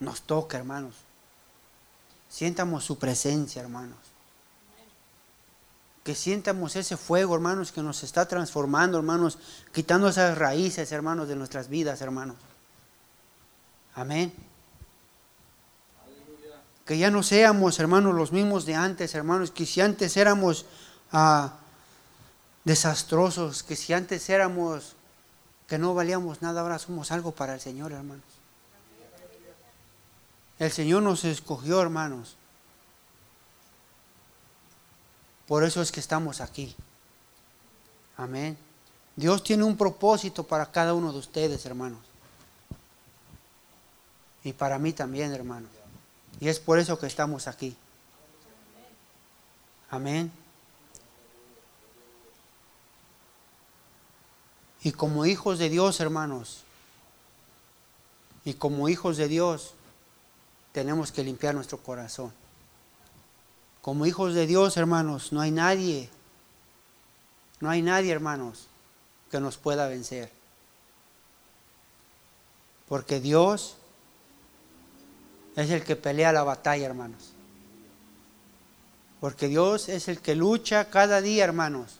nos 0.00 0.22
toque, 0.22 0.56
hermanos. 0.56 0.94
Sientamos 2.28 2.84
su 2.84 2.98
presencia, 2.98 3.60
hermanos. 3.60 3.98
Que 6.04 6.14
sientamos 6.14 6.76
ese 6.76 6.96
fuego, 6.96 7.34
hermanos, 7.34 7.72
que 7.72 7.82
nos 7.82 8.02
está 8.02 8.26
transformando, 8.26 8.96
hermanos, 8.96 9.38
quitando 9.72 10.08
esas 10.08 10.38
raíces, 10.38 10.92
hermanos, 10.92 11.28
de 11.28 11.36
nuestras 11.36 11.68
vidas, 11.68 12.00
hermanos. 12.00 12.36
Amén. 13.94 14.32
Que 16.86 16.96
ya 16.96 17.10
no 17.10 17.22
seamos, 17.22 17.78
hermanos, 17.78 18.14
los 18.14 18.32
mismos 18.32 18.64
de 18.64 18.74
antes, 18.74 19.14
hermanos, 19.14 19.50
que 19.50 19.66
si 19.66 19.80
antes 19.80 20.16
éramos 20.16 20.64
ah, 21.12 21.59
desastrosos, 22.64 23.62
que 23.62 23.76
si 23.76 23.92
antes 23.92 24.28
éramos 24.28 24.96
que 25.66 25.78
no 25.78 25.94
valíamos 25.94 26.42
nada, 26.42 26.60
ahora 26.60 26.78
somos 26.78 27.12
algo 27.12 27.32
para 27.32 27.54
el 27.54 27.60
Señor, 27.60 27.92
hermanos. 27.92 28.24
El 30.58 30.70
Señor 30.70 31.02
nos 31.02 31.24
escogió, 31.24 31.80
hermanos. 31.80 32.36
Por 35.46 35.64
eso 35.64 35.80
es 35.80 35.90
que 35.90 36.00
estamos 36.00 36.40
aquí. 36.40 36.74
Amén. 38.16 38.58
Dios 39.16 39.42
tiene 39.42 39.64
un 39.64 39.76
propósito 39.76 40.44
para 40.44 40.70
cada 40.70 40.92
uno 40.92 41.12
de 41.12 41.18
ustedes, 41.18 41.64
hermanos. 41.66 42.00
Y 44.44 44.52
para 44.52 44.78
mí 44.78 44.92
también, 44.92 45.32
hermanos. 45.32 45.70
Y 46.40 46.48
es 46.48 46.58
por 46.58 46.78
eso 46.78 46.98
que 46.98 47.06
estamos 47.06 47.46
aquí. 47.46 47.76
Amén. 49.90 50.30
Y 54.82 54.92
como 54.92 55.26
hijos 55.26 55.58
de 55.58 55.68
Dios, 55.68 56.00
hermanos, 56.00 56.64
y 58.44 58.54
como 58.54 58.88
hijos 58.88 59.16
de 59.16 59.28
Dios, 59.28 59.74
tenemos 60.72 61.12
que 61.12 61.22
limpiar 61.22 61.54
nuestro 61.54 61.78
corazón. 61.78 62.32
Como 63.82 64.06
hijos 64.06 64.34
de 64.34 64.46
Dios, 64.46 64.76
hermanos, 64.76 65.32
no 65.32 65.40
hay 65.40 65.50
nadie, 65.50 66.08
no 67.60 67.68
hay 67.68 67.82
nadie, 67.82 68.12
hermanos, 68.12 68.66
que 69.30 69.40
nos 69.40 69.56
pueda 69.56 69.88
vencer. 69.88 70.30
Porque 72.88 73.20
Dios 73.20 73.76
es 75.56 75.70
el 75.70 75.84
que 75.84 75.96
pelea 75.96 76.32
la 76.32 76.42
batalla, 76.42 76.86
hermanos. 76.86 77.32
Porque 79.20 79.48
Dios 79.48 79.88
es 79.90 80.08
el 80.08 80.20
que 80.20 80.34
lucha 80.34 80.88
cada 80.88 81.20
día, 81.20 81.44
hermanos, 81.44 81.96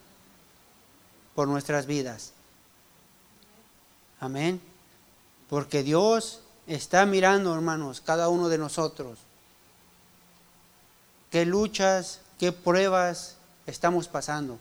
por 1.35 1.47
nuestras 1.47 1.85
vidas. 1.85 2.33
Amén. 4.21 4.61
Porque 5.49 5.83
Dios 5.83 6.39
está 6.67 7.05
mirando, 7.05 7.53
hermanos, 7.53 7.99
cada 7.99 8.29
uno 8.29 8.47
de 8.47 8.57
nosotros. 8.57 9.19
Qué 11.29 11.45
luchas, 11.45 12.21
qué 12.39 12.53
pruebas 12.53 13.35
estamos 13.65 14.07
pasando. 14.07 14.59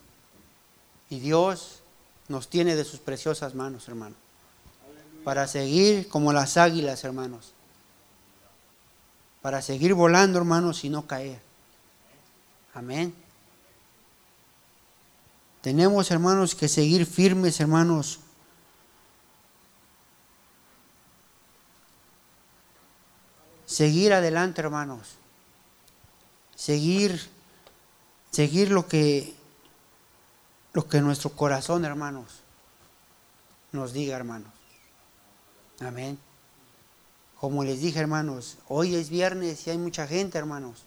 Y 1.10 1.20
Dios 1.20 1.80
nos 2.28 2.48
tiene 2.48 2.74
de 2.74 2.84
sus 2.84 3.00
preciosas 3.00 3.54
manos, 3.54 3.86
hermano. 3.88 4.16
Para 5.24 5.46
seguir 5.46 6.08
como 6.08 6.32
las 6.32 6.56
águilas, 6.56 7.04
hermanos. 7.04 7.52
Para 9.42 9.62
seguir 9.62 9.94
volando, 9.94 10.38
hermanos, 10.38 10.84
y 10.84 10.88
no 10.88 11.06
caer. 11.06 11.40
Amén. 12.72 13.14
Tenemos, 15.60 16.10
hermanos, 16.10 16.54
que 16.54 16.68
seguir 16.68 17.04
firmes, 17.04 17.60
hermanos. 17.60 18.20
Seguir 23.70 24.12
adelante, 24.12 24.60
hermanos. 24.60 25.14
Seguir, 26.56 27.30
seguir 28.32 28.72
lo 28.72 28.88
que, 28.88 29.32
lo 30.72 30.88
que 30.88 31.00
nuestro 31.00 31.30
corazón, 31.30 31.84
hermanos, 31.84 32.40
nos 33.70 33.92
diga, 33.92 34.16
hermanos. 34.16 34.52
Amén. 35.78 36.18
Como 37.38 37.62
les 37.62 37.80
dije, 37.80 38.00
hermanos, 38.00 38.58
hoy 38.66 38.96
es 38.96 39.08
viernes 39.08 39.64
y 39.64 39.70
hay 39.70 39.78
mucha 39.78 40.08
gente, 40.08 40.36
hermanos, 40.36 40.82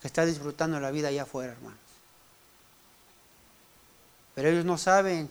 que 0.00 0.06
está 0.06 0.24
disfrutando 0.24 0.78
la 0.78 0.92
vida 0.92 1.08
allá 1.08 1.24
afuera, 1.24 1.54
hermanos. 1.54 1.80
Pero 4.36 4.48
ellos 4.48 4.64
no 4.64 4.78
saben 4.78 5.28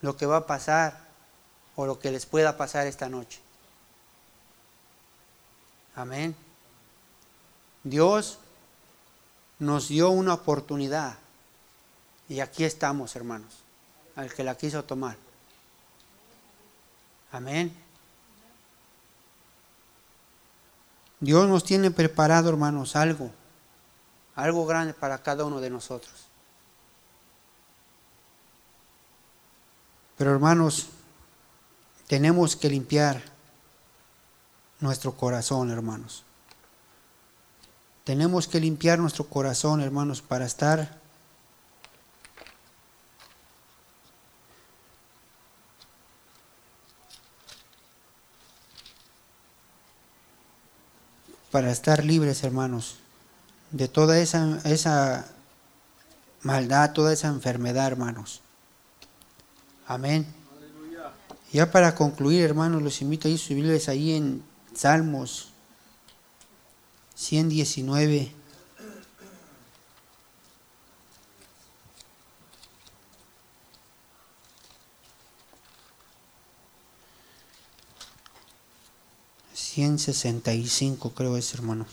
lo 0.00 0.16
que 0.16 0.26
va 0.26 0.38
a 0.38 0.46
pasar 0.48 1.11
o 1.76 1.86
lo 1.86 1.98
que 1.98 2.10
les 2.10 2.26
pueda 2.26 2.56
pasar 2.56 2.86
esta 2.86 3.08
noche. 3.08 3.40
Amén. 5.94 6.34
Dios 7.84 8.38
nos 9.58 9.88
dio 9.88 10.10
una 10.10 10.34
oportunidad 10.34 11.16
y 12.28 12.40
aquí 12.40 12.64
estamos, 12.64 13.14
hermanos, 13.16 13.52
al 14.16 14.32
que 14.32 14.44
la 14.44 14.56
quiso 14.56 14.84
tomar. 14.84 15.16
Amén. 17.30 17.74
Dios 21.20 21.48
nos 21.48 21.62
tiene 21.64 21.90
preparado, 21.90 22.48
hermanos, 22.48 22.96
algo, 22.96 23.30
algo 24.34 24.66
grande 24.66 24.92
para 24.92 25.22
cada 25.22 25.44
uno 25.44 25.60
de 25.60 25.70
nosotros. 25.70 26.12
Pero, 30.16 30.32
hermanos, 30.32 30.88
tenemos 32.12 32.56
que 32.56 32.68
limpiar 32.68 33.22
nuestro 34.80 35.16
corazón, 35.16 35.70
hermanos. 35.70 36.24
Tenemos 38.04 38.46
que 38.46 38.60
limpiar 38.60 38.98
nuestro 38.98 39.24
corazón, 39.24 39.80
hermanos, 39.80 40.20
para 40.20 40.44
estar 40.44 41.00
para 51.50 51.70
estar 51.70 52.04
libres, 52.04 52.44
hermanos, 52.44 52.96
de 53.70 53.88
toda 53.88 54.18
esa, 54.18 54.60
esa 54.64 55.32
maldad, 56.42 56.92
toda 56.92 57.14
esa 57.14 57.28
enfermedad, 57.28 57.86
hermanos. 57.86 58.42
Amén. 59.86 60.41
Ya 61.52 61.70
para 61.70 61.94
concluir, 61.94 62.42
hermanos, 62.42 62.80
los 62.82 63.02
invito 63.02 63.28
a 63.28 63.30
ir 63.30 63.38
subirles 63.38 63.90
ahí 63.90 64.14
en 64.14 64.42
Salmos 64.74 65.52
119. 67.14 68.32
Cien 79.52 79.98
sesenta 79.98 80.54
y 80.54 80.66
cinco 80.68 81.10
creo 81.10 81.36
es 81.36 81.52
hermano. 81.52 81.86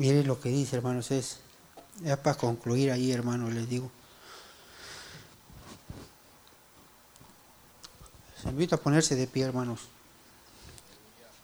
Mire 0.00 0.24
lo 0.24 0.40
que 0.40 0.48
dice, 0.48 0.76
hermanos, 0.76 1.10
es 1.10 1.40
ya 2.02 2.16
para 2.22 2.34
concluir 2.34 2.90
ahí, 2.90 3.12
hermanos, 3.12 3.52
les 3.52 3.68
digo. 3.68 3.90
Les 8.36 8.46
invito 8.46 8.76
a 8.76 8.80
ponerse 8.80 9.14
de 9.14 9.26
pie, 9.26 9.44
hermanos. 9.44 9.80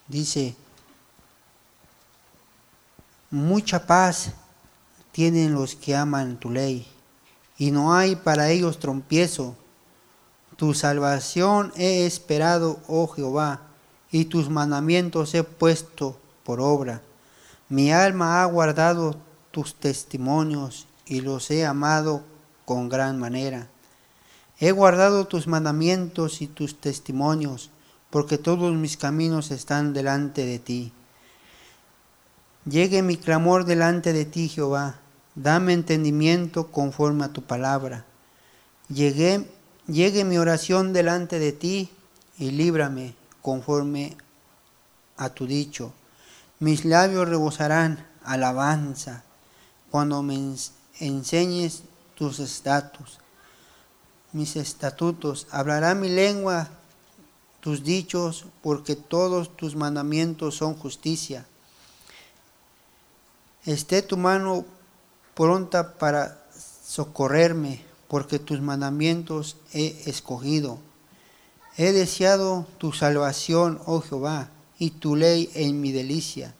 Dice, 0.08 0.56
mucha 3.30 3.86
paz 3.86 4.32
tienen 5.12 5.52
los 5.52 5.74
que 5.74 5.94
aman 5.94 6.40
tu 6.40 6.50
ley, 6.50 6.90
y 7.58 7.70
no 7.70 7.92
hay 7.92 8.16
para 8.16 8.48
ellos 8.48 8.78
trompiezo. 8.78 9.54
Tu 10.56 10.72
salvación 10.72 11.74
he 11.76 12.06
esperado, 12.06 12.80
oh 12.88 13.06
Jehová, 13.06 13.60
y 14.10 14.24
tus 14.24 14.48
mandamientos 14.48 15.34
he 15.34 15.44
puesto 15.44 16.18
por 16.42 16.58
obra. 16.58 17.02
Mi 17.68 17.92
alma 17.92 18.42
ha 18.42 18.44
guardado 18.46 19.16
tus 19.50 19.74
testimonios 19.74 20.86
y 21.04 21.20
los 21.20 21.50
he 21.50 21.66
amado 21.66 22.22
con 22.64 22.88
gran 22.88 23.18
manera. 23.18 23.68
He 24.58 24.70
guardado 24.70 25.26
tus 25.26 25.46
mandamientos 25.46 26.40
y 26.42 26.46
tus 26.46 26.80
testimonios, 26.80 27.70
porque 28.10 28.38
todos 28.38 28.74
mis 28.74 28.96
caminos 28.96 29.50
están 29.50 29.92
delante 29.92 30.46
de 30.46 30.58
ti. 30.58 30.92
Llegue 32.64 33.02
mi 33.02 33.16
clamor 33.16 33.64
delante 33.64 34.12
de 34.12 34.24
ti, 34.24 34.48
Jehová. 34.48 35.00
Dame 35.34 35.72
entendimiento 35.72 36.68
conforme 36.68 37.24
a 37.24 37.32
tu 37.32 37.42
palabra. 37.42 38.04
Llegue 38.88 39.44
mi 40.24 40.38
oración 40.38 40.92
delante 40.92 41.38
de 41.38 41.52
ti 41.52 41.90
y 42.38 42.52
líbrame 42.52 43.14
conforme 43.42 44.16
a 45.16 45.28
tu 45.30 45.46
dicho. 45.46 45.92
Mis 46.58 46.86
labios 46.86 47.28
rebosarán 47.28 48.06
alabanza 48.24 49.24
cuando 49.90 50.22
me 50.22 50.56
enseñes 51.00 51.82
tus 52.14 52.38
estatutos. 52.38 53.18
Mis 54.32 54.56
estatutos. 54.56 55.46
Hablará 55.50 55.94
mi 55.94 56.08
lengua 56.08 56.70
tus 57.60 57.84
dichos, 57.84 58.46
porque 58.62 58.96
todos 58.96 59.54
tus 59.54 59.76
mandamientos 59.76 60.56
son 60.56 60.76
justicia. 60.76 61.46
Esté 63.66 64.00
tu 64.00 64.16
mano 64.16 64.64
pronta 65.34 65.98
para 65.98 66.42
socorrerme, 66.86 67.84
porque 68.08 68.38
tus 68.38 68.62
mandamientos 68.62 69.56
he 69.74 70.04
escogido. 70.06 70.78
He 71.76 71.92
deseado 71.92 72.66
tu 72.78 72.92
salvación, 72.92 73.78
oh 73.84 74.00
Jehová 74.00 74.48
y 74.78 74.90
tu 74.90 75.16
ley 75.16 75.50
en 75.54 75.80
mi 75.80 75.92
delicia. 75.92 76.54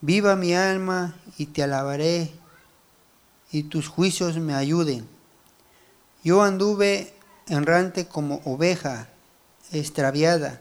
Viva 0.00 0.36
mi 0.36 0.54
alma 0.54 1.14
y 1.38 1.46
te 1.46 1.62
alabaré, 1.62 2.32
y 3.50 3.64
tus 3.64 3.88
juicios 3.88 4.36
me 4.38 4.54
ayuden. 4.54 5.08
Yo 6.22 6.42
anduve 6.42 7.14
errante 7.48 8.06
como 8.06 8.40
oveja 8.44 9.08
extraviada. 9.72 10.60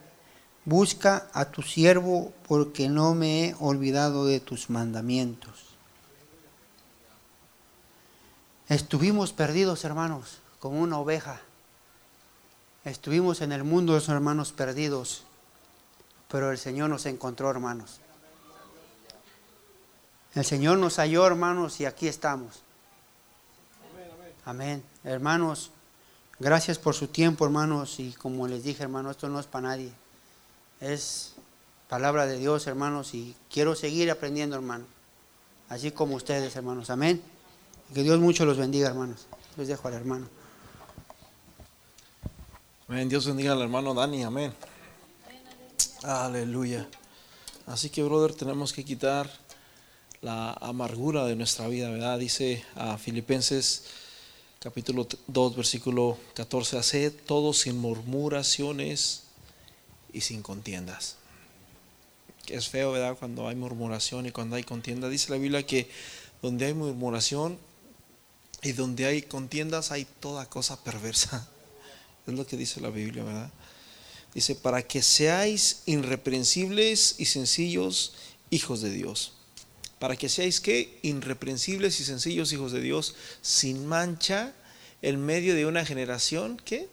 Busca 0.65 1.27
a 1.33 1.45
tu 1.45 1.61
siervo 1.61 2.31
porque 2.47 2.87
no 2.87 3.15
me 3.15 3.49
he 3.49 3.55
olvidado 3.59 4.25
de 4.25 4.39
tus 4.39 4.69
mandamientos. 4.69 5.65
Estuvimos 8.69 9.33
perdidos, 9.33 9.83
hermanos, 9.83 10.37
como 10.59 10.79
una 10.79 10.99
oveja. 10.99 11.41
Estuvimos 12.85 13.41
en 13.41 13.51
el 13.51 13.63
mundo, 13.63 13.97
hermanos, 13.97 14.51
perdidos 14.51 15.23
pero 16.33 16.49
el 16.49 16.57
Señor 16.57 16.89
nos 16.89 17.05
encontró, 17.05 17.51
hermanos. 17.51 17.99
El 20.33 20.43
Señor 20.43 20.79
nos 20.79 20.97
halló, 20.97 21.27
hermanos, 21.27 21.79
y 21.79 21.85
aquí 21.85 22.07
estamos. 22.07 22.63
Amén. 24.43 24.83
Hermanos, 25.03 25.69
gracias 26.39 26.79
por 26.79 26.95
su 26.95 27.05
tiempo, 27.09 27.45
hermanos, 27.45 27.99
y 27.99 28.13
como 28.13 28.47
les 28.47 28.63
dije, 28.63 28.81
hermanos, 28.81 29.11
esto 29.11 29.29
no 29.29 29.39
es 29.39 29.45
para 29.45 29.67
nadie. 29.67 29.91
Es 30.81 31.35
palabra 31.87 32.25
de 32.25 32.39
Dios, 32.39 32.65
hermanos, 32.65 33.13
y 33.13 33.35
quiero 33.51 33.75
seguir 33.75 34.09
aprendiendo, 34.09 34.55
hermanos. 34.55 34.87
Así 35.69 35.91
como 35.91 36.15
ustedes, 36.15 36.55
hermanos. 36.55 36.89
Amén. 36.89 37.21
que 37.93 38.01
Dios 38.01 38.19
mucho 38.19 38.43
los 38.43 38.57
bendiga, 38.57 38.89
hermanos. 38.89 39.27
Les 39.55 39.67
dejo 39.67 39.87
al 39.87 39.93
hermano. 39.93 40.27
Amén. 42.87 43.07
Dios 43.07 43.27
bendiga 43.27 43.51
al 43.51 43.61
hermano 43.61 43.93
Dani. 43.93 44.23
Amén. 44.23 44.51
Aleluya. 46.03 46.85
Así 47.65 47.89
que, 47.89 48.03
brother, 48.03 48.33
tenemos 48.33 48.73
que 48.73 48.83
quitar 48.83 49.31
la 50.21 50.51
amargura 50.51 51.23
de 51.25 51.37
nuestra 51.37 51.69
vida, 51.69 51.89
¿verdad? 51.89 52.19
Dice 52.19 52.61
a 52.75 52.97
Filipenses 52.97 53.85
capítulo 54.59 55.07
2, 55.27 55.55
versículo 55.55 56.17
14, 56.33 56.77
haced 56.77 57.13
todo 57.25 57.53
sin 57.53 57.77
murmuraciones 57.77 59.23
y 60.11 60.19
sin 60.19 60.41
contiendas. 60.41 61.15
Que 62.45 62.55
es 62.55 62.67
feo, 62.67 62.91
¿verdad? 62.91 63.15
Cuando 63.17 63.47
hay 63.47 63.55
murmuración 63.55 64.25
y 64.25 64.31
cuando 64.31 64.57
hay 64.57 64.63
contienda. 64.65 65.07
Dice 65.07 65.31
la 65.31 65.37
Biblia 65.37 65.65
que 65.65 65.89
donde 66.41 66.65
hay 66.65 66.73
murmuración 66.73 67.57
y 68.61 68.73
donde 68.73 69.05
hay 69.05 69.21
contiendas 69.21 69.91
hay 69.91 70.05
toda 70.19 70.49
cosa 70.49 70.83
perversa. 70.83 71.47
Es 72.27 72.33
lo 72.33 72.45
que 72.45 72.55
dice 72.55 72.79
la 72.79 72.89
Biblia, 72.89 73.23
¿verdad? 73.23 73.51
Dice, 74.33 74.55
para 74.55 74.81
que 74.81 75.01
seáis 75.01 75.83
irreprensibles 75.85 77.15
y 77.19 77.25
sencillos 77.25 78.13
hijos 78.49 78.81
de 78.81 78.89
Dios. 78.89 79.33
Para 79.99 80.15
que 80.15 80.27
seáis 80.27 80.59
que 80.59 80.99
irreprensibles 81.03 81.99
y 81.99 82.05
sencillos 82.05 82.51
hijos 82.51 82.71
de 82.71 82.81
Dios, 82.81 83.15
sin 83.41 83.85
mancha, 83.85 84.53
en 85.01 85.23
medio 85.23 85.53
de 85.55 85.65
una 85.65 85.85
generación 85.85 86.57
que 86.57 86.89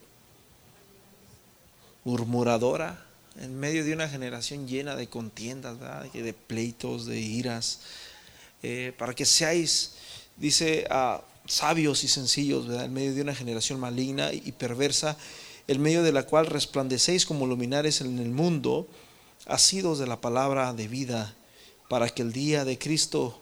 murmuradora, 2.04 3.06
en 3.40 3.58
medio 3.58 3.84
de 3.84 3.94
una 3.94 4.08
generación 4.08 4.66
llena 4.68 4.96
de 4.96 5.08
contiendas, 5.08 5.78
de 6.12 6.32
pleitos, 6.34 7.06
de 7.06 7.20
iras, 7.20 7.80
eh, 8.62 8.92
para 8.98 9.14
que 9.14 9.24
seáis, 9.24 9.92
dice, 10.36 10.86
ah, 10.90 11.22
sabios 11.46 12.04
y 12.04 12.08
sencillos, 12.08 12.66
en 12.68 12.92
medio 12.92 13.14
de 13.14 13.22
una 13.22 13.34
generación 13.34 13.80
maligna 13.80 14.32
y 14.32 14.52
perversa 14.52 15.16
en 15.70 15.80
medio 15.80 16.02
de 16.02 16.10
la 16.10 16.24
cual 16.24 16.46
resplandecéis 16.46 17.24
como 17.24 17.46
luminares 17.46 18.00
en 18.00 18.18
el 18.18 18.30
mundo, 18.30 18.88
asidos 19.46 20.00
de 20.00 20.08
la 20.08 20.20
palabra 20.20 20.72
de 20.72 20.88
vida, 20.88 21.36
para 21.88 22.08
que 22.08 22.22
el 22.22 22.32
día 22.32 22.64
de 22.64 22.76
Cristo 22.76 23.40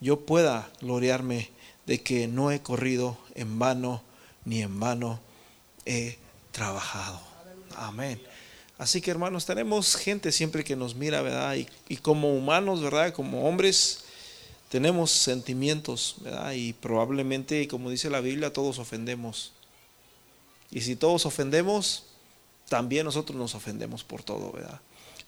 yo 0.00 0.20
pueda 0.20 0.70
gloriarme 0.80 1.50
de 1.84 2.02
que 2.02 2.28
no 2.28 2.50
he 2.50 2.62
corrido 2.62 3.18
en 3.34 3.58
vano, 3.58 4.02
ni 4.46 4.62
en 4.62 4.80
vano 4.80 5.20
he 5.84 6.16
trabajado. 6.50 7.20
Amén. 7.76 8.18
Así 8.78 9.02
que 9.02 9.10
hermanos, 9.10 9.44
tenemos 9.44 9.96
gente 9.96 10.32
siempre 10.32 10.64
que 10.64 10.76
nos 10.76 10.94
mira, 10.94 11.20
¿verdad? 11.20 11.56
Y, 11.56 11.68
y, 11.90 11.98
como 11.98 12.34
humanos, 12.34 12.80
¿verdad? 12.80 13.12
Como 13.12 13.46
hombres, 13.46 14.04
tenemos 14.70 15.10
sentimientos, 15.10 16.14
¿verdad? 16.20 16.52
Y 16.52 16.72
probablemente, 16.72 17.68
como 17.68 17.90
dice 17.90 18.08
la 18.08 18.22
Biblia, 18.22 18.50
todos 18.50 18.78
ofendemos. 18.78 19.52
Y 20.70 20.82
si 20.82 20.96
todos 20.96 21.26
ofendemos, 21.26 22.04
también 22.68 23.04
nosotros 23.04 23.36
nos 23.36 23.54
ofendemos 23.54 24.04
por 24.04 24.22
todo, 24.22 24.52
¿verdad? 24.52 24.80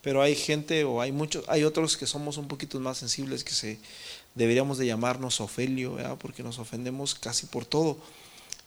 Pero 0.02 0.22
hay 0.22 0.34
gente 0.34 0.84
o 0.84 1.00
hay 1.00 1.12
muchos, 1.12 1.44
hay 1.48 1.64
otros 1.64 1.96
que 1.96 2.06
somos 2.06 2.36
un 2.36 2.48
poquito 2.48 2.78
más 2.80 2.98
sensibles 2.98 3.44
que 3.44 3.52
se 3.52 3.78
deberíamos 4.34 4.78
de 4.78 4.86
llamarnos 4.86 5.40
Ofelio, 5.40 5.94
¿verdad? 5.94 6.16
Porque 6.18 6.42
nos 6.42 6.58
ofendemos 6.58 7.14
casi 7.14 7.46
por 7.46 7.64
todo. 7.64 7.98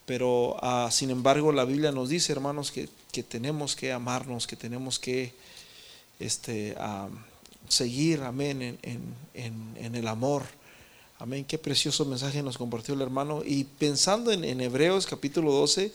Pero 0.06 0.58
ah, 0.62 0.90
sin 0.92 1.10
embargo 1.10 1.52
la 1.52 1.66
Biblia 1.66 1.92
nos 1.92 2.10
dice, 2.10 2.32
hermanos, 2.32 2.72
que, 2.72 2.90
tenemos 3.24 3.76
que 3.76 3.92
amarnos, 3.92 4.46
que 4.46 4.56
tenemos 4.56 5.00
que 5.00 5.34
este, 6.20 6.76
seguir, 7.68 8.22
amén, 8.22 8.78
en, 8.84 9.96
el 9.96 10.08
amor. 10.08 10.44
Amén, 11.18 11.46
qué 11.46 11.58
precioso 11.58 12.06
mensaje 12.06 12.44
nos 12.44 12.58
compartió 12.58 12.94
el 12.94 13.02
hermano. 13.02 13.42
Y 13.44 13.64
pensando 13.64 14.32
en, 14.32 14.44
en 14.44 14.62
Hebreos 14.62 15.08
capítulo 15.08 15.52
12, 15.52 15.92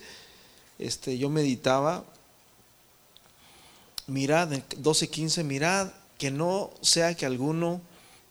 este, 0.81 1.19
yo 1.19 1.31
meditaba 1.31 2.05
mirad, 4.11 4.51
12.15, 4.51 5.45
mirad 5.45 5.89
que 6.19 6.31
no 6.31 6.71
sea 6.83 7.15
que 7.15 7.27
alguno 7.27 7.81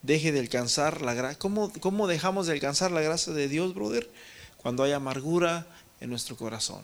deje 0.02 0.32
de 0.32 0.40
alcanzar 0.40 1.02
la 1.02 1.14
gracia. 1.14 1.40
¿Cómo, 1.40 1.72
¿Cómo 1.80 2.08
dejamos 2.08 2.48
de 2.48 2.54
alcanzar 2.54 2.92
la 2.92 3.02
gracia 3.02 3.34
de 3.34 3.48
Dios, 3.48 3.74
brother? 3.74 4.10
Cuando 4.58 4.84
hay 4.84 4.92
amargura 4.92 5.66
en 6.02 6.10
nuestro 6.10 6.36
corazón. 6.36 6.82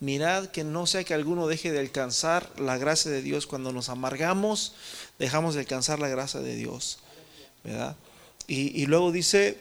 Mirad 0.00 0.46
que 0.46 0.64
no 0.64 0.86
sea 0.86 1.04
que 1.04 1.14
alguno 1.14 1.46
deje 1.46 1.70
de 1.70 1.78
alcanzar 1.78 2.48
la 2.58 2.76
gracia 2.78 3.10
de 3.10 3.22
Dios. 3.22 3.46
Cuando 3.46 3.72
nos 3.72 3.88
amargamos, 3.88 4.74
dejamos 5.18 5.54
de 5.54 5.60
alcanzar 5.60 5.98
la 5.98 6.08
gracia 6.08 6.40
de 6.40 6.56
Dios. 6.56 6.98
¿Verdad? 7.62 7.96
Y, 8.48 8.86
luego 8.86 9.12
dice, 9.12 9.58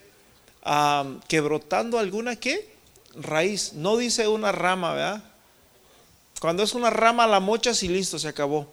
que 1.28 1.42
brotando 1.42 2.00
alguna 2.00 2.36
qué? 2.36 2.74
Raíz. 3.16 3.74
No 3.74 3.97
dice 3.97 4.28
una 4.28 4.51
rama, 4.51 4.93
¿verdad? 4.93 5.24
Cuando 6.39 6.64
es 6.64 6.74
una 6.74 6.89
rama 6.89 7.28
la 7.28 7.39
mochas 7.39 7.84
y 7.84 7.88
listo, 7.88 8.18
se 8.18 8.28
acabó. 8.28 8.68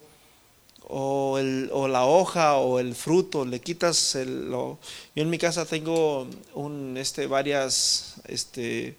O, 0.90 1.36
el, 1.38 1.68
o 1.72 1.86
la 1.86 2.06
hoja 2.06 2.56
o 2.56 2.78
el 2.78 2.94
fruto, 2.94 3.44
le 3.44 3.60
quitas 3.60 4.14
el... 4.14 4.48
Yo 4.48 4.78
en 5.14 5.28
mi 5.28 5.36
casa 5.36 5.66
tengo 5.66 6.26
un, 6.54 6.96
este, 6.96 7.26
varias 7.26 8.14
este, 8.24 8.96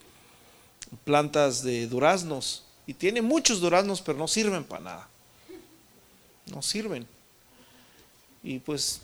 plantas 1.03 1.63
de 1.63 1.87
duraznos 1.87 2.63
y 2.85 2.93
tiene 2.93 3.23
muchos 3.23 3.59
duraznos, 3.59 4.01
pero 4.01 4.19
no 4.19 4.27
sirven 4.27 4.63
para 4.63 4.83
nada. 4.83 5.07
No 6.45 6.61
sirven. 6.61 7.07
Y 8.43 8.59
pues, 8.59 9.01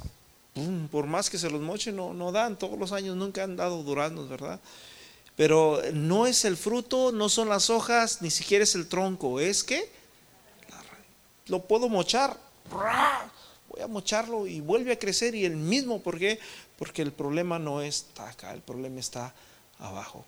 por 0.91 1.07
más 1.07 1.29
que 1.29 1.37
se 1.37 1.49
los 1.49 1.61
moche, 1.61 1.91
no, 1.91 2.13
no 2.13 2.31
dan. 2.31 2.57
Todos 2.57 2.79
los 2.79 2.91
años 2.91 3.15
nunca 3.15 3.43
han 3.43 3.55
dado 3.55 3.83
duraznos, 3.83 4.29
¿verdad? 4.29 4.59
Pero 5.35 5.81
no 5.93 6.27
es 6.27 6.45
el 6.45 6.55
fruto, 6.55 7.11
no 7.11 7.27
son 7.29 7.49
las 7.49 7.69
hojas, 7.69 8.21
ni 8.21 8.31
siquiera 8.31 8.63
es 8.63 8.75
el 8.75 8.87
tronco. 8.87 9.39
Es 9.39 9.63
que 9.63 9.89
lo 11.47 11.63
puedo 11.63 11.89
mochar. 11.89 12.37
Voy 13.69 13.81
a 13.81 13.87
mocharlo 13.87 14.47
y 14.47 14.61
vuelve 14.61 14.93
a 14.93 14.99
crecer 14.99 15.35
y 15.35 15.45
el 15.45 15.57
mismo. 15.57 16.01
¿Por 16.01 16.17
qué? 16.17 16.39
Porque 16.77 17.01
el 17.01 17.11
problema 17.11 17.59
no 17.59 17.81
está 17.81 18.29
acá, 18.29 18.53
el 18.53 18.61
problema 18.61 18.99
está 18.99 19.33
abajo. 19.79 20.25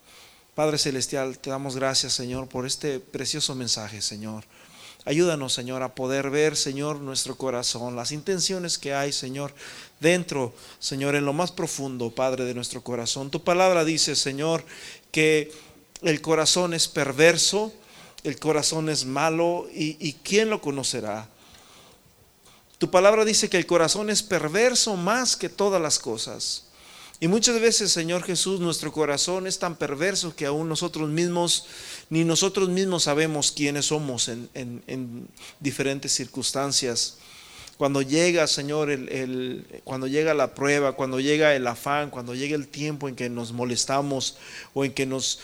Padre 0.55 0.78
Celestial, 0.78 1.38
te 1.38 1.49
damos 1.49 1.76
gracias, 1.76 2.14
Señor, 2.14 2.47
por 2.47 2.66
este 2.66 2.99
precioso 2.99 3.55
mensaje, 3.55 4.01
Señor. 4.01 4.43
Ayúdanos, 5.08 5.53
Señor, 5.53 5.84
a 5.84 5.95
poder 5.95 6.30
ver, 6.30 6.58
Señor, 6.58 6.99
nuestro 6.99 7.38
corazón, 7.38 7.95
las 7.95 8.12
intenciones 8.12 8.78
que 8.78 8.93
hay, 8.93 9.14
Señor, 9.14 9.53
dentro, 10.01 10.53
Señor, 10.80 11.16
en 11.16 11.24
lo 11.24 11.32
más 11.32 11.53
profundo, 11.53 12.12
Padre, 12.12 12.43
de 12.43 12.53
nuestro 12.53 12.84
corazón. 12.84 13.32
Tu 13.32 13.41
palabra 13.41 13.86
dice, 13.86 14.18
Señor, 14.18 14.66
que 15.14 15.53
el 16.01 16.20
corazón 16.20 16.74
es 16.74 16.89
perverso, 16.89 17.72
el 18.26 18.38
corazón 18.38 18.89
es 18.89 19.05
malo, 19.05 19.70
y, 19.74 20.12
¿quién 20.26 20.49
lo 20.49 20.60
conocerá? 20.60 21.30
Tu 22.78 22.91
palabra 22.91 23.24
dice 23.24 23.49
que 23.49 23.55
el 23.55 23.66
corazón 23.66 24.10
es 24.10 24.22
perverso 24.22 24.97
más 24.97 25.38
que 25.38 25.47
todas 25.47 25.82
las 25.82 25.99
cosas. 25.99 26.66
Y 27.20 27.28
muchas 27.28 27.59
veces, 27.59 27.91
Señor 27.91 28.24
Jesús, 28.24 28.59
nuestro 28.59 28.91
corazón 28.91 29.47
es 29.47 29.57
tan 29.57 29.76
perverso 29.76 30.36
que 30.36 30.45
aún 30.45 30.70
nosotros 30.70 31.09
mismos, 31.09 31.65
ni 32.11 32.24
nosotros 32.24 32.70
mismos 32.70 33.03
sabemos 33.03 33.51
quiénes 33.51 33.88
somos 33.88 34.30
en, 34.30 35.28
diferentes 35.59 36.11
circunstancias. 36.11 37.18
Cuando 37.78 38.03
llega, 38.03 38.45
Señor, 38.45 38.91
el, 38.91 39.65
cuando 39.84 40.05
llega 40.05 40.36
la 40.36 40.53
prueba, 40.53 40.93
cuando 40.93 41.20
llega 41.20 41.55
el 41.55 41.65
afán, 41.65 42.11
cuando 42.11 42.36
llega 42.36 42.55
el 42.55 42.68
tiempo 42.68 43.07
en 43.07 43.15
que 43.15 43.30
nos 43.30 43.51
molestamos 43.51 44.38
o 44.76 44.86
en 44.86 44.93
que 44.93 45.07
nos 45.07 45.39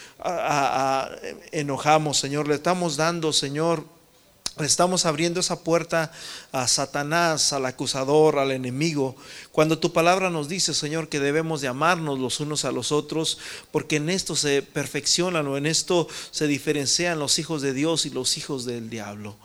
enojamos, 1.51 2.19
Señor, 2.19 2.47
le 2.47 2.55
estamos 2.55 2.97
dando, 2.97 3.33
Señor, 3.33 3.83
Estamos 4.59 5.07
abriendo 5.07 5.39
esa 5.39 5.63
puerta 5.63 6.11
a 6.51 6.67
Satanás, 6.67 7.53
al 7.53 7.65
acusador, 7.65 8.37
al 8.37 8.51
enemigo. 8.51 9.15
Cuando 9.51 9.79
tu 9.79 9.93
palabra 9.93 10.29
nos 10.29 10.47
dice, 10.47 10.75
Señor, 10.75 11.09
que 11.09 11.19
debemos 11.19 11.61
de 11.61 11.69
amarnos 11.69 12.19
los 12.19 12.39
unos 12.39 12.63
a 12.63 12.71
los 12.71 12.91
otros, 12.91 13.39
porque 13.71 13.95
en 13.95 14.11
esto 14.11 14.35
se 14.35 14.61
perfeccionan 14.61 15.47
o 15.47 15.57
en 15.57 15.65
esto 15.65 16.07
se 16.29 16.45
diferencian 16.45 17.17
los 17.17 17.39
hijos 17.39 17.63
de 17.63 17.73
Dios 17.73 18.05
y 18.05 18.11
los 18.11 18.37
hijos 18.37 18.65
del 18.65 18.91
diablo. 18.91 19.35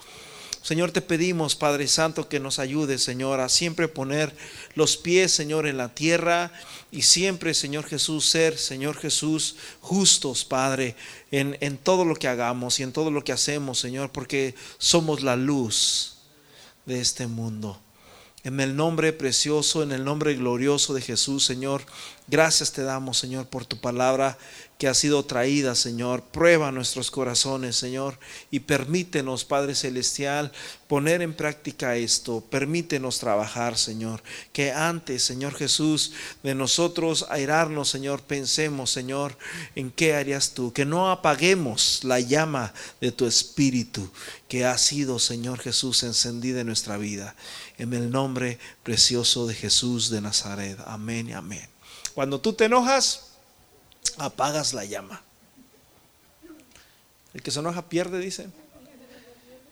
Señor, 0.69 0.91
te 0.91 1.01
pedimos, 1.01 1.57
Padre 1.57 1.89
Santo, 1.89 2.29
que 2.29 2.41
nos 2.41 2.59
ayude, 2.59 2.99
Señor, 2.99 3.41
a 3.41 3.49
siempre 3.49 3.89
poner 3.89 4.37
los 4.75 4.99
pies, 4.99 5.33
Señor, 5.33 5.66
en 5.66 5.79
la 5.79 5.95
tierra 5.95 6.53
y 6.93 7.01
siempre, 7.01 7.55
Señor 7.55 7.87
Jesús, 7.87 8.27
ser, 8.27 8.59
Señor 8.59 8.95
Jesús, 8.99 9.57
justos, 9.81 10.45
Padre, 10.45 10.95
en, 11.31 11.57
en 11.62 11.79
todo 11.79 12.05
lo 12.05 12.16
que 12.16 12.29
hagamos 12.29 12.81
y 12.81 12.83
en 12.83 12.93
todo 12.93 13.11
lo 13.11 13.25
que 13.25 13.33
hacemos, 13.33 13.79
Señor, 13.79 14.12
porque 14.12 14.55
somos 14.77 15.23
la 15.23 15.37
luz 15.37 16.19
de 16.85 17.01
este 17.01 17.27
mundo. 17.27 17.81
En 18.45 18.61
el 18.61 18.77
nombre 18.77 19.14
precioso, 19.14 19.83
en 19.83 19.91
el 19.91 20.05
nombre 20.05 20.35
glorioso 20.35 20.93
de 20.93 21.01
Jesús, 21.01 21.47
Señor, 21.47 21.81
gracias 22.29 22.72
te 22.72 22.83
damos, 22.83 23.18
Señor, 23.18 23.49
por 23.49 23.66
tu 23.66 23.81
palabra 23.81 24.39
que 24.79 24.87
ha 24.87 24.95
sido 24.95 25.24
traída, 25.24 25.74
Señor. 25.74 26.22
Prueba 26.22 26.70
nuestros 26.70 27.11
corazones, 27.11 27.74
Señor, 27.74 28.18
y 28.51 28.61
permítenos, 28.61 29.45
Padre 29.45 29.74
Celestial, 29.74 30.53
poner 30.87 31.20
en 31.20 31.35
práctica 31.35 31.97
esto. 31.97 32.41
Permítenos 32.49 33.18
trabajar, 33.18 33.76
Señor. 33.76 34.22
Que 34.53 34.70
antes, 34.70 35.24
Señor 35.24 35.55
Jesús, 35.55 36.12
de 36.45 36.55
nosotros 36.55 37.26
airarnos, 37.29 37.89
Señor, 37.89 38.22
pensemos, 38.22 38.91
Señor, 38.91 39.37
en 39.74 39.91
qué 39.91 40.14
harías 40.14 40.53
tú. 40.55 40.72
Que 40.72 40.85
no 40.85 41.11
apaguemos 41.11 42.05
la 42.05 42.20
llama 42.20 42.72
de 43.01 43.11
tu 43.11 43.26
Espíritu 43.26 44.09
que 44.49 44.64
ha 44.64 44.79
sido, 44.79 45.18
Señor 45.18 45.59
Jesús, 45.59 46.05
encendida 46.05 46.61
en 46.61 46.68
nuestra 46.68 46.97
vida. 46.97 47.35
En 47.79 47.93
el 47.95 48.11
nombre 48.11 48.59
precioso 48.85 49.47
de 49.49 49.55
Jesús 49.55 50.09
de 50.09 50.20
Nazaret. 50.20 50.79
Amén 50.87 51.29
y 51.31 51.33
amén. 51.33 51.78
Cuando 52.19 52.41
tú 52.41 52.53
te 52.53 52.64
enojas, 52.64 53.29
apagas 54.16 54.75
la 54.75 54.85
llama. 54.85 55.23
El 57.33 57.45
que 57.45 57.53
se 57.53 57.61
enoja 57.61 57.89
pierde, 57.89 58.19
dice. 58.19 58.49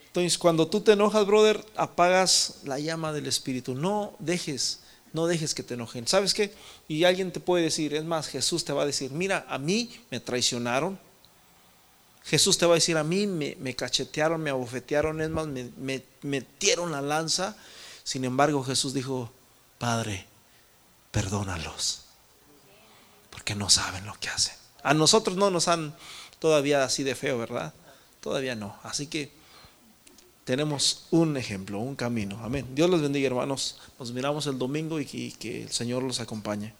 Entonces, 0.07 0.39
cuando 0.39 0.69
tú 0.69 0.81
te 0.81 0.93
enojas, 0.93 1.27
brother, 1.27 1.67
apagas 1.75 2.59
la 2.63 2.79
llama 2.79 3.13
del 3.13 3.27
Espíritu. 3.27 3.75
No 3.75 4.15
dejes, 4.21 4.79
no 5.13 5.27
dejes 5.27 5.57
que 5.57 5.65
te 5.65 5.75
enojen. 5.75 6.07
¿Sabes 6.07 6.35
qué? 6.35 6.55
Y 6.87 7.03
alguien 7.03 7.33
te 7.33 7.41
puede 7.41 7.65
decir, 7.65 7.95
es 7.95 8.05
más, 8.05 8.29
Jesús 8.29 8.65
te 8.65 8.73
va 8.73 8.85
a 8.85 8.87
decir, 8.87 9.11
mira, 9.11 9.45
a 9.49 9.59
mí 9.59 9.91
me 10.13 10.21
traicionaron. 10.21 11.01
Jesús 12.23 12.59
te 12.59 12.67
va 12.67 12.75
a 12.75 12.77
decir, 12.77 12.97
a 12.97 13.03
mí 13.03 13.27
me, 13.27 13.75
cachetearon, 13.75 14.41
me 14.41 14.51
abofetearon, 14.51 15.21
es 15.21 15.31
más, 15.31 15.49
me, 15.49 15.73
me 15.79 16.05
metieron 16.23 16.93
la 16.93 17.03
lanza. 17.03 17.57
Sin 18.05 18.25
embargo, 18.25 18.63
Jesús 18.63 18.95
dijo, 18.95 19.33
Padre, 19.81 20.27
perdónalos 21.11 22.06
porque 23.47 23.55
no 23.61 23.71
saben 23.71 24.05
lo 24.07 24.15
que 24.19 24.29
hacen. 24.29 24.57
A 24.83 24.93
nosotros 24.93 25.37
no 25.37 25.53
nos 25.53 25.69
han 25.69 25.95
todavía 26.41 26.83
así 26.83 27.05
de 27.05 27.15
feo, 27.15 27.39
¿verdad? 27.39 27.73
Todavía 28.21 28.57
no. 28.57 28.77
Así 28.83 29.07
que 29.07 29.31
tenemos 30.45 31.07
un 31.13 31.37
ejemplo, 31.37 31.79
un 31.79 31.95
camino. 31.95 32.41
Amén. 32.43 32.67
Dios 32.75 32.91
los 32.91 33.03
bendiga, 33.03 33.29
hermanos. 33.29 33.79
Nos 34.01 34.11
miramos 34.11 34.49
el 34.49 34.59
domingo 34.59 34.99
y 34.99 35.07
que, 35.07 35.33
que 35.39 35.63
el 35.63 35.71
Señor 35.71 36.03
los 36.03 36.19
acompañe. 36.19 36.75